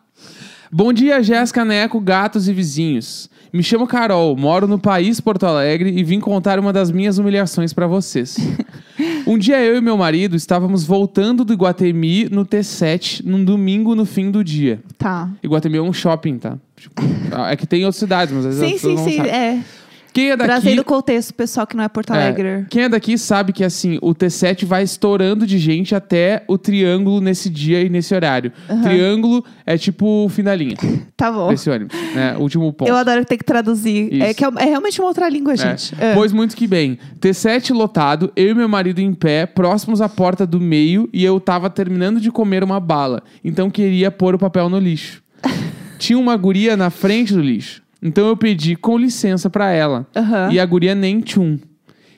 Bom 0.72 0.92
dia, 0.92 1.22
Jéssica 1.22 1.64
Neco, 1.64 2.00
gatos 2.00 2.48
e 2.48 2.52
vizinhos. 2.52 3.28
Me 3.52 3.62
chamo 3.64 3.86
Carol, 3.86 4.36
moro 4.36 4.68
no 4.68 4.78
país 4.78 5.20
Porto 5.20 5.44
Alegre 5.44 5.90
e 5.90 6.04
vim 6.04 6.20
contar 6.20 6.58
uma 6.60 6.72
das 6.72 6.90
minhas 6.90 7.18
humilhações 7.18 7.72
pra 7.72 7.86
vocês. 7.88 8.36
um 9.26 9.36
dia 9.36 9.60
eu 9.60 9.76
e 9.76 9.80
meu 9.80 9.96
marido 9.96 10.36
estávamos 10.36 10.84
voltando 10.84 11.44
do 11.44 11.52
Iguatemi 11.52 12.28
no 12.30 12.46
T7 12.46 13.22
num 13.24 13.44
domingo 13.44 13.96
no 13.96 14.04
fim 14.04 14.30
do 14.30 14.44
dia. 14.44 14.80
Tá. 14.96 15.28
Iguatemi 15.42 15.78
é 15.78 15.82
um 15.82 15.92
shopping, 15.92 16.38
tá? 16.38 16.56
Tipo, 16.76 17.02
é 17.48 17.56
que 17.56 17.66
tem 17.66 17.84
outras 17.84 17.96
cidades, 17.96 18.32
mas 18.32 18.46
às 18.46 18.58
vezes 18.58 18.80
Sim, 18.80 18.88
sim, 18.88 18.94
não 18.94 19.04
sim. 19.04 19.16
sabem. 19.16 19.32
É. 19.32 19.60
Quem 20.12 20.30
é 20.30 20.36
daqui... 20.36 20.48
Trazendo 20.50 20.84
contexto, 20.84 21.32
pessoal 21.34 21.66
que 21.66 21.76
não 21.76 21.84
é 21.84 21.88
Porto 21.88 22.12
É, 22.12 22.16
Alegre. 22.16 22.66
quem 22.68 22.82
é 22.84 22.88
daqui 22.88 23.16
sabe 23.16 23.52
que 23.52 23.62
assim, 23.64 23.98
o 24.02 24.14
T7 24.14 24.64
vai 24.64 24.82
estourando 24.82 25.46
de 25.46 25.58
gente 25.58 25.94
até 25.94 26.42
o 26.48 26.58
triângulo 26.58 27.20
nesse 27.20 27.48
dia 27.48 27.80
e 27.82 27.88
nesse 27.88 28.14
horário. 28.14 28.52
Triângulo 28.82 29.44
é 29.64 29.76
tipo 29.78 30.24
o 30.24 30.28
fim 30.28 30.42
da 30.42 30.54
linha 30.54 30.76
Tá 31.16 31.30
bom. 31.30 31.48
desse 31.48 31.68
ônibus, 31.70 31.96
né? 32.14 32.36
Último 32.38 32.72
ponto. 32.72 32.88
Eu 32.88 32.96
adoro 32.96 33.24
ter 33.24 33.36
que 33.36 33.44
traduzir. 33.44 34.08
É, 34.22 34.26
Isso. 34.30 34.34
que 34.36 34.44
é, 34.44 34.48
é 34.58 34.64
realmente 34.64 35.00
uma 35.00 35.08
outra 35.08 35.28
língua, 35.28 35.52
É. 35.52 35.56
gente. 35.56 35.94
É. 36.00 36.14
Pois 36.14 36.32
muito 36.32 36.56
que 36.56 36.66
bem. 36.66 36.98
T7 37.20 37.72
lotado, 37.72 38.32
eu 38.34 38.48
e 38.50 38.54
meu 38.54 38.68
marido 38.68 39.00
em 39.00 39.12
pé, 39.14 39.46
próximos 39.46 40.00
à 40.00 40.08
porta 40.08 40.46
do 40.46 40.58
meio, 40.60 41.08
e 41.12 41.24
eu 41.24 41.38
tava 41.38 41.70
terminando 41.70 42.20
de 42.20 42.30
comer 42.30 42.64
uma 42.64 42.80
bala. 42.80 43.22
Então 43.44 43.70
queria 43.70 44.10
pôr 44.10 44.34
o 44.34 44.38
papel 44.38 44.68
no 44.68 44.78
lixo. 44.78 45.22
Tinha 45.98 46.18
uma 46.18 46.36
guria 46.36 46.76
na 46.76 46.90
frente 46.90 47.32
do 47.32 47.40
lixo. 47.40 47.82
Então 48.02 48.28
eu 48.28 48.36
pedi 48.36 48.76
com 48.76 48.96
licença 48.96 49.50
pra 49.50 49.70
ela. 49.70 50.06
Aham. 50.16 50.50
E 50.52 50.58
a 50.58 50.66
guria 50.66 50.94
nem 50.94 51.20
tchum. 51.20 51.58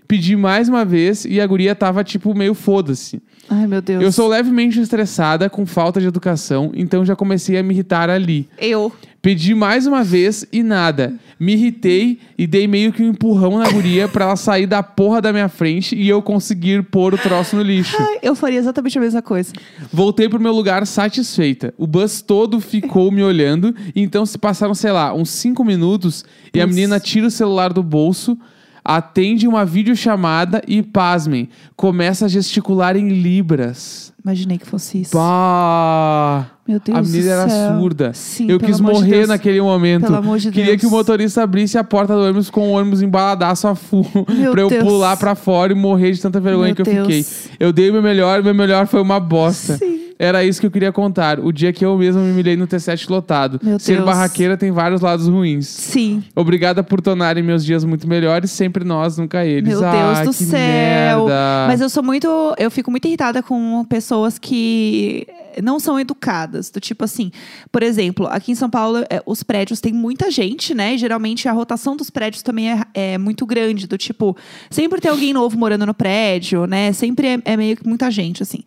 Pedi 0.07 0.37
mais 0.37 0.69
uma 0.69 0.85
vez 0.85 1.25
e 1.25 1.41
a 1.41 1.47
guria 1.47 1.75
tava 1.75 2.05
tipo 2.05 2.35
meio 2.35 2.55
foda-se. 2.55 3.23
Ai, 3.55 3.67
meu 3.67 3.83
Deus. 3.83 4.03
Eu 4.03 4.11
sou 4.11 4.29
levemente 4.29 4.81
estressada, 4.81 5.51
com 5.51 5.67
falta 5.67 6.01
de 6.01 6.07
educação, 6.07 6.73
então 6.75 7.05
já 7.05 7.15
comecei 7.15 7.59
a 7.59 7.63
me 7.63 7.75
irritar 7.75 8.09
ali. 8.09 8.49
Eu. 8.59 8.91
Pedi 9.21 9.55
mais 9.55 9.87
uma 9.87 10.03
vez 10.03 10.47
e 10.51 10.63
nada. 10.63 11.15
Me 11.39 11.53
irritei 11.53 12.19
e 12.37 12.47
dei 12.47 12.67
meio 12.67 12.93
que 12.93 13.03
um 13.03 13.11
empurrão 13.11 13.59
na 13.59 13.71
guria 13.71 14.09
pra 14.09 14.25
ela 14.25 14.37
sair 14.37 14.67
da 14.67 14.83
porra 14.83 15.21
da 15.21 15.33
minha 15.33 15.51
frente 15.51 15.95
e 15.95 16.09
eu 16.09 16.23
conseguir 16.23 16.83
pôr 16.85 17.13
o 17.13 17.19
troço 17.19 17.55
no 17.55 17.63
lixo. 17.63 17.95
Ai, 18.01 18.19
eu 18.23 18.35
faria 18.35 18.59
exatamente 18.59 18.97
a 18.97 19.01
mesma 19.01 19.21
coisa. 19.21 19.53
Voltei 19.93 20.31
pro 20.31 20.41
meu 20.41 20.53
lugar 20.53 20.87
satisfeita. 20.87 21.75
O 21.77 21.87
bus 21.87 22.23
todo 22.23 22.59
ficou 22.59 23.13
me 23.13 23.23
olhando, 23.23 23.75
então 23.95 24.25
se 24.25 24.39
passaram, 24.39 24.75
sei 24.75 24.93
lá, 24.93 25.13
uns 25.13 25.29
cinco 25.29 25.63
minutos 25.63 26.25
e 26.55 26.61
a 26.61 26.67
menina 26.67 26.99
tira 26.99 27.27
o 27.27 27.31
celular 27.31 27.73
do 27.73 27.83
bolso, 27.83 28.37
atende 28.85 29.47
uma 29.47 29.65
videochamada 29.65 30.63
e, 30.67 30.83
pasmem, 30.83 31.49
começa 31.77 32.27
a 32.27 32.29
gesticular 32.29 32.97
em 32.97 33.09
libras. 33.09 34.13
Imaginei 34.25 34.57
que 34.59 34.67
fosse 34.67 35.01
isso. 35.01 35.13
Pá! 35.13 36.47
Meu 36.67 36.79
Deus 36.79 36.97
a 36.99 37.03
menina 37.03 37.31
era 37.33 37.49
surda. 37.79 38.13
Sim, 38.15 38.47
eu 38.49 38.59
quis 38.61 38.77
de 38.77 38.83
morrer 38.83 39.11
Deus. 39.11 39.29
naquele 39.29 39.61
momento. 39.61 40.03
Pelo 40.05 40.17
amor 40.17 40.39
de 40.39 40.51
Queria 40.51 40.67
Deus. 40.71 40.81
que 40.81 40.87
o 40.87 40.91
motorista 40.91 41.43
abrisse 41.43 41.77
a 41.77 41.83
porta 41.83 42.15
do 42.15 42.21
ônibus 42.21 42.49
com 42.49 42.69
o 42.69 42.73
ônibus 42.73 43.03
embaladaço 43.03 43.67
a 43.67 43.75
full 43.75 44.07
Meu 44.33 44.53
pra 44.53 44.61
eu 44.61 44.69
Deus. 44.69 44.85
pular 44.85 45.17
pra 45.17 45.35
fora 45.35 45.73
e 45.73 45.77
morrer 45.77 46.13
de 46.13 46.21
tanta 46.21 46.39
vergonha 46.41 46.67
Meu 46.69 46.77
que 46.77 46.83
eu 46.83 47.07
Deus. 47.07 47.07
fiquei. 47.09 47.57
Eu 47.59 47.73
dei 47.73 47.91
o 47.91 47.93
meu 47.95 48.03
melhor, 48.03 48.43
meu 48.45 48.55
melhor 48.55 48.87
foi 48.87 49.01
uma 49.03 49.19
bosta. 49.19 49.77
Sim. 49.77 50.02
Era 50.19 50.45
isso 50.45 50.61
que 50.61 50.67
eu 50.67 50.71
queria 50.71 50.93
contar. 50.93 51.41
O 51.41 51.53
dia 51.53 51.73
que 51.73 51.85
eu 51.85 51.97
mesmo 51.97 52.23
me 52.23 52.33
humilhei 52.33 52.57
no 52.57 52.67
T7 52.67 53.09
lotado. 53.09 53.61
Meu 53.63 53.79
Ser 53.79 53.95
Deus. 53.95 54.07
barraqueira 54.07 54.57
tem 54.57 54.71
vários 54.71 55.01
lados 55.01 55.29
ruins. 55.29 55.67
Sim. 55.67 56.23
Obrigada 56.35 56.83
por 56.83 57.01
tornarem 57.01 57.43
meus 57.43 57.65
dias 57.65 57.85
muito 57.85 58.09
melhores, 58.09 58.51
sempre 58.51 58.85
nós, 58.85 59.19
nunca 59.19 59.45
eles. 59.45 59.69
Meu 59.69 59.85
ah, 59.85 60.15
Deus 60.15 60.27
do 60.27 60.33
céu. 60.33 61.27
Merda. 61.27 61.67
Mas 61.69 61.81
eu 61.81 61.89
sou 61.89 62.03
muito. 62.03 62.29
Eu 62.59 62.71
fico 62.71 62.91
muito 62.91 63.07
irritada 63.07 63.43
com 63.43 63.85
pessoas 63.85 64.39
que 64.39 65.27
não 65.63 65.81
são 65.81 65.99
educadas. 65.99 66.71
Do 66.71 66.81
tipo 66.81 67.05
assim, 67.05 67.33
por 67.71 67.83
exemplo, 67.83 68.27
aqui 68.27 68.53
em 68.53 68.55
São 68.55 68.71
Paulo, 68.71 68.99
é, 69.11 69.23
os 69.27 69.43
prédios 69.43 69.81
têm 69.81 69.93
muita 69.93 70.31
gente, 70.31 70.75
né? 70.75 70.95
E 70.95 70.99
geralmente 70.99 71.49
a 71.49 71.53
rotação 71.53 71.97
dos 71.97 72.11
prédios 72.11 72.43
também 72.43 72.73
é, 72.73 72.83
é 72.95 73.19
muito 73.19 73.45
grande. 73.45 73.87
Do 73.87 73.99
tipo, 73.99 74.37
sempre 74.71 75.01
tem 75.01 75.11
alguém 75.11 75.33
novo 75.33 75.59
morando 75.59 75.87
no 75.87 75.95
prédio, 75.95 76.67
né? 76.67 76.93
Sempre 76.93 77.27
é, 77.27 77.39
é 77.45 77.57
meio 77.57 77.77
que 77.77 77.87
muita 77.87 78.11
gente, 78.11 78.43
assim. 78.43 78.61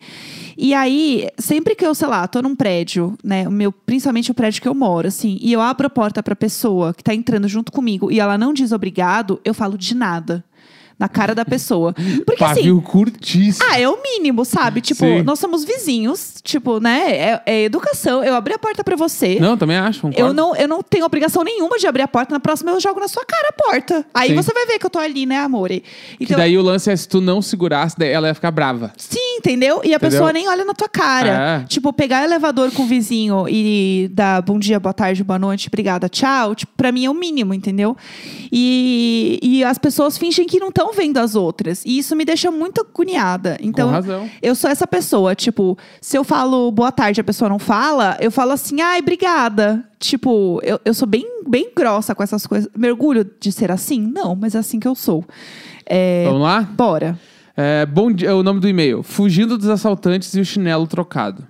E 0.56 0.72
aí, 0.72 1.28
sempre 1.38 1.74
que 1.74 1.84
eu, 1.84 1.94
sei 1.94 2.08
lá, 2.08 2.26
tô 2.26 2.40
num 2.40 2.54
prédio, 2.54 3.16
né? 3.22 3.46
O 3.46 3.50
meu, 3.50 3.70
principalmente 3.70 4.30
o 4.30 4.34
prédio 4.34 4.62
que 4.62 4.68
eu 4.68 4.74
moro, 4.74 5.08
assim, 5.08 5.38
e 5.40 5.52
eu 5.52 5.60
abro 5.60 5.86
a 5.86 5.90
porta 5.90 6.22
pra 6.22 6.34
pessoa 6.34 6.94
que 6.94 7.04
tá 7.04 7.14
entrando 7.14 7.46
junto 7.46 7.70
comigo 7.70 8.10
e 8.10 8.20
ela 8.20 8.38
não 8.38 8.52
diz 8.52 8.72
obrigado, 8.72 9.40
eu 9.44 9.52
falo 9.52 9.76
de 9.76 9.94
nada. 9.94 10.44
Na 10.98 11.08
cara 11.08 11.34
da 11.34 11.44
pessoa. 11.44 11.94
Porque 12.24 12.42
assim. 12.42 12.54
Pavio 12.56 12.80
curtíssimo. 12.80 13.66
Ah, 13.70 13.78
é 13.78 13.88
o 13.88 13.98
mínimo, 14.02 14.44
sabe? 14.44 14.80
Tipo, 14.80 15.00
Sim. 15.04 15.22
nós 15.22 15.38
somos 15.38 15.62
vizinhos, 15.64 16.36
tipo, 16.42 16.80
né? 16.80 17.16
É, 17.16 17.42
é 17.44 17.64
educação. 17.64 18.24
Eu 18.24 18.34
abri 18.34 18.54
a 18.54 18.58
porta 18.58 18.82
pra 18.82 18.96
você. 18.96 19.38
Não, 19.38 19.56
também 19.58 19.76
acho. 19.76 20.00
concordo. 20.00 20.20
Eu 20.26 20.32
não, 20.32 20.56
eu 20.56 20.66
não 20.66 20.82
tenho 20.82 21.04
obrigação 21.04 21.44
nenhuma 21.44 21.78
de 21.78 21.86
abrir 21.86 22.02
a 22.02 22.08
porta. 22.08 22.32
Na 22.32 22.40
próxima 22.40 22.70
eu 22.70 22.80
jogo 22.80 22.98
na 22.98 23.08
sua 23.08 23.24
cara 23.26 23.48
a 23.50 23.52
porta. 23.52 24.06
Aí 24.14 24.30
Sim. 24.30 24.36
você 24.36 24.52
vai 24.54 24.66
ver 24.66 24.78
que 24.78 24.86
eu 24.86 24.90
tô 24.90 24.98
ali, 24.98 25.26
né, 25.26 25.38
amor? 25.38 25.68
Que 25.68 25.82
Então, 26.20 26.36
daí 26.38 26.56
o 26.56 26.62
lance 26.62 26.90
é 26.90 26.96
se 26.96 27.06
tu 27.06 27.20
não 27.20 27.42
segurasse, 27.42 27.96
ela 28.02 28.28
ia 28.28 28.34
ficar 28.34 28.50
brava. 28.50 28.92
Sim, 28.96 29.18
entendeu? 29.36 29.80
E 29.84 29.94
a 29.94 30.00
pessoa 30.00 30.32
nem 30.32 30.48
olha 30.48 30.64
na 30.64 30.74
tua 30.74 30.88
cara. 30.88 31.62
É. 31.62 31.66
Tipo, 31.66 31.92
pegar 31.92 32.24
elevador 32.24 32.70
com 32.72 32.82
o 32.82 32.86
vizinho 32.86 33.46
e 33.48 34.08
dar 34.12 34.42
bom 34.42 34.58
dia, 34.58 34.78
boa 34.80 34.92
tarde, 34.92 35.22
boa 35.24 35.38
noite, 35.38 35.68
obrigada, 35.68 36.08
tchau. 36.08 36.54
Tipo, 36.54 36.72
pra 36.76 36.90
mim 36.92 37.04
é 37.04 37.10
o 37.10 37.14
mínimo, 37.14 37.52
entendeu? 37.54 37.96
E, 38.52 39.38
e 39.42 39.64
as 39.64 39.78
pessoas 39.78 40.16
fingem 40.18 40.46
que 40.46 40.58
não 40.58 40.68
estão 40.68 40.92
vendo 40.92 41.18
as 41.18 41.34
outras. 41.34 41.84
E 41.84 41.98
isso 41.98 42.14
me 42.16 42.24
deixa 42.24 42.50
muito 42.50 42.80
agoniada. 42.80 43.56
Então, 43.60 43.88
Com 43.88 43.94
razão. 43.94 44.30
eu 44.42 44.54
sou 44.54 44.70
essa 44.70 44.86
pessoa. 44.86 45.34
Tipo, 45.34 45.76
se 46.00 46.16
eu 46.16 46.24
falo 46.24 46.70
boa 46.70 46.90
tarde 46.92 47.20
e 47.20 47.22
a 47.22 47.24
pessoa 47.24 47.48
não 47.48 47.58
fala, 47.58 48.16
eu 48.20 48.30
falo 48.30 48.52
assim, 48.52 48.80
ai, 48.80 49.00
obrigada. 49.00 49.84
Tipo, 49.98 50.60
eu, 50.62 50.80
eu 50.84 50.94
sou 50.94 51.06
bem, 51.08 51.26
bem 51.46 51.70
grossa 51.74 52.14
com 52.14 52.22
essas 52.22 52.46
coisas. 52.46 52.70
Mergulho 52.76 53.28
de 53.40 53.50
ser 53.52 53.70
assim? 53.70 54.00
Não, 54.00 54.34
mas 54.34 54.54
é 54.54 54.58
assim 54.58 54.78
que 54.78 54.88
eu 54.88 54.94
sou. 54.94 55.24
É, 55.84 56.24
Vamos 56.26 56.42
lá? 56.42 56.62
bora. 56.62 57.18
É, 57.56 57.86
bom 57.86 58.12
dia, 58.12 58.36
o 58.36 58.42
nome 58.42 58.60
do 58.60 58.68
e-mail. 58.68 59.02
Fugindo 59.02 59.56
dos 59.56 59.70
assaltantes 59.70 60.34
e 60.34 60.40
o 60.40 60.44
chinelo 60.44 60.86
trocado. 60.86 61.42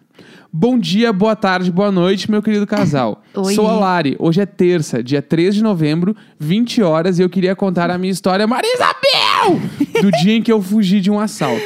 Bom 0.52 0.78
dia, 0.78 1.12
boa 1.12 1.34
tarde, 1.34 1.72
boa 1.72 1.90
noite, 1.90 2.30
meu 2.30 2.40
querido 2.40 2.64
casal. 2.64 3.24
Oi. 3.34 3.54
Sou 3.54 3.66
a 3.66 3.72
Lari. 3.72 4.14
Hoje 4.20 4.40
é 4.40 4.46
terça, 4.46 5.02
dia 5.02 5.20
3 5.20 5.56
de 5.56 5.62
novembro, 5.64 6.14
20 6.38 6.80
horas, 6.80 7.18
e 7.18 7.22
eu 7.22 7.28
queria 7.28 7.56
contar 7.56 7.90
a 7.90 7.98
minha 7.98 8.12
história, 8.12 8.46
Marisabel! 8.46 9.60
do 10.00 10.12
dia 10.12 10.34
em 10.34 10.42
que 10.42 10.52
eu 10.52 10.62
fugi 10.62 11.00
de 11.00 11.10
um 11.10 11.18
assalto. 11.18 11.60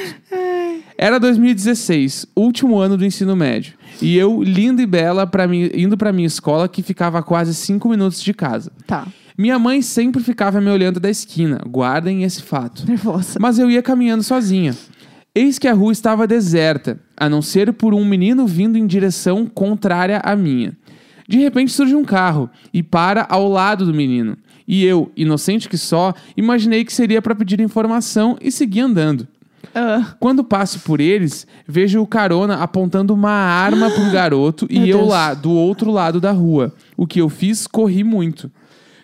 Era 0.97 1.21
2016, 1.21 2.27
último 2.35 2.79
ano 2.79 2.97
do 2.97 3.05
ensino 3.05 3.37
médio. 3.37 3.75
E 4.01 4.17
eu, 4.17 4.43
linda 4.43 4.81
e 4.81 4.87
bela, 4.87 5.27
pra 5.27 5.47
mim, 5.47 5.71
indo 5.75 5.99
pra 5.99 6.13
minha 6.13 6.27
escola, 6.27 6.67
que 6.67 6.83
ficava 6.83 7.19
a 7.19 7.23
quase 7.23 7.55
5 7.55 7.89
minutos 7.91 8.23
de 8.23 8.33
casa. 8.33 8.73
Tá. 8.87 9.07
Minha 9.41 9.59
mãe 9.59 9.81
sempre 9.81 10.23
ficava 10.23 10.61
me 10.61 10.69
olhando 10.69 11.01
da 11.01 11.09
esquina, 11.09 11.63
guardem 11.67 12.25
esse 12.25 12.43
fato. 12.43 12.87
Nervosa. 12.87 13.39
Mas 13.41 13.59
eu 13.59 13.71
ia 13.71 13.83
caminhando 13.83 14.23
sozinha. 14.23 14.77
Eis 15.35 15.59
que 15.59 15.67
a 15.67 15.73
rua 15.73 15.93
estava 15.93 16.27
deserta, 16.27 17.01
a 17.17 17.27
não 17.27 17.41
ser 17.41 17.73
por 17.73 17.95
um 17.95 18.05
menino 18.05 18.47
vindo 18.47 18.77
em 18.77 18.87
direção 18.87 19.47
contrária 19.47 20.21
à 20.23 20.37
minha. 20.37 20.77
De 21.27 21.39
repente 21.39 21.73
surge 21.73 21.95
um 21.95 22.05
carro 22.05 22.51
e 22.71 22.83
para 22.83 23.27
ao 23.31 23.49
lado 23.49 23.87
do 23.87 23.95
menino. 23.95 24.37
E 24.69 24.85
eu, 24.85 25.11
inocente 25.17 25.71
que 25.71 25.79
só, 25.79 26.13
imaginei 26.37 26.85
que 26.85 26.93
seria 26.93 27.23
para 27.23 27.35
pedir 27.35 27.61
informação 27.61 28.37
e 28.43 28.53
segui 28.53 28.81
andando. 28.81 29.27
Ah, 29.75 30.17
Quando 30.21 30.45
passo 30.45 30.81
por 30.81 31.01
eles, 31.01 31.47
vejo 31.67 32.03
o 32.03 32.07
carona 32.07 32.57
apontando 32.57 33.15
uma 33.15 33.31
arma 33.31 33.91
pro 33.91 34.11
garoto 34.11 34.67
e 34.69 34.81
Meu 34.81 34.87
eu 34.89 34.99
Deus. 34.99 35.09
lá, 35.09 35.33
do 35.33 35.51
outro 35.51 35.91
lado 35.91 36.21
da 36.21 36.31
rua. 36.31 36.75
O 36.95 37.07
que 37.07 37.23
eu 37.23 37.31
fiz, 37.31 37.67
corri 37.67 38.05
muito. 38.05 38.51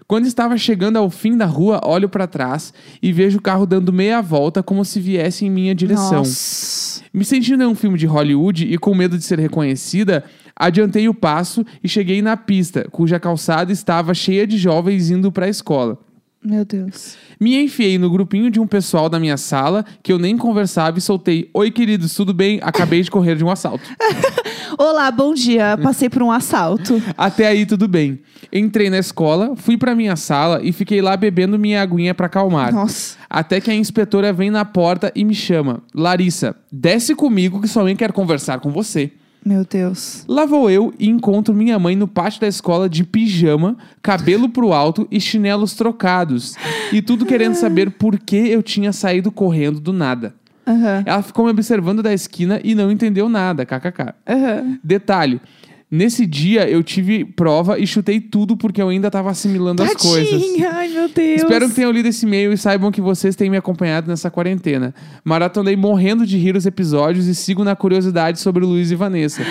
Quando 0.06 0.26
estava 0.26 0.56
chegando 0.56 0.96
ao 0.96 1.10
fim 1.10 1.36
da 1.36 1.46
rua, 1.46 1.80
olho 1.84 2.08
para 2.08 2.28
trás 2.28 2.72
e 3.02 3.12
vejo 3.12 3.38
o 3.38 3.42
carro 3.42 3.66
dando 3.66 3.92
meia 3.92 4.20
volta 4.22 4.62
como 4.62 4.84
se 4.84 5.00
viesse 5.00 5.44
em 5.44 5.50
minha 5.50 5.74
direção. 5.74 6.18
Nossa. 6.18 7.02
Me 7.12 7.24
sentindo 7.24 7.64
em 7.64 7.66
um 7.66 7.74
filme 7.74 7.98
de 7.98 8.06
Hollywood 8.06 8.66
e 8.66 8.78
com 8.78 8.94
medo 8.94 9.18
de 9.18 9.24
ser 9.24 9.40
reconhecida, 9.40 10.22
adiantei 10.54 11.08
o 11.08 11.14
passo 11.14 11.64
e 11.82 11.88
cheguei 11.88 12.22
na 12.22 12.36
pista, 12.36 12.86
cuja 12.90 13.18
calçada 13.18 13.72
estava 13.72 14.14
cheia 14.14 14.46
de 14.46 14.56
jovens 14.56 15.10
indo 15.10 15.32
para 15.32 15.46
a 15.46 15.48
escola. 15.48 15.98
Meu 16.46 16.64
Deus. 16.64 17.16
Me 17.40 17.60
enfiei 17.60 17.98
no 17.98 18.08
grupinho 18.08 18.48
de 18.52 18.60
um 18.60 18.68
pessoal 18.68 19.08
da 19.08 19.18
minha 19.18 19.36
sala 19.36 19.84
que 20.00 20.12
eu 20.12 20.18
nem 20.18 20.38
conversava 20.38 20.96
e 20.96 21.00
soltei: 21.00 21.50
Oi, 21.52 21.72
queridos, 21.72 22.14
tudo 22.14 22.32
bem? 22.32 22.60
Acabei 22.62 23.02
de 23.02 23.10
correr 23.10 23.34
de 23.34 23.44
um 23.44 23.50
assalto. 23.50 23.84
Olá, 24.78 25.10
bom 25.10 25.34
dia. 25.34 25.76
Passei 25.82 26.08
por 26.08 26.22
um 26.22 26.30
assalto. 26.30 27.02
Até 27.18 27.48
aí 27.48 27.66
tudo 27.66 27.88
bem. 27.88 28.20
Entrei 28.52 28.88
na 28.88 28.98
escola, 28.98 29.56
fui 29.56 29.76
pra 29.76 29.92
minha 29.92 30.14
sala 30.14 30.60
e 30.62 30.70
fiquei 30.70 31.02
lá 31.02 31.16
bebendo 31.16 31.58
minha 31.58 31.82
aguinha 31.82 32.14
pra 32.14 32.26
acalmar. 32.26 32.72
Nossa. 32.72 33.16
Até 33.28 33.60
que 33.60 33.70
a 33.70 33.74
inspetora 33.74 34.32
vem 34.32 34.48
na 34.48 34.64
porta 34.64 35.10
e 35.16 35.24
me 35.24 35.34
chama: 35.34 35.82
Larissa, 35.92 36.54
desce 36.70 37.12
comigo 37.12 37.60
que 37.60 37.66
sua 37.66 37.82
mãe 37.82 37.96
quer 37.96 38.12
conversar 38.12 38.60
com 38.60 38.70
você. 38.70 39.10
Meu 39.46 39.64
Deus. 39.64 40.24
Lá 40.26 40.44
vou 40.44 40.68
eu 40.68 40.92
e 40.98 41.08
encontro 41.08 41.54
minha 41.54 41.78
mãe 41.78 41.94
no 41.94 42.08
pátio 42.08 42.40
da 42.40 42.48
escola 42.48 42.88
de 42.88 43.04
pijama, 43.04 43.76
cabelo 44.02 44.48
pro 44.48 44.72
alto 44.72 45.06
e 45.08 45.20
chinelos 45.20 45.74
trocados. 45.74 46.56
E 46.92 47.00
tudo 47.00 47.24
querendo 47.24 47.54
saber 47.54 47.92
por 47.92 48.18
que 48.18 48.36
eu 48.36 48.60
tinha 48.60 48.92
saído 48.92 49.30
correndo 49.30 49.78
do 49.78 49.92
nada. 49.92 50.34
Aham. 50.66 51.04
Ela 51.06 51.22
ficou 51.22 51.44
me 51.44 51.52
observando 51.52 52.02
da 52.02 52.12
esquina 52.12 52.60
e 52.64 52.74
não 52.74 52.90
entendeu 52.90 53.28
nada, 53.28 53.64
kkk. 53.64 54.14
Aham. 54.28 54.80
Detalhe. 54.82 55.40
Nesse 55.88 56.26
dia 56.26 56.68
eu 56.68 56.82
tive 56.82 57.24
prova 57.24 57.78
e 57.78 57.86
chutei 57.86 58.20
tudo 58.20 58.56
porque 58.56 58.82
eu 58.82 58.88
ainda 58.88 59.08
tava 59.08 59.30
assimilando 59.30 59.84
as 59.84 59.94
coisas. 59.94 60.30
Tadinha. 60.30 60.70
Ai, 60.72 60.88
meu 60.88 61.08
Deus. 61.08 61.42
Espero 61.42 61.68
que 61.68 61.76
tenham 61.76 61.92
lido 61.92 62.08
esse 62.08 62.26
e-mail 62.26 62.52
e 62.52 62.58
saibam 62.58 62.90
que 62.90 63.00
vocês 63.00 63.36
têm 63.36 63.48
me 63.48 63.56
acompanhado 63.56 64.08
nessa 64.08 64.28
quarentena. 64.28 64.92
Maratonei 65.22 65.76
morrendo 65.76 66.26
de 66.26 66.36
rir 66.38 66.56
os 66.56 66.66
episódios 66.66 67.28
e 67.28 67.34
sigo 67.36 67.62
na 67.62 67.76
curiosidade 67.76 68.40
sobre 68.40 68.64
o 68.64 68.68
Luiz 68.68 68.90
e 68.90 68.96
Vanessa. 68.96 69.42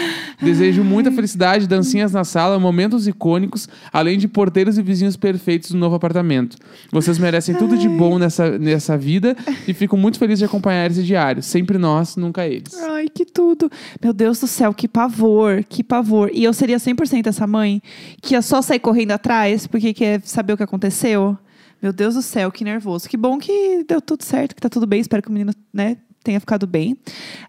Desejo 0.41 0.83
muita 0.83 1.11
felicidade, 1.11 1.67
dancinhas 1.67 2.11
na 2.11 2.23
sala, 2.23 2.59
momentos 2.59 3.07
icônicos, 3.07 3.67
além 3.91 4.17
de 4.17 4.27
porteiros 4.27 4.77
e 4.77 4.81
vizinhos 4.81 5.15
perfeitos 5.15 5.71
do 5.71 5.77
novo 5.77 5.95
apartamento. 5.95 6.57
Vocês 6.91 7.17
merecem 7.17 7.55
tudo 7.55 7.77
de 7.77 7.87
bom 7.87 8.19
nessa, 8.19 8.57
nessa 8.57 8.97
vida 8.97 9.35
e 9.67 9.73
fico 9.73 9.95
muito 9.95 10.19
feliz 10.19 10.39
de 10.39 10.45
acompanhar 10.45 10.89
esse 10.89 11.03
diário. 11.03 11.41
Sempre 11.41 11.77
nós, 11.77 12.15
nunca 12.15 12.47
eles. 12.47 12.73
Ai, 12.75 13.07
que 13.07 13.25
tudo. 13.25 13.69
Meu 14.01 14.13
Deus 14.13 14.39
do 14.39 14.47
céu, 14.47 14.73
que 14.73 14.87
pavor, 14.87 15.63
que 15.63 15.83
pavor. 15.83 16.29
E 16.33 16.43
eu 16.43 16.53
seria 16.53 16.77
100% 16.77 17.27
essa 17.27 17.47
mãe 17.47 17.81
que 18.21 18.33
ia 18.33 18.41
só 18.41 18.61
sair 18.61 18.79
correndo 18.79 19.11
atrás 19.11 19.67
porque 19.67 19.93
quer 19.93 20.21
saber 20.21 20.53
o 20.53 20.57
que 20.57 20.63
aconteceu. 20.63 21.37
Meu 21.81 21.93
Deus 21.93 22.15
do 22.15 22.21
céu, 22.21 22.51
que 22.51 22.63
nervoso. 22.63 23.07
Que 23.07 23.17
bom 23.17 23.37
que 23.37 23.83
deu 23.87 24.01
tudo 24.01 24.23
certo, 24.23 24.55
que 24.55 24.61
tá 24.61 24.69
tudo 24.69 24.87
bem. 24.87 25.01
Espero 25.01 25.21
que 25.21 25.29
o 25.29 25.31
menino, 25.31 25.53
né, 25.73 25.97
tenha 26.25 26.39
ficado 26.39 26.65
bem. 26.67 26.97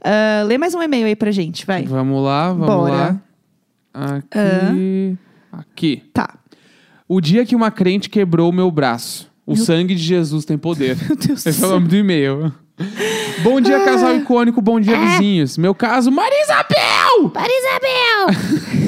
Ah, 0.05 0.45
lê 0.47 0.57
mais 0.59 0.75
um 0.75 0.83
e-mail 0.83 1.07
aí 1.07 1.17
pra 1.17 1.31
gente, 1.33 1.65
vai. 1.67 1.83
Vamos 1.85 2.23
lá, 2.23 2.49
vamos 2.53 2.67
Bora. 2.67 2.93
lá. 2.93 3.21
Aqui. 3.95 5.17
Aqui. 5.51 6.03
Tá. 6.13 6.35
O 7.09 7.21
dia 7.21 7.47
que 7.47 7.57
uma 7.57 7.71
crente 7.71 8.11
quebrou 8.11 8.53
meu 8.53 8.71
braço. 8.71 9.31
O 9.47 9.57
sangue 9.57 9.95
de 9.95 10.03
Jesus 10.03 10.45
tem 10.45 10.59
poder. 10.59 10.97
Meu 11.07 11.17
Deus 11.17 11.45
do 11.45 11.49
Esse 11.49 11.49
é 11.49 11.51
o 11.51 11.69
céu. 11.69 11.71
nome 11.71 11.87
do 11.87 11.95
e-mail. 11.97 12.53
Bom 13.45 13.61
dia, 13.61 13.79
casal 13.85 14.17
icônico. 14.17 14.61
Bom 14.61 14.81
dia, 14.81 14.99
vizinhos. 14.99 15.57
Meu 15.57 15.73
caso, 15.73 16.11
Marisabel! 16.11 17.33
Marisabel! 17.33 18.77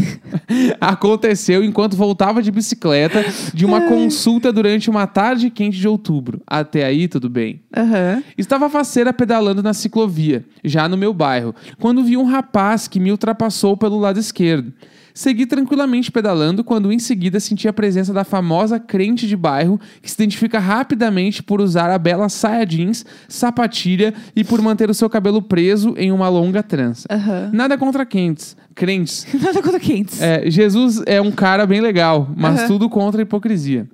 Aconteceu 0.81 1.63
enquanto 1.63 1.97
voltava 1.97 2.43
de 2.43 2.51
bicicleta 2.51 3.25
de 3.53 3.65
uma 3.65 3.83
consulta 3.83 4.53
durante 4.53 4.89
uma 4.89 5.07
tarde 5.07 5.51
quente 5.51 5.79
de 5.79 5.89
outubro. 5.89 6.41
Até 6.47 6.85
aí, 6.85 7.09
tudo 7.09 7.29
bem. 7.29 7.63
Aham. 7.77 8.23
Estava 8.37 8.71
faceira 8.71 9.13
pedalando 9.13 9.63
na 9.63 9.75
ciclovia, 9.75 10.45
já 10.65 10.89
no 10.89 10.97
meu 10.97 11.13
bairro, 11.13 11.55
quando 11.79 12.03
vi 12.03 12.17
um 12.17 12.25
rapaz 12.25 12.89
que 12.89 13.01
me 13.01 13.11
ultrapassou 13.11 13.77
pelo 13.77 13.99
lado 13.99 14.19
esquerdo. 14.19 14.73
Segui 15.19 15.47
tranquilamente 15.47 16.13
pedalando 16.13 16.63
quando 16.63 16.93
em 16.93 16.99
seguida 17.01 17.41
senti 17.41 17.67
a 17.67 17.73
presença 17.73 18.13
da 18.13 18.23
famosa 18.23 18.79
crente 18.79 19.27
de 19.27 19.37
bairro 19.37 19.81
que 20.01 20.09
se 20.09 20.15
identifica 20.15 20.61
rapidamente 20.61 21.43
por 21.43 21.61
usar 21.61 21.91
a 21.91 21.99
bela 21.99 22.29
saia 22.29 22.65
jeans, 22.65 23.05
sapatilha 23.27 24.15
e 24.37 24.45
por 24.45 24.63
manter 24.63 24.89
o 24.89 24.95
seu 24.95 25.11
cabelo 25.11 25.43
preso 25.43 25.93
em 25.97 26.13
uma 26.13 26.29
longa 26.29 26.63
trança. 26.63 27.09
Aham. 27.11 27.51
Nada 27.53 27.77
contra 27.77 28.07
quentes, 28.07 28.57
crentes. 28.79 29.27
Nada 29.43 29.61
contra 29.61 29.81
quentes. 29.81 30.23
É, 30.23 30.49
Jesus 30.49 31.03
é 31.05 31.21
um 31.21 31.33
cara 31.33 31.67
bem 31.67 31.81
legal, 31.81 32.31
mas 32.37 32.69
tudo 32.69 32.89
contra 32.89 33.21
a 33.21 33.25
hipocrisia. 33.25 33.89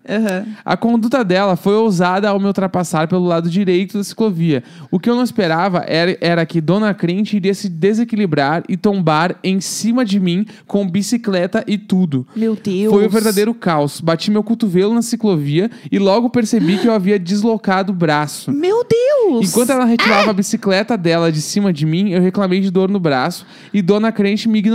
A 0.64 0.76
conduta 0.76 1.24
dela 1.24 1.56
foi 1.56 1.74
ousada 1.74 2.28
ao 2.28 2.38
me 2.38 2.46
ultrapassar 2.46 3.08
pelo 3.08 3.24
lado 3.24 3.48
direito 3.48 3.96
da 3.96 4.04
ciclovia. 4.04 4.62
O 4.90 4.98
que 4.98 5.08
eu 5.08 5.16
não 5.16 5.24
esperava 5.24 5.84
era, 5.86 6.16
era 6.20 6.46
que 6.46 6.60
Dona 6.60 6.92
Crente 6.92 7.36
iria 7.36 7.54
se 7.54 7.68
desequilibrar 7.68 8.62
e 8.68 8.76
tombar 8.76 9.36
em 9.42 9.60
cima 9.60 10.04
de 10.04 10.20
mim 10.20 10.44
com 10.66 10.86
bicicleta 10.86 11.64
e 11.66 11.78
tudo. 11.78 12.26
Meu 12.36 12.54
Deus. 12.54 12.92
Foi 12.92 13.06
o 13.06 13.10
verdadeiro 13.10 13.54
caos. 13.54 14.00
Bati 14.00 14.30
meu 14.30 14.42
cotovelo 14.42 14.92
na 14.92 15.02
ciclovia 15.02 15.70
e 15.90 15.98
logo 15.98 16.28
percebi 16.28 16.76
que 16.76 16.86
eu 16.86 16.92
havia 16.92 17.18
deslocado 17.18 17.92
o 17.92 17.94
braço. 17.94 18.52
Meu 18.52 18.84
Deus! 18.84 19.48
Enquanto 19.48 19.70
ela 19.70 19.84
retirava 19.86 20.30
a 20.30 20.34
bicicleta 20.34 20.96
dela 20.98 21.32
de 21.32 21.40
cima 21.40 21.72
de 21.72 21.86
mim, 21.86 22.10
eu 22.10 22.20
reclamei 22.20 22.60
de 22.60 22.70
dor 22.70 22.90
no 22.90 23.00
braço 23.00 23.46
e 23.72 23.80
Dona 23.80 24.12
Crente 24.12 24.48
me 24.48 24.58
ignorou, 24.58 24.73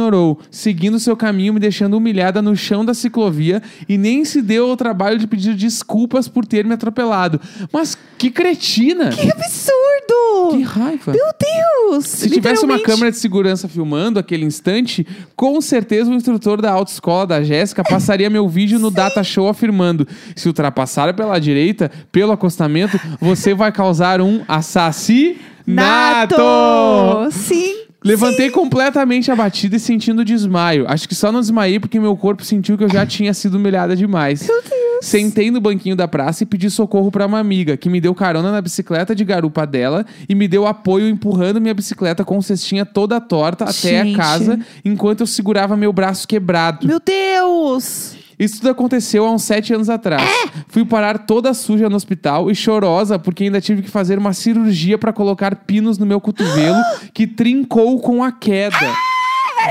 seguindo 0.49 0.99
seu 0.99 1.15
caminho, 1.15 1.53
me 1.53 1.59
deixando 1.59 1.97
humilhada 1.97 2.41
no 2.41 2.55
chão 2.55 2.85
da 2.85 2.93
ciclovia 2.93 3.62
e 3.88 3.97
nem 3.97 4.23
se 4.25 4.41
deu 4.41 4.69
ao 4.69 4.77
trabalho 4.77 5.17
de 5.17 5.27
pedir 5.27 5.55
desculpas 5.55 6.27
por 6.27 6.45
ter 6.45 6.65
me 6.65 6.73
atropelado. 6.73 7.39
Mas 7.71 7.97
que 8.17 8.29
cretina! 8.29 9.09
Que 9.09 9.31
absurdo! 9.31 10.57
Que 10.57 10.62
raiva! 10.63 11.12
Meu 11.13 11.25
Deus! 11.39 12.05
Se 12.05 12.29
tivesse 12.29 12.65
uma 12.65 12.79
câmera 12.79 13.12
de 13.12 13.17
segurança 13.17 13.67
filmando 13.67 14.19
aquele 14.19 14.45
instante, 14.45 15.07
com 15.35 15.59
certeza 15.62 16.12
o 16.12 16.13
instrutor 16.13 16.62
da 16.62 16.71
autoescola 16.71 17.25
da 17.25 17.43
Jéssica 17.43 17.83
passaria 17.83 18.29
meu 18.29 18.47
vídeo 18.47 18.77
no 18.77 18.91
Data 18.91 19.23
Show 19.23 19.47
afirmando: 19.47 20.07
se 20.35 20.47
ultrapassar 20.47 21.13
pela 21.13 21.39
direita, 21.39 21.89
pelo 22.12 22.31
acostamento, 22.31 22.99
você 23.19 23.53
vai 23.53 23.71
causar 23.71 24.21
um 24.21 24.43
assassinato! 24.47 25.39
Nato! 25.69 27.31
Sim. 27.31 27.79
Levantei 28.03 28.49
completamente 28.49 29.29
abatida 29.29 29.75
e 29.75 29.79
sentindo 29.79 30.23
desmaio. 30.23 30.85
Acho 30.88 31.07
que 31.07 31.15
só 31.15 31.31
não 31.31 31.41
desmaiei 31.41 31.79
porque 31.79 31.99
meu 31.99 32.15
corpo 32.15 32.43
sentiu 32.45 32.77
que 32.77 32.83
eu 32.83 32.89
já 32.89 33.05
tinha 33.05 33.33
sido 33.33 33.55
humilhada 33.55 33.95
demais. 33.95 34.47
Meu 34.47 34.62
Deus. 34.62 34.79
Sentei 35.01 35.49
no 35.49 35.62
banquinho 35.62 35.95
da 35.95 36.07
praça 36.07 36.43
e 36.43 36.45
pedi 36.45 36.69
socorro 36.69 37.09
pra 37.09 37.25
uma 37.25 37.39
amiga, 37.39 37.77
que 37.77 37.89
me 37.89 38.01
deu 38.01 38.13
carona 38.13 38.51
na 38.51 38.62
bicicleta 38.62 39.15
de 39.15 39.23
garupa 39.23 39.65
dela 39.65 40.05
e 40.27 40.35
me 40.35 40.47
deu 40.47 40.67
apoio 40.67 41.07
empurrando 41.07 41.62
minha 41.62 41.73
bicicleta 41.73 42.25
com 42.25 42.41
cestinha 42.41 42.85
toda 42.85 43.19
torta 43.21 43.63
até 43.63 44.03
Gente. 44.03 44.15
a 44.15 44.17
casa, 44.17 44.59
enquanto 44.83 45.21
eu 45.21 45.27
segurava 45.27 45.77
meu 45.77 45.93
braço 45.93 46.27
quebrado. 46.27 46.85
Meu 46.85 46.99
Deus! 46.99 48.18
Isso 48.39 48.62
tudo 48.62 48.69
aconteceu 48.69 49.25
há 49.25 49.32
uns 49.32 49.43
sete 49.43 49.73
anos 49.73 49.89
atrás. 49.89 50.23
Fui 50.69 50.86
parar 50.86 51.19
toda 51.19 51.54
suja 51.54 51.89
no 51.89 51.97
hospital 51.97 52.49
e 52.49 52.56
chorosa 52.56 53.19
porque 53.19 53.43
ainda 53.43 53.60
tive 53.60 53.82
que 53.82 53.89
fazer 53.89 54.17
uma 54.17 54.32
cirurgia 54.32 54.97
pra 54.97 55.12
colocar 55.12 55.56
pinos 55.56 55.97
no 55.97 56.06
meu 56.06 56.21
cotovelo 56.21 56.78
que 57.13 57.28
trincou 57.28 57.99
com 57.99 58.23
a 58.23 58.32
queda. 58.32 58.78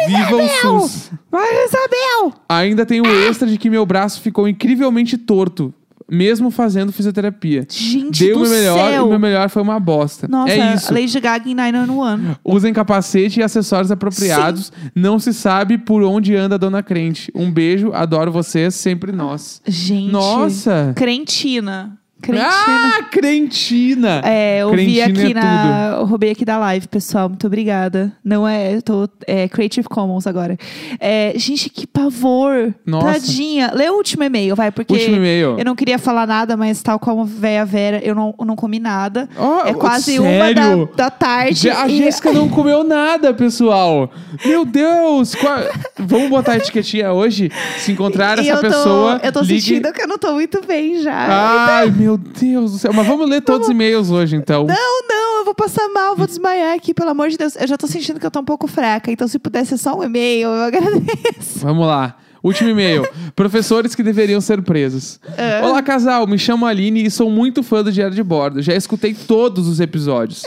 Viva 0.07 0.37
o 0.37 0.48
SUS! 0.48 1.11
Mas 1.31 1.48
Isabel! 1.50 2.35
Ainda 2.46 2.85
tem 2.85 3.00
o 3.00 3.07
extra 3.26 3.48
de 3.48 3.57
que 3.57 3.70
meu 3.70 3.87
braço 3.87 4.20
ficou 4.20 4.46
incrivelmente 4.46 5.16
torto. 5.16 5.72
Mesmo 6.11 6.51
fazendo 6.51 6.92
fisioterapia. 6.92 7.66
Gente 7.68 8.25
Dei 8.25 8.33
o 8.33 8.37
do 8.37 8.40
meu 8.40 8.51
melhor 8.51 8.88
e 8.88 8.92
céu. 8.92 9.07
o 9.07 9.09
meu 9.11 9.18
melhor 9.18 9.49
foi 9.51 9.62
uma 9.62 9.79
bosta. 9.79 10.27
Nossa, 10.29 10.53
é 10.53 10.75
isso. 10.75 10.92
Lady 10.92 11.21
Gaga 11.21 11.49
em 11.49 11.55
911. 11.55 12.37
Usem 12.44 12.73
capacete 12.73 13.40
e 13.40 13.42
acessórios 13.42 13.90
apropriados. 13.90 14.73
Não 14.94 15.19
se 15.19 15.35
sabe 15.35 15.77
por 15.79 16.02
onde 16.02 16.35
anda 16.35 16.54
a 16.54 16.59
dona 16.59 16.83
crente. 16.83 17.31
Um 17.35 17.50
beijo, 17.50 17.92
adoro 17.92 18.33
vocês, 18.33 18.75
sempre 18.75 19.13
nós. 19.13 19.61
Gente. 19.67 20.11
Nossa! 20.11 20.92
Crentina. 20.96 21.98
Crentina. 22.21 22.50
Ah, 22.98 23.02
crentina! 23.04 24.23
É, 24.25 24.58
eu 24.62 24.71
vi 24.71 25.00
Crentina 25.00 25.06
aqui 25.06 25.31
é 25.31 25.35
na. 25.35 25.96
Eu 25.98 26.04
roubei 26.04 26.31
aqui 26.31 26.44
da 26.44 26.58
live, 26.58 26.88
pessoal. 26.88 27.29
Muito 27.29 27.46
obrigada. 27.46 28.12
Não 28.25 28.46
é. 28.46 28.75
Eu 28.75 28.83
tô. 28.83 29.08
É 29.27 29.48
Creative 29.48 29.88
Commons 29.88 30.27
agora. 30.27 30.56
É, 30.98 31.33
gente, 31.37 31.71
que 31.71 31.87
pavor. 31.87 32.75
Nossa. 32.85 33.12
Tadinha. 33.21 33.71
Lê 33.73 33.88
o 33.88 33.94
último 33.94 34.25
e-mail, 34.25 34.56
vai, 34.56 34.71
porque. 34.71 34.94
Último 34.94 35.16
e-mail. 35.16 35.56
Eu 35.58 35.64
não 35.64 35.77
queria 35.77 35.98
falar 35.98 36.27
nada, 36.27 36.56
mas 36.56 36.83
tal 36.83 36.98
como 36.98 37.25
véia 37.25 37.64
Vera, 37.64 38.00
eu 38.02 38.14
não, 38.14 38.35
eu 38.38 38.44
não 38.44 38.56
comi 38.56 38.79
nada. 38.81 39.29
Oh, 39.38 39.66
é 39.66 39.75
quase 39.75 40.16
sério? 40.16 40.23
uma 40.23 40.87
da, 40.87 41.04
da 41.04 41.10
tarde. 41.10 41.71
A 41.71 41.87
e- 41.87 41.98
Jéssica 41.98 42.33
não 42.33 42.48
comeu 42.48 42.83
nada, 42.83 43.33
pessoal. 43.33 44.10
Meu 44.44 44.64
Deus! 44.64 45.35
qual- 45.35 45.58
Vamos 45.98 46.31
botar 46.31 46.52
a 46.52 46.56
etiquetinha 46.56 47.12
hoje? 47.12 47.50
Se 47.79 47.92
encontrar 47.92 48.38
e 48.38 48.48
essa 48.48 48.50
eu 48.50 48.56
tô, 48.56 48.77
pessoa. 48.77 49.21
Eu 49.23 49.33
tô 49.33 49.40
ligue... 49.40 49.60
sentindo 49.60 49.92
que 49.92 50.02
eu 50.02 50.08
não 50.08 50.19
tô 50.19 50.33
muito 50.33 50.60
bem 50.66 51.00
já. 51.02 51.12
Ai, 51.79 51.90
meu 51.90 52.08
Deus 52.17 52.73
do 52.73 52.79
céu. 52.79 52.92
Mas 52.92 53.06
vamos 53.06 53.29
ler 53.29 53.42
todos 53.42 53.67
os 53.67 53.73
e-mails 53.73 54.11
hoje, 54.11 54.37
então. 54.37 54.65
Não, 54.65 55.09
não, 55.09 55.38
eu 55.38 55.44
vou 55.44 55.54
passar 55.54 55.88
mal, 55.88 56.17
vou 56.17 56.27
desmaiar 56.27 56.75
aqui, 56.75 56.94
pelo 56.94 57.11
amor 57.11 57.29
de 57.29 57.37
Deus. 57.37 57.56
Eu 57.56 57.67
já 57.67 57.77
tô 57.77 57.87
sentindo 57.87 58.19
que 58.19 58.27
eu 58.27 58.31
tô 58.31 58.40
um 58.40 58.44
pouco 58.44 58.67
fraca, 58.67 59.11
então 59.11 59.27
se 59.29 59.38
pudesse 59.38 59.71
ser 59.71 59.79
só 59.79 59.98
um 59.98 60.02
e-mail, 60.02 60.48
eu 60.48 60.63
agradeço. 60.63 61.59
Vamos 61.61 61.87
lá. 61.87 62.17
Último 62.42 62.71
e-mail. 62.71 63.06
Professores 63.35 63.94
que 63.94 64.02
deveriam 64.02 64.40
ser 64.40 64.63
presos. 64.63 65.21
É. 65.37 65.61
Olá, 65.65 65.83
casal. 65.83 66.27
Me 66.27 66.38
chamo 66.38 66.67
Aline 66.67 67.04
e 67.04 67.11
sou 67.11 67.31
muito 67.31 67.63
fã 67.63 67.83
do 67.83 67.90
Diário 67.90 68.15
de 68.15 68.23
Bordo. 68.23 68.63
Já 68.63 68.75
escutei 68.75 69.13
todos 69.13 69.67
os 69.67 69.81
episódios. 69.81 70.44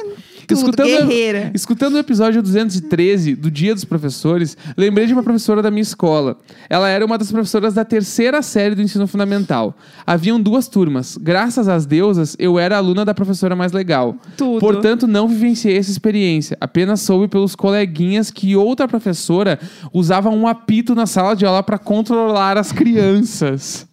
Tudo, 0.53 0.83
guerreira. 1.07 1.51
escutando 1.53 1.95
o 1.95 1.97
episódio 1.97 2.41
213 2.41 3.35
do 3.35 3.49
Dia 3.51 3.73
dos 3.73 3.85
Professores, 3.85 4.57
lembrei 4.77 5.07
de 5.07 5.13
uma 5.13 5.23
professora 5.23 5.61
da 5.61 5.71
minha 5.71 5.81
escola. 5.81 6.37
Ela 6.69 6.89
era 6.89 7.05
uma 7.05 7.17
das 7.17 7.31
professoras 7.31 7.73
da 7.73 7.83
terceira 7.85 8.41
série 8.41 8.75
do 8.75 8.81
ensino 8.81 9.07
fundamental. 9.07 9.75
Haviam 10.05 10.39
duas 10.39 10.67
turmas. 10.67 11.17
Graças 11.17 11.67
às 11.67 11.85
deusas, 11.85 12.35
eu 12.39 12.59
era 12.59 12.77
aluna 12.77 13.03
da 13.05 13.13
professora 13.13 13.55
mais 13.55 13.71
legal. 13.71 14.15
Tudo. 14.37 14.59
Portanto, 14.59 15.07
não 15.07 15.27
vivenciei 15.27 15.77
essa 15.77 15.91
experiência. 15.91 16.57
Apenas 16.59 17.01
soube 17.01 17.27
pelos 17.27 17.55
coleguinhas 17.55 18.31
que 18.31 18.55
outra 18.55 18.87
professora 18.87 19.59
usava 19.93 20.29
um 20.29 20.47
apito 20.47 20.93
na 20.95 21.05
sala 21.05 21.35
de 21.35 21.45
aula 21.45 21.63
para 21.63 21.77
controlar 21.77 22.57
as 22.57 22.71
crianças. 22.71 23.87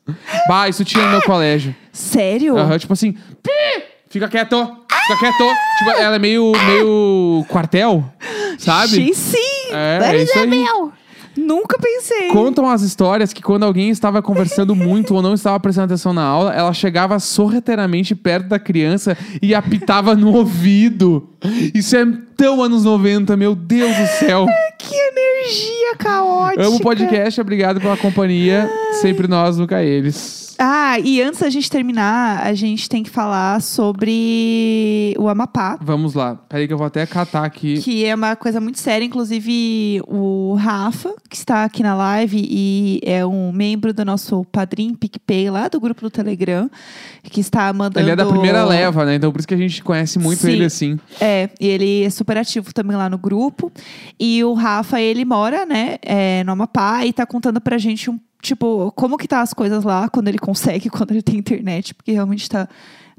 Bah, 0.49 0.69
isso 0.69 0.85
tinha 0.85 1.05
no 1.05 1.11
meu 1.11 1.23
colégio. 1.23 1.75
Sério? 1.93 2.57
Aham, 2.57 2.79
tipo 2.79 2.93
assim, 2.93 3.13
"Pi! 3.43 3.97
Fica 4.09 4.29
quieto, 4.29 4.67
fica 5.07 5.19
quieto. 5.19 5.45
Tipo, 5.79 5.91
ela 5.91 6.17
é 6.17 6.19
meio, 6.19 6.53
meio 6.67 7.45
quartel, 7.49 8.05
sabe? 8.59 8.89
Sim, 8.89 9.15
sim. 9.15 9.73
É, 9.73 10.01
é 10.03 10.17
is 10.23 10.29
isso 10.29 10.39
aí. 10.39 10.67
Nunca 11.39 11.79
pensei. 11.79 12.29
Contam 12.29 12.69
as 12.69 12.83
histórias 12.83 13.33
que 13.33 13.41
quando 13.41 13.63
alguém 13.63 13.91
estava 13.91 14.21
conversando 14.21 14.75
muito 14.75 15.15
ou 15.15 15.23
não 15.23 15.35
estava 15.35 15.59
prestando 15.61 15.87
atenção 15.87 16.13
na 16.13 16.25
aula, 16.25 16.53
ela 16.53 16.73
chegava 16.73 17.19
sorrateiramente 17.21 18.15
perto 18.15 18.49
da 18.49 18.59
criança 18.59 19.17
e 19.41 19.55
apitava 19.55 20.17
no 20.17 20.35
ouvido. 20.35 21.29
Isso 21.73 21.97
é 21.97 22.05
tão 22.37 22.61
anos 22.61 22.85
90, 22.85 23.37
meu 23.37 23.55
Deus 23.55 23.97
do 23.97 24.07
céu. 24.19 24.47
Que 24.79 24.95
energia 24.95 25.97
caótica. 25.99 26.65
Amo 26.65 26.77
o 26.77 26.81
podcast, 26.81 27.41
obrigado 27.41 27.81
pela 27.81 27.97
companhia. 27.97 28.71
Sempre 29.01 29.27
nós, 29.27 29.59
nunca 29.59 29.83
eles. 29.83 30.47
Ah, 30.59 30.99
e 30.99 31.23
antes 31.23 31.41
da 31.41 31.49
gente 31.49 31.71
terminar, 31.71 32.45
a 32.45 32.53
gente 32.53 32.89
tem 32.89 33.05
que 33.05 33.11
falar 33.11 33.63
sobre 33.63 35.15
o 35.17 35.29
Amapá. 35.29 35.79
Vamos 35.81 36.15
lá. 36.15 36.35
Peraí 36.35 36.67
que 36.67 36.73
eu 36.73 36.79
vou 36.79 36.87
até 36.87 37.07
catar 37.07 37.45
aqui. 37.45 37.81
Que 37.81 38.05
é 38.05 38.13
uma 38.13 38.35
coisa 38.35 38.61
muito 38.61 38.81
séria. 38.81 39.05
Inclusive, 39.05 40.03
o 40.09 40.55
Rafa, 40.55 41.15
que 41.31 41.37
está 41.37 41.63
aqui 41.63 41.83
na 41.83 41.95
live 41.95 42.45
e 42.45 43.01
é 43.05 43.25
um 43.25 43.53
membro 43.53 43.93
do 43.93 44.05
nosso 44.05 44.45
padrinho 44.47 44.97
PicPay, 44.97 45.49
lá 45.49 45.69
do 45.69 45.79
grupo 45.79 46.01
do 46.01 46.11
Telegram, 46.11 46.69
que 47.23 47.41
está 47.41 47.73
mandando. 47.73 48.01
Ele 48.01 48.11
é 48.11 48.17
da 48.17 48.27
primeira 48.27 48.65
leva, 48.65 49.05
né? 49.05 49.15
Então 49.15 49.31
por 49.31 49.39
isso 49.39 49.47
que 49.47 49.55
a 49.55 49.59
gente 49.59 49.81
conhece 49.83 50.19
muito 50.19 50.41
Sim. 50.41 50.51
ele 50.51 50.65
assim. 50.65 50.99
É, 51.21 51.51
e 51.61 51.69
ele 51.69 52.03
é 52.03 52.11
super 52.11 52.37
ativo 52.37 52.75
também 52.75 52.97
lá 52.97 53.09
no 53.09 53.17
grupo. 53.17 53.71
E 54.19 54.43
o 54.43 54.55
Rafa, 54.55 55.01
ele 55.01 55.25
mora, 55.25 55.65
né, 55.65 55.99
é, 56.03 56.43
no 56.43 56.53
Amapá 56.53 57.07
e 57.07 57.13
tá 57.13 57.25
contando 57.25 57.61
pra 57.61 57.79
gente 57.79 58.11
um, 58.11 58.19
tipo, 58.43 58.93
como 58.93 59.16
que 59.18 59.28
tá 59.28 59.41
as 59.41 59.53
coisas 59.53 59.84
lá 59.84 60.09
quando 60.09 60.28
ele 60.28 60.39
consegue, 60.39 60.89
quando 60.91 61.12
ele 61.12 61.22
tem 61.22 61.36
internet, 61.36 61.95
porque 61.95 62.12
realmente 62.12 62.49
tá. 62.49 62.68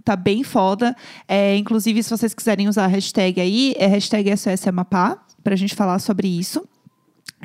Tá 0.01 0.15
bem 0.15 0.43
foda. 0.43 0.95
É, 1.27 1.57
inclusive, 1.57 2.01
se 2.01 2.09
vocês 2.09 2.33
quiserem 2.33 2.69
usar 2.69 2.85
a 2.85 2.87
hashtag 2.87 3.39
aí, 3.39 3.75
é 3.77 3.85
hashtag 3.85 4.35
SOS 4.35 4.65
Amapá, 4.65 5.19
pra 5.43 5.57
gente 5.57 5.75
falar 5.75 5.99
sobre 5.99 6.25
isso. 6.25 6.63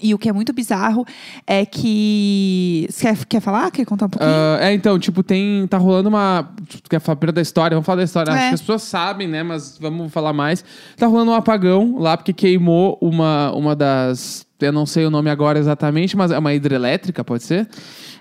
E 0.03 0.13
o 0.13 0.19
que 0.19 0.29
é 0.29 0.33
muito 0.33 0.53
bizarro 0.53 1.07
é 1.47 1.65
que. 1.65 2.87
Você 2.91 3.07
quer, 3.07 3.25
quer 3.27 3.41
falar? 3.41 3.71
Quer 3.71 3.85
contar 3.85 4.07
um 4.07 4.09
pouquinho? 4.09 4.31
Ah, 4.31 4.59
é, 4.61 4.75
então, 4.75 4.99
tipo, 4.99 5.23
tem. 5.23 5.67
Tá 5.69 5.79
rolando 5.79 6.09
uma. 6.09 6.53
Quer 6.91 7.01
falar 7.01 7.17
primeiro 7.17 7.35
da 7.37 7.43
história? 7.43 7.77
Vamos 7.77 7.87
falar 7.87 7.97
da 7.97 8.05
história. 8.05 8.31
É. 8.33 8.35
Acho 8.35 8.49
que 8.49 8.55
as 8.55 8.61
pessoas 8.61 8.83
sabem, 8.83 9.29
né? 9.29 9.45
Mas 9.45 9.79
vamos 9.79 10.13
falar 10.13 10.33
mais. 10.33 10.65
Tá 10.97 11.07
rolando 11.07 11.31
um 11.31 11.35
apagão 11.35 11.99
lá, 11.99 12.17
porque 12.17 12.33
queimou 12.33 12.99
uma, 13.01 13.53
uma 13.53 13.77
das. 13.77 14.44
Eu 14.61 14.73
não 14.73 14.87
sei 14.87 15.05
o 15.05 15.11
nome 15.11 15.29
agora 15.29 15.59
exatamente, 15.59 16.17
mas 16.17 16.31
é 16.31 16.39
uma 16.39 16.55
hidrelétrica, 16.55 17.23
pode 17.25 17.43
ser? 17.43 17.69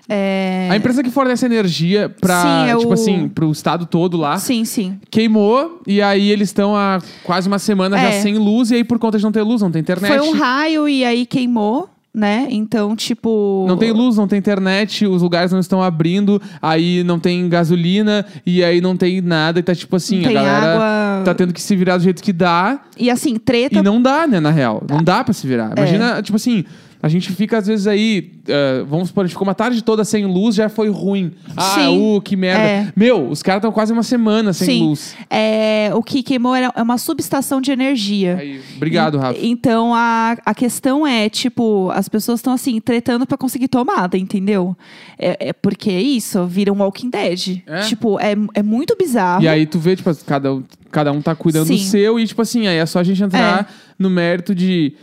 É... 0.08 0.68
A 0.70 0.76
empresa 0.76 1.02
que 1.02 1.10
fornece 1.10 1.46
energia. 1.46 2.14
Sim, 2.22 2.68
é 2.70 2.76
tipo 2.76 2.90
o- 2.90 2.92
assim, 2.92 3.28
pro 3.28 3.50
estado 3.50 3.86
todo 3.86 4.16
lá. 4.18 4.36
Sim, 4.36 4.64
sim. 4.64 4.98
Queimou, 5.10 5.80
e 5.86 6.02
aí 6.02 6.30
eles 6.30 6.48
estão 6.50 6.76
há 6.76 6.98
quase 7.22 7.48
uma 7.48 7.58
semana 7.58 7.96
já 7.96 8.08
É. 8.08 8.20
sem 8.20 8.36
luz, 8.36 8.70
e 8.70 8.74
aí 8.74 8.84
por 8.84 8.98
conta 8.98 9.16
de 9.16 9.24
não 9.24 9.32
ter 9.32 9.42
luz, 9.42 9.62
não 9.62 9.70
tem 9.70 9.80
internet. 9.80 10.10
Foi 10.10 10.20
um 10.20 10.32
raio 10.32 10.86
e 10.88 11.04
aí 11.04 11.24
queimou, 11.24 11.88
né? 12.14 12.46
Então, 12.50 12.94
tipo. 12.94 13.64
Não 13.66 13.76
tem 13.76 13.90
luz, 13.90 14.16
não 14.16 14.28
tem 14.28 14.38
internet, 14.38 15.04
os 15.06 15.20
lugares 15.20 15.50
não 15.50 15.58
estão 15.58 15.82
abrindo, 15.82 16.40
aí 16.62 17.02
não 17.02 17.18
tem 17.18 17.48
gasolina, 17.48 18.24
e 18.46 18.62
aí 18.62 18.80
não 18.80 18.96
tem 18.96 19.20
nada, 19.20 19.58
e 19.58 19.62
tá 19.62 19.74
tipo 19.74 19.96
assim, 19.96 20.20
Não 20.22 20.30
a 20.30 20.32
galera 20.32 20.74
água. 21.16 21.24
tá 21.24 21.34
tendo 21.34 21.52
que 21.52 21.60
se 21.60 21.74
virar 21.74 21.96
do 21.96 22.04
jeito 22.04 22.22
que 22.22 22.32
dá, 22.32 22.80
E 22.96 23.10
assim, 23.10 23.36
treta. 23.36 23.78
e 23.80 23.82
não 23.82 24.00
dá, 24.00 24.26
né, 24.26 24.38
na 24.38 24.50
real. 24.50 24.82
Não 24.88 25.02
dá 25.02 25.24
pra 25.24 25.34
se 25.34 25.46
virar. 25.46 25.72
Imagina, 25.76 26.22
tipo 26.22 26.36
assim, 26.36 26.64
a 27.04 27.08
gente 27.08 27.30
fica 27.32 27.58
às 27.58 27.66
vezes 27.66 27.86
aí, 27.86 28.32
eh, 28.48 28.82
vamos 28.88 29.08
supor, 29.08 29.24
a 29.24 29.26
gente 29.26 29.34
ficou 29.34 29.46
uma 29.46 29.54
tarde 29.54 29.84
toda 29.84 30.06
sem 30.06 30.24
luz, 30.24 30.54
já 30.54 30.70
foi 30.70 30.88
ruim. 30.88 31.32
Ah, 31.54 31.90
uh, 31.90 32.18
que 32.22 32.34
merda. 32.34 32.62
É. 32.64 32.92
Meu, 32.96 33.28
os 33.28 33.42
caras 33.42 33.58
estão 33.58 33.70
quase 33.70 33.92
uma 33.92 34.02
semana 34.02 34.54
sem 34.54 34.66
Sim. 34.66 34.84
luz. 34.86 35.14
É, 35.28 35.90
o 35.94 36.02
que 36.02 36.22
queimou 36.22 36.56
é 36.56 36.70
uma 36.80 36.96
subestação 36.96 37.60
de 37.60 37.70
energia. 37.70 38.38
Aí, 38.40 38.58
obrigado, 38.76 39.18
Rafa. 39.18 39.38
Então 39.38 39.94
a, 39.94 40.34
a 40.46 40.54
questão 40.54 41.06
é, 41.06 41.28
tipo, 41.28 41.90
as 41.92 42.08
pessoas 42.08 42.38
estão 42.40 42.54
assim, 42.54 42.80
tretando 42.80 43.26
pra 43.26 43.36
conseguir 43.36 43.68
tomada, 43.68 44.16
entendeu? 44.16 44.74
É, 45.18 45.48
é 45.48 45.52
porque 45.52 45.90
é 45.90 46.00
isso, 46.00 46.46
vira 46.46 46.72
um 46.72 46.78
Walking 46.78 47.10
Dead. 47.10 47.58
É. 47.66 47.80
Tipo, 47.80 48.18
é, 48.18 48.34
é 48.54 48.62
muito 48.62 48.96
bizarro. 48.96 49.42
E 49.44 49.48
aí 49.48 49.66
tu 49.66 49.78
vê, 49.78 49.94
tipo, 49.94 50.10
cada, 50.24 50.54
um- 50.54 50.64
cada 50.90 51.12
um 51.12 51.20
tá 51.20 51.34
cuidando 51.34 51.66
do 51.68 51.76
Sim. 51.76 51.84
seu 51.84 52.18
e, 52.18 52.26
tipo 52.26 52.40
assim, 52.40 52.66
aí 52.66 52.78
é 52.78 52.86
só 52.86 53.00
a 53.00 53.04
gente 53.04 53.22
entrar 53.22 53.70
no 53.98 54.08
mérito 54.08 54.54
de. 54.54 54.94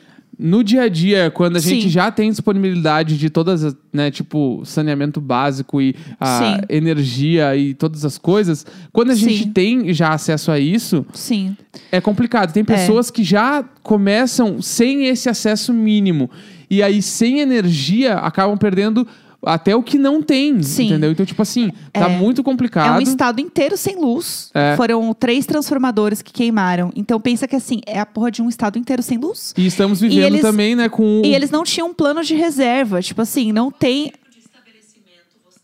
No 0.44 0.64
dia 0.64 0.82
a 0.82 0.90
dia, 0.90 1.30
quando 1.30 1.58
a 1.58 1.60
gente 1.60 1.84
Sim. 1.84 1.90
já 1.90 2.10
tem 2.10 2.32
disponibilidade 2.32 3.16
de 3.16 3.30
todas, 3.30 3.64
as, 3.64 3.78
né, 3.94 4.10
tipo, 4.10 4.64
saneamento 4.66 5.22
básico 5.22 5.80
e 5.80 5.96
a 6.20 6.62
energia 6.68 7.56
e 7.56 7.76
todas 7.76 8.04
as 8.04 8.18
coisas, 8.18 8.66
quando 8.92 9.12
a 9.12 9.16
gente 9.16 9.44
Sim. 9.44 9.52
tem 9.52 9.94
já 9.94 10.10
acesso 10.10 10.50
a 10.50 10.58
isso, 10.58 11.06
Sim. 11.14 11.56
é 11.92 12.02
complicado. 12.02 12.52
Tem 12.52 12.66
pessoas 12.66 13.12
que 13.12 13.24
já 13.24 13.64
começam 13.84 14.64
sem 14.64 15.06
esse 15.06 15.30
acesso 15.30 15.72
mínimo. 15.72 16.28
E 16.72 16.82
aí, 16.82 17.04
sem 17.04 17.40
energia, 17.40 18.16
acabam 18.16 18.58
perdendo 18.58 19.06
até 19.46 19.76
o 19.76 19.82
que 19.84 19.98
não 19.98 20.22
tem. 20.22 20.62
Sim. 20.64 20.88
Entendeu? 20.88 21.12
Então, 21.12 21.26
tipo 21.26 21.42
assim, 21.42 21.72
tá 21.92 22.10
É. 22.10 22.18
muito 22.18 22.42
É 22.42 22.44
complicado. 22.44 22.98
um 22.98 23.02
estado 23.02 23.40
inteiro 23.42 23.76
sem 23.78 23.96
luz. 23.96 24.50
É. 24.54 24.76
Foram 24.76 25.14
três 25.14 25.46
transformadores 25.46 26.22
que 26.22 26.32
queimaram. 26.32 26.92
Então 26.96 27.20
pensa 27.20 27.48
que 27.48 27.56
assim, 27.56 27.82
é 27.86 28.00
a 28.00 28.06
porra 28.06 28.30
de 28.32 28.42
um 28.42 28.50
estado 28.50 28.78
inteiro 28.78 29.02
sem 29.02 29.18
luz. 29.18 29.54
E 29.58 29.66
estamos 29.66 30.00
vivendo 30.02 30.26
eles- 30.34 30.42
também, 30.42 30.76
né, 30.76 30.90
com. 30.90 31.22
E 31.26 31.34
eles 31.34 31.50
não 31.52 31.64
tinham 31.64 31.90
um 31.90 31.94
plano 31.94 32.24
de 32.24 32.36
reserva. 32.36 33.02
Tipo 33.02 33.22
assim, 33.22 33.52
não 33.52 33.72
tem. 33.72 34.12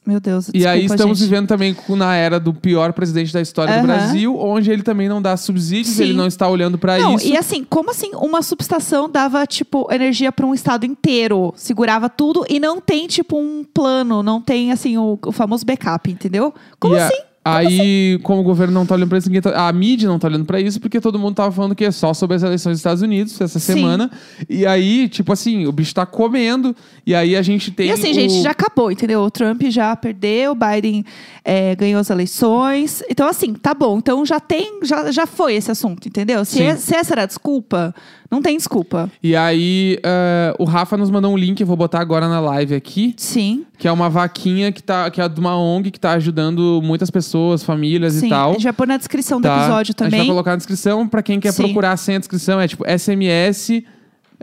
Meu 0.07 0.21
Deus, 0.21 0.49
E 0.53 0.65
aí 0.65 0.79
desculpa, 0.79 0.95
estamos 0.95 1.17
gente. 1.19 1.27
vivendo 1.29 1.47
também 1.49 1.73
na 1.89 2.15
era 2.15 2.39
do 2.39 2.53
pior 2.53 2.93
presidente 2.93 3.33
da 3.33 3.41
história 3.41 3.73
do 3.73 3.77
Aham. 3.79 3.85
Brasil, 3.87 4.37
onde 4.39 4.71
ele 4.71 4.81
também 4.81 5.09
não 5.09 5.21
dá 5.21 5.35
subsídios, 5.35 5.95
Sim. 5.97 6.03
ele 6.03 6.13
não 6.13 6.27
está 6.27 6.47
olhando 6.47 6.77
Não, 7.03 7.15
isso. 7.15 7.27
e 7.27 7.35
assim, 7.35 7.65
como 7.65 7.91
assim 7.91 8.11
uma 8.15 8.41
subestação 8.41 9.09
dava, 9.09 9.45
tipo, 9.45 9.85
energia 9.91 10.31
para 10.31 10.45
um 10.45 10.53
estado 10.53 10.85
inteiro? 10.85 11.53
Segurava 11.57 12.07
tudo 12.07 12.45
e 12.49 12.57
não 12.57 12.79
tem, 12.79 13.05
tipo, 13.07 13.37
um 13.37 13.65
plano, 13.65 14.23
não 14.23 14.39
tem, 14.41 14.71
assim, 14.71 14.97
o, 14.97 15.19
o 15.25 15.31
famoso 15.33 15.65
backup, 15.65 16.09
entendeu? 16.09 16.53
Como 16.79 16.95
E 16.95 16.99
a- 16.99 17.07
assim? 17.07 17.17
Aí, 17.55 18.19
como 18.23 18.41
o 18.41 18.43
governo 18.43 18.73
não 18.73 18.85
tá 18.85 18.95
olhando 18.95 19.09
pra 19.09 19.17
isso, 19.17 19.27
ninguém 19.29 19.41
tá- 19.41 19.67
a 19.67 19.71
mídia 19.73 20.07
não 20.07 20.19
tá 20.19 20.27
olhando 20.27 20.45
pra 20.45 20.59
isso, 20.59 20.79
porque 20.79 20.99
todo 20.99 21.17
mundo 21.19 21.35
tava 21.35 21.51
falando 21.51 21.73
que 21.75 21.85
é 21.85 21.91
só 21.91 22.13
sobre 22.13 22.35
as 22.35 22.43
eleições 22.43 22.73
dos 22.73 22.79
Estados 22.79 23.01
Unidos 23.01 23.39
essa 23.39 23.59
Sim. 23.59 23.73
semana. 23.75 24.11
E 24.49 24.65
aí, 24.65 25.07
tipo 25.09 25.31
assim, 25.31 25.65
o 25.65 25.71
bicho 25.71 25.93
tá 25.93 26.05
comendo. 26.05 26.75
E 27.05 27.15
aí 27.15 27.35
a 27.35 27.41
gente 27.41 27.71
tem. 27.71 27.87
E 27.87 27.91
assim, 27.91 28.11
o- 28.11 28.13
gente, 28.13 28.41
já 28.41 28.51
acabou, 28.51 28.91
entendeu? 28.91 29.21
O 29.21 29.31
Trump 29.31 29.61
já 29.69 29.95
perdeu, 29.95 30.51
o 30.51 30.55
Biden 30.55 31.05
é, 31.45 31.75
ganhou 31.75 31.99
as 32.01 32.09
eleições. 32.09 33.01
Então, 33.09 33.27
assim, 33.27 33.53
tá 33.53 33.73
bom. 33.73 33.97
Então 33.97 34.25
já 34.25 34.39
tem, 34.39 34.79
já, 34.83 35.11
já 35.11 35.25
foi 35.25 35.55
esse 35.55 35.71
assunto, 35.71 36.07
entendeu? 36.07 36.43
Se, 36.45 36.61
é- 36.61 36.75
se 36.75 36.95
essa 36.95 37.13
era 37.13 37.23
a 37.23 37.25
desculpa, 37.25 37.93
não 38.29 38.41
tem 38.41 38.57
desculpa. 38.57 39.09
E 39.23 39.35
aí, 39.35 39.97
eh, 40.03 40.53
o 40.59 40.65
Rafa 40.65 40.97
nos 40.97 41.09
mandou 41.09 41.31
um 41.31 41.37
link, 41.37 41.61
eu 41.61 41.67
vou 41.67 41.77
botar 41.77 41.99
agora 42.01 42.27
na 42.27 42.39
live 42.41 42.75
aqui, 42.75 43.13
Sim. 43.17 43.65
Que 43.77 43.87
é 43.87 43.91
uma 43.91 44.09
vaquinha 44.09 44.71
que, 44.71 44.81
tá, 44.81 45.09
que 45.11 45.21
é 45.21 45.29
de 45.29 45.39
uma 45.39 45.55
ONG 45.57 45.91
que 45.91 45.99
tá 45.99 46.11
ajudando 46.13 46.81
muitas 46.83 47.11
pessoas, 47.11 47.63
famílias 47.63 48.13
Sim. 48.13 48.25
e 48.25 48.29
tal. 48.29 48.49
A 48.49 48.53
gente 48.53 48.63
vai 48.63 48.73
pôr 48.73 48.87
na 48.87 48.97
descrição 48.97 49.39
do 49.39 49.43
Tá? 49.43 49.55
episódio 49.57 49.73
A 49.75 49.83
gente 49.83 49.97
vai 49.99 50.09
também. 50.11 50.27
colocar 50.27 50.51
na 50.51 50.57
descrição 50.57 51.07
pra 51.07 51.21
quem 51.21 51.39
quer 51.39 51.51
Sim. 51.53 51.63
procurar 51.63 51.95
sem 51.97 52.15
a 52.15 52.19
descrição. 52.19 52.59
É 52.59 52.67
tipo 52.67 52.83
SMS. 52.87 53.83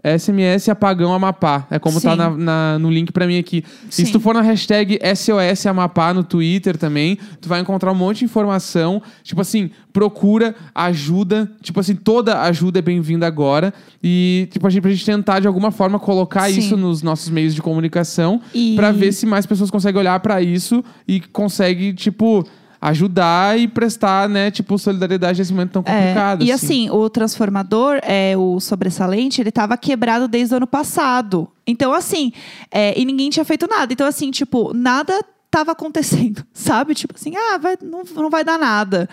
SMS 0.03 0.69
Apagão 0.69 1.13
Amapá. 1.15 1.67
É 1.71 1.79
como 1.79 2.01
tá 2.01 2.13
Sim. 2.13 2.17
na, 2.17 2.31
na- 2.31 2.79
no 2.79 2.91
link 2.91 3.13
pra 3.13 3.27
mim 3.27 3.39
aqui. 3.39 3.65
E 3.89 3.95
Sim. 3.95 4.07
se 4.07 4.13
tu 4.13 4.21
for 4.21 4.35
na 4.35 4.41
hashtag 4.43 4.99
SOS 5.15 5.67
Amapá 5.67 6.13
no 6.13 6.23
Twitter 6.25 6.77
também, 6.77 7.19
tu 7.41 7.49
vai 7.49 7.61
encontrar 7.61 7.93
um 7.93 7.95
monte 7.95 8.19
de 8.21 8.25
informação. 8.25 9.01
Tipo 9.23 9.41
assim, 9.41 9.71
procura, 9.93 10.55
ajuda. 10.75 11.51
Tipo 11.63 11.81
assim, 11.81 11.95
toda 11.95 12.41
ajuda 12.43 12.81
é 12.81 12.83
bem-vinda 12.83 13.27
agora. 13.27 13.73
E, 14.03 14.49
tipo, 14.51 14.67
a 14.67 14.71
gente, 14.71 14.83
pra 14.83 14.91
gente 14.91 15.07
tentar 15.07 15.41
de 15.41 15.47
alguma 15.47 15.71
forma 15.71 15.99
colocar 15.99 16.51
Sim. 16.51 16.59
isso 16.59 16.77
nos 16.77 17.03
nossos 17.03 17.31
meios 17.31 17.55
de 17.55 17.63
comunicação 17.63 18.41
E- 18.55 18.75
pra 18.77 18.93
ver 18.93 19.13
se 19.13 19.25
mais 19.27 19.47
pessoas 19.47 19.71
conseguem 19.71 20.01
olhar 20.01 20.19
pra 20.21 20.43
isso 20.43 20.85
e 21.07 21.21
conseguem, 21.21 21.93
tipo. 21.95 22.45
Ajudar 22.89 23.59
e 23.59 23.67
prestar, 23.67 24.29
né, 24.29 24.51
tipo, 24.51 24.79
solidariedade 24.79 25.39
nesse 25.39 25.53
momento 25.53 25.73
tão 25.73 25.83
É, 25.87 25.99
complicado. 26.01 26.45
e 26.45 26.53
assim, 26.53 26.91
o 26.91 27.09
transformador, 27.09 27.99
é, 28.03 28.37
o 28.37 28.61
sobressalente, 28.61 29.41
ele 29.41 29.51
tava 29.51 29.77
quebrado 29.77 30.29
desde 30.29 30.53
o 30.55 30.57
ano 30.59 30.67
passado. 30.67 31.49
Então, 31.67 31.93
assim, 31.95 32.31
é, 32.71 32.99
e 32.99 33.05
ninguém 33.05 33.31
tinha 33.31 33.45
feito 33.45 33.67
nada. 33.67 33.93
Então, 33.93 34.07
assim, 34.07 34.31
tipo, 34.31 34.73
nada 34.75 35.19
tava 35.55 35.71
acontecendo, 35.73 36.45
sabe? 36.53 36.95
Tipo 36.95 37.15
assim, 37.17 37.33
ah, 37.37 37.59
vai, 37.59 37.77
não, 37.81 38.03
não 38.17 38.29
vai 38.31 38.43
dar 38.43 38.59
nada. 38.59 39.09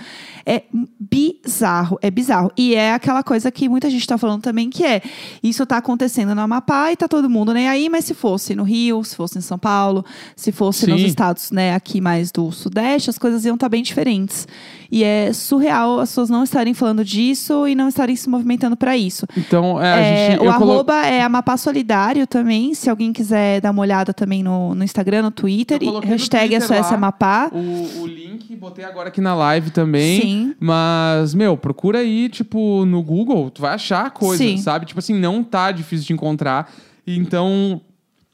É 0.45 0.63
bizarro, 0.99 1.99
é 2.01 2.09
bizarro. 2.09 2.51
E 2.57 2.73
é 2.73 2.93
aquela 2.93 3.21
coisa 3.21 3.51
que 3.51 3.69
muita 3.69 3.89
gente 3.91 4.07
tá 4.07 4.17
falando 4.17 4.41
também, 4.41 4.69
que 4.69 4.83
é, 4.83 5.01
isso 5.43 5.63
tá 5.67 5.77
acontecendo 5.77 6.33
no 6.33 6.41
Amapá 6.41 6.91
e 6.91 6.95
tá 6.95 7.07
todo 7.07 7.29
mundo 7.29 7.53
nem 7.53 7.67
aí, 7.67 7.89
mas 7.89 8.05
se 8.05 8.13
fosse 8.15 8.55
no 8.55 8.63
Rio, 8.63 9.03
se 9.03 9.15
fosse 9.15 9.37
em 9.37 9.41
São 9.41 9.59
Paulo, 9.59 10.03
se 10.35 10.51
fosse 10.51 10.87
nos 10.87 10.99
Sim. 11.01 11.07
estados, 11.07 11.51
né, 11.51 11.75
aqui 11.75 12.01
mais 12.01 12.31
do 12.31 12.51
Sudeste, 12.51 13.09
as 13.09 13.17
coisas 13.19 13.45
iam 13.45 13.53
estar 13.55 13.69
bem 13.69 13.83
diferentes. 13.83 14.47
E 14.93 15.03
é 15.05 15.31
surreal 15.31 15.99
as 16.01 16.09
pessoas 16.09 16.29
não 16.29 16.43
estarem 16.43 16.73
falando 16.73 17.05
disso 17.05 17.65
e 17.65 17.75
não 17.75 17.87
estarem 17.87 18.15
se 18.15 18.29
movimentando 18.29 18.75
para 18.75 18.97
isso. 18.97 19.25
Então, 19.37 19.81
é, 19.81 19.93
a 19.93 19.97
É, 19.97 20.31
gente. 20.31 20.41
o 20.41 20.45
eu 20.45 20.53
colo- 20.53 20.71
arroba 20.73 21.05
é 21.05 21.21
Amapá 21.21 21.55
Solidário 21.55 22.27
também, 22.27 22.73
se 22.73 22.89
alguém 22.89 23.13
quiser 23.13 23.61
dar 23.61 23.71
uma 23.71 23.81
olhada 23.81 24.13
também 24.13 24.43
no, 24.43 24.75
no 24.75 24.83
Instagram, 24.83 25.21
no 25.21 25.31
Twitter. 25.31 25.79
Eu 25.81 26.01
e 26.03 26.15
hashtag 26.37 26.57
Twitter 26.57 26.67
SOS 26.67 26.91
lá. 26.91 26.95
Amapá. 26.95 27.49
O, 27.53 28.01
o 28.01 28.07
link, 28.07 28.55
botei 28.55 28.85
agora 28.85 29.09
aqui 29.09 29.21
na 29.21 29.35
live 29.35 29.71
também. 29.71 30.21
Sim. 30.21 30.55
Mas, 30.59 31.33
meu, 31.33 31.57
procura 31.57 31.99
aí, 31.99 32.29
tipo, 32.29 32.85
no 32.85 33.01
Google, 33.01 33.49
tu 33.49 33.61
vai 33.61 33.73
achar 33.73 34.09
coisa, 34.11 34.43
Sim. 34.43 34.57
sabe? 34.57 34.85
Tipo 34.85 34.99
assim, 34.99 35.13
não 35.13 35.43
tá 35.43 35.71
difícil 35.71 36.05
de 36.05 36.13
encontrar. 36.13 36.71
Então. 37.05 37.81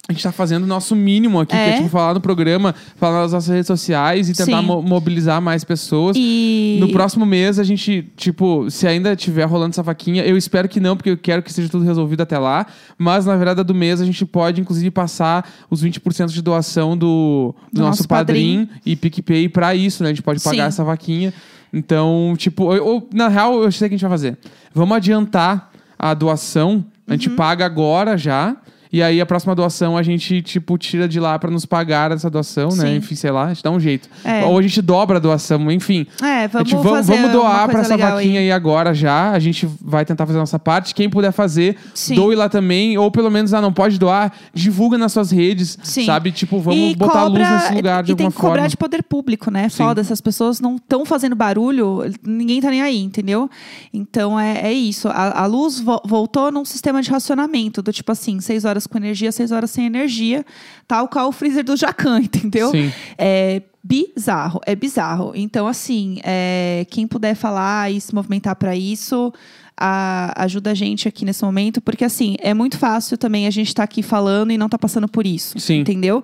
A 0.10 0.14
gente 0.14 0.24
tá 0.24 0.32
fazendo 0.32 0.64
o 0.64 0.68
nosso 0.68 0.96
mínimo 0.96 1.38
aqui, 1.42 1.52
que 1.52 1.58
É. 1.58 1.70
é 1.72 1.76
tipo 1.78 1.90
falar 1.90 2.14
no 2.14 2.22
programa, 2.22 2.74
falar 2.96 3.24
nas 3.24 3.34
nossas 3.34 3.50
redes 3.50 3.68
sociais 3.68 4.30
e 4.30 4.34
tentar 4.34 4.62
mo- 4.62 4.82
mobilizar 4.82 5.42
mais 5.42 5.66
pessoas. 5.66 6.16
E 6.18 6.78
No 6.80 6.90
próximo 6.94 7.26
mês, 7.26 7.60
a 7.60 7.64
gente, 7.66 8.10
tipo, 8.16 8.70
se 8.72 8.88
ainda 8.88 9.18
tiver 9.18 9.44
rolando 9.44 9.72
essa 9.72 9.84
vaquinha, 9.84 10.24
eu 10.26 10.38
espero 10.38 10.70
que 10.70 10.80
não, 10.80 10.96
porque 10.96 11.10
eu 11.10 11.18
quero 11.18 11.44
que 11.44 11.52
seja 11.52 11.68
tudo 11.68 11.84
resolvido 11.84 12.22
até 12.22 12.40
lá. 12.40 12.66
Mas 12.98 13.26
na 13.26 13.36
virada 13.36 13.66
do 13.66 13.76
mês, 13.76 14.00
a 14.00 14.06
gente 14.06 14.26
pode, 14.26 14.62
inclusive, 14.62 14.90
passar 14.92 15.46
os 15.70 15.84
20% 15.84 16.32
de 16.32 16.42
doação 16.42 16.96
do, 16.98 17.54
do 17.74 17.74
Do 17.74 17.82
nosso, 17.82 17.98
nosso 18.04 18.08
padrinho 18.08 18.70
e 18.86 18.96
PicPay 18.96 19.50
pra 19.50 19.76
isso, 19.76 20.04
né? 20.04 20.10
A 20.10 20.14
gente 20.14 20.24
pode 20.24 20.42
pagar 20.42 20.64
Sim. 20.64 20.68
essa 20.70 20.84
vaquinha. 20.86 21.34
Então, 21.74 22.34
tipo, 22.38 22.64
ou, 22.64 23.10
na 23.14 23.28
real, 23.28 23.62
eu 23.62 23.70
sei 23.74 23.88
o 23.88 23.90
que 23.90 23.96
a 23.96 23.98
gente 23.98 24.02
vai 24.08 24.12
fazer. 24.12 24.38
Vamos 24.74 24.96
adiantar 24.96 25.70
a 26.00 26.14
doação, 26.14 26.86
a 27.06 27.12
Uhum. 27.12 27.18
gente 27.20 27.30
paga 27.32 27.66
agora 27.66 28.18
já. 28.18 28.56
E 28.92 29.02
aí 29.04 29.20
a 29.20 29.26
próxima 29.26 29.54
doação 29.54 29.98
a 29.98 30.04
gente, 30.04 30.42
tipo, 30.42 30.78
tira 30.78 31.08
de 31.08 31.20
lá 31.20 31.38
pra 31.38 31.52
nos 31.52 31.66
pagar 31.66 32.12
essa 32.12 32.30
doação, 32.30 32.70
né? 32.70 32.88
Sim. 32.88 32.96
Enfim, 32.98 33.16
sei 33.16 33.32
lá, 33.32 33.46
a 33.46 33.48
gente 33.50 33.64
dá 33.64 33.72
um 33.72 33.80
jeito. 33.80 34.10
É. 34.24 34.46
Ou 34.46 34.58
a 34.58 34.62
gente 34.62 34.82
dobra 34.82 35.18
a 35.18 35.20
doação, 35.20 35.70
enfim. 35.72 36.06
é, 36.22 36.48
vamos 36.48 36.70
gente, 36.70 36.82
vamos, 36.82 37.08
vamos 37.08 37.32
doar 37.32 37.66
coisa 37.70 37.82
essa 37.82 37.98
vaquinha 37.98 38.40
aí. 38.40 38.52
agora 38.52 38.94
já. 38.94 39.32
A 39.32 39.40
gente 39.40 39.68
vai 39.82 40.06
tentar 40.06 40.26
fazer 40.26 40.38
a 40.38 40.42
nossa 40.42 40.60
parte. 40.60 40.94
Quem 40.96 41.10
puder 41.10 41.32
fazer, 41.32 41.76
Sim. 41.94 42.16
doe 42.16 42.36
lá 42.36 42.48
também. 42.50 42.98
Ou 42.98 43.12
pelo 43.12 43.30
menos, 43.30 43.54
ah, 43.54 43.62
não 43.62 43.74
pode 43.74 43.98
doar, 44.00 44.32
divulga 44.54 44.98
nas 44.98 45.12
suas 45.12 45.32
redes. 45.32 45.78
Sim. 45.84 46.06
Sabe? 46.06 46.32
Tipo, 46.32 46.60
vamos 46.60 46.80
E 46.92 46.96
botar 46.96 47.24
cobra- 47.24 47.50
luz 47.50 47.62
nesse 47.64 47.74
lugar 47.76 48.04
de 48.04 48.12
e 48.12 48.16
tem 48.16 48.26
alguma 48.26 48.32
que 48.32 48.38
cobrar 48.42 48.56
forma. 48.62 48.70
de 48.70 48.78
poder 48.78 49.04
público, 49.04 49.52
né? 49.52 49.70
Foda, 49.70 50.02
essas 50.02 50.22
pessoas 50.22 50.60
não 50.60 50.76
estão 50.78 51.06
fazendo 51.06 51.36
barulho, 51.36 52.04
ninguém 52.24 52.62
tá 52.62 52.70
nem 52.70 52.82
aí, 52.82 53.02
entendeu? 53.04 53.50
Então 53.94 54.40
é, 54.40 54.62
é 54.68 54.74
isso. 54.74 55.08
A, 55.10 55.44
a 55.44 55.46
luz 55.46 55.80
vo- 55.80 56.02
voltou 56.06 56.52
num 56.52 56.64
sistema 56.66 57.02
de 57.02 57.10
racionamento, 57.10 57.82
do 57.82 57.92
tipo 57.92 58.12
assim, 58.12 58.40
seis 58.40 58.64
horas 58.66 58.77
com 58.86 58.98
energia, 58.98 59.32
seis 59.32 59.52
horas 59.52 59.72
sem 59.72 59.86
energia, 59.86 60.46
tal 60.88 61.08
qual 61.08 61.30
o 61.30 61.32
freezer 61.32 61.64
do 61.64 61.76
Jacan, 61.78 62.20
entendeu? 62.22 62.70
Sim. 62.70 62.92
É 63.18 63.62
bizarro, 63.84 64.60
é 64.66 64.76
bizarro. 64.76 65.32
Então, 65.34 65.66
assim, 65.66 66.20
é, 66.24 66.86
quem 66.92 67.08
puder 67.08 67.36
falar 67.36 67.90
e 67.92 68.02
se 68.02 68.14
movimentar 68.14 68.56
para 68.58 68.76
isso, 68.76 69.32
a- 69.80 70.34
ajuda 70.44 70.72
a 70.72 70.74
gente 70.74 71.08
aqui 71.08 71.24
nesse 71.24 71.44
momento, 71.46 71.80
porque 71.80 72.04
assim, 72.04 72.36
é 72.40 72.54
muito 72.54 72.78
fácil 72.78 73.18
também 73.18 73.48
a 73.48 73.50
gente 73.52 73.68
estar 73.68 73.84
aqui 73.84 74.02
falando 74.04 74.52
e 74.52 74.58
não 74.58 74.68
tá 74.68 74.78
passando 74.78 75.08
por 75.08 75.26
isso. 75.26 75.58
Sim. 75.60 75.80
Entendeu? 75.80 76.22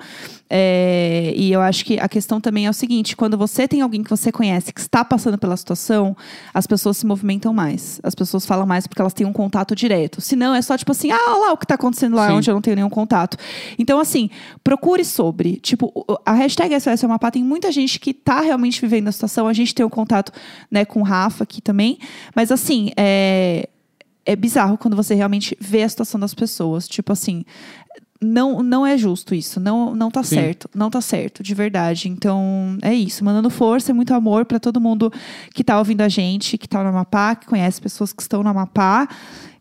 É, 0.49 1.33
e 1.35 1.51
eu 1.51 1.61
acho 1.61 1.83
que 1.83 1.99
a 1.99 2.07
questão 2.07 2.39
também 2.39 2.65
é 2.67 2.69
o 2.69 2.73
seguinte: 2.73 3.15
quando 3.15 3.37
você 3.37 3.67
tem 3.67 3.81
alguém 3.81 4.03
que 4.03 4.09
você 4.09 4.31
conhece 4.31 4.71
que 4.71 4.79
está 4.79 5.03
passando 5.03 5.37
pela 5.37 5.57
situação, 5.57 6.15
as 6.53 6.67
pessoas 6.67 6.97
se 6.97 7.05
movimentam 7.05 7.53
mais. 7.53 7.99
As 8.03 8.13
pessoas 8.13 8.45
falam 8.45 8.65
mais 8.65 8.85
porque 8.85 9.01
elas 9.01 9.13
têm 9.13 9.25
um 9.25 9.33
contato 9.33 9.75
direto. 9.75 10.21
Se 10.21 10.35
não, 10.35 10.53
é 10.53 10.61
só 10.61 10.77
tipo 10.77 10.91
assim, 10.91 11.11
ah, 11.11 11.17
olha 11.29 11.47
lá 11.47 11.53
o 11.53 11.57
que 11.57 11.65
tá 11.65 11.75
acontecendo 11.75 12.15
lá 12.15 12.27
Sim. 12.27 12.33
onde 12.33 12.49
eu 12.49 12.53
não 12.53 12.61
tenho 12.61 12.75
nenhum 12.75 12.89
contato. 12.89 13.35
Então, 13.79 13.99
assim, 13.99 14.29
procure 14.63 15.03
sobre. 15.03 15.57
Tipo, 15.57 15.91
o- 15.95 16.17
a 16.25 16.33
hashtag 16.33 16.73
SOS 16.79 17.03
Amapá 17.03 17.31
tem 17.31 17.43
muita 17.43 17.71
gente 17.71 17.99
que 17.99 18.13
tá 18.13 18.41
realmente 18.41 18.79
vivendo 18.79 19.07
a 19.07 19.11
situação. 19.11 19.47
A 19.47 19.53
gente 19.53 19.73
tem 19.73 19.85
um 19.85 19.89
contato 19.89 20.31
né, 20.69 20.85
com 20.85 20.99
o 20.99 21.03
Rafa 21.03 21.43
aqui 21.43 21.61
também. 21.61 21.97
Mas 22.35 22.51
assim, 22.51 22.91
é, 22.95 23.67
é 24.25 24.35
bizarro 24.35 24.77
quando 24.77 24.95
você 24.95 25.15
realmente 25.15 25.57
vê 25.59 25.83
a 25.83 25.89
situação 25.89 26.19
das 26.19 26.33
pessoas. 26.33 26.87
Tipo 26.87 27.11
assim, 27.13 27.43
não, 28.23 28.63
não 28.63 28.85
é 28.85 28.97
justo 28.97 29.35
isso. 29.35 29.59
Não, 29.59 29.93
não 29.95 30.09
tá 30.09 30.23
Sim. 30.23 30.35
certo. 30.35 30.69
Não 30.73 30.89
tá 30.89 31.01
certo, 31.01 31.43
de 31.43 31.53
verdade. 31.53 32.09
Então, 32.09 32.77
é 32.81 32.93
isso. 32.93 33.23
Mandando 33.23 33.49
força 33.49 33.91
e 33.91 33.93
muito 33.93 34.13
amor 34.13 34.45
para 34.45 34.59
todo 34.59 34.79
mundo 34.79 35.11
que 35.53 35.63
tá 35.63 35.77
ouvindo 35.77 36.01
a 36.01 36.09
gente, 36.09 36.57
que 36.57 36.67
tá 36.67 36.83
no 36.83 36.89
Amapá, 36.89 37.35
que 37.35 37.45
conhece 37.45 37.81
pessoas 37.81 38.13
que 38.13 38.21
estão 38.21 38.43
no 38.43 38.49
Amapá. 38.49 39.07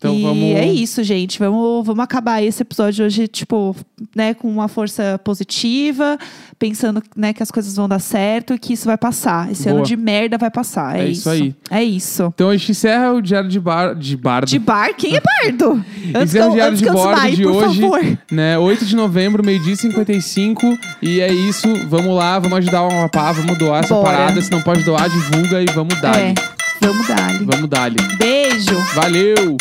Então, 0.03 0.15
e 0.19 0.21
vamos- 0.23 0.55
é 0.55 0.65
isso, 0.65 1.01
gente. 1.03 1.39
Vamos, 1.39 1.85
vamos 1.85 2.03
acabar 2.03 2.41
esse 2.43 2.61
episódio 2.61 3.05
hoje, 3.05 3.27
tipo, 3.27 3.75
né, 4.15 4.33
com 4.33 4.49
uma 4.49 4.67
força 4.67 5.19
positiva, 5.23 6.17
pensando 6.59 7.01
né, 7.15 7.33
que 7.33 7.41
as 7.41 7.49
coisas 7.51 7.75
vão 7.75 7.87
dar 7.87 7.99
certo 7.99 8.53
e 8.53 8.59
que 8.59 8.73
isso 8.73 8.85
vai 8.85 8.97
passar. 8.97 9.51
Esse 9.51 9.63
Boa. 9.63 9.75
ano 9.77 9.85
de 9.85 9.95
merda 9.95 10.37
vai 10.37 10.51
passar. 10.51 10.97
É, 10.99 11.03
É 11.03 11.07
isso 11.09 11.29
aí. 11.29 11.55
É 11.69 11.83
isso. 11.83 12.31
Então 12.35 12.49
a 12.49 12.57
gente 12.57 12.71
encerra 12.71 13.13
o 13.13 13.21
diário 13.21 13.49
de, 13.49 13.59
bar, 13.59 13.95
de 13.95 14.17
bardo. 14.17 14.47
De 14.47 14.59
bar? 14.59 14.93
Quem 14.95 15.15
é 15.15 15.21
bardo? 15.21 15.83
Antes 16.15 16.33
Encerra 16.35 16.49
o 16.49 16.53
diário 16.53 16.77
de 16.77 16.85
bordo 16.85 17.11
desmaie, 17.13 17.35
de 17.35 17.43
por 17.43 17.51
hoje, 17.53 17.81
favor. 17.81 18.17
né? 18.31 18.57
8 18.57 18.85
de 18.85 18.95
novembro, 18.95 19.45
meio-dia 19.45 19.73
e 19.73 19.77
55. 19.77 20.77
E 21.01 21.21
é 21.21 21.31
isso. 21.31 21.67
Vamos 21.89 22.15
lá, 22.15 22.39
vamos 22.39 22.57
ajudar 22.59 22.83
o 22.83 22.91
Amapá, 22.91 23.31
vamos 23.31 23.57
doar 23.57 23.83
essa 23.83 23.93
Bora. 23.93 24.05
parada. 24.17 24.41
Se 24.41 24.51
não 24.51 24.61
pode 24.61 24.83
doar, 24.83 25.09
divulga 25.09 25.61
e 25.61 25.65
vamos 25.73 25.99
dar. 26.01 26.17
É, 26.19 26.33
vamos 26.81 27.07
dar 27.07 27.29
ali. 27.29 27.45
Vamos 27.45 27.69
dar. 27.69 27.91
Beijo. 28.17 28.75
Valeu! 28.93 29.57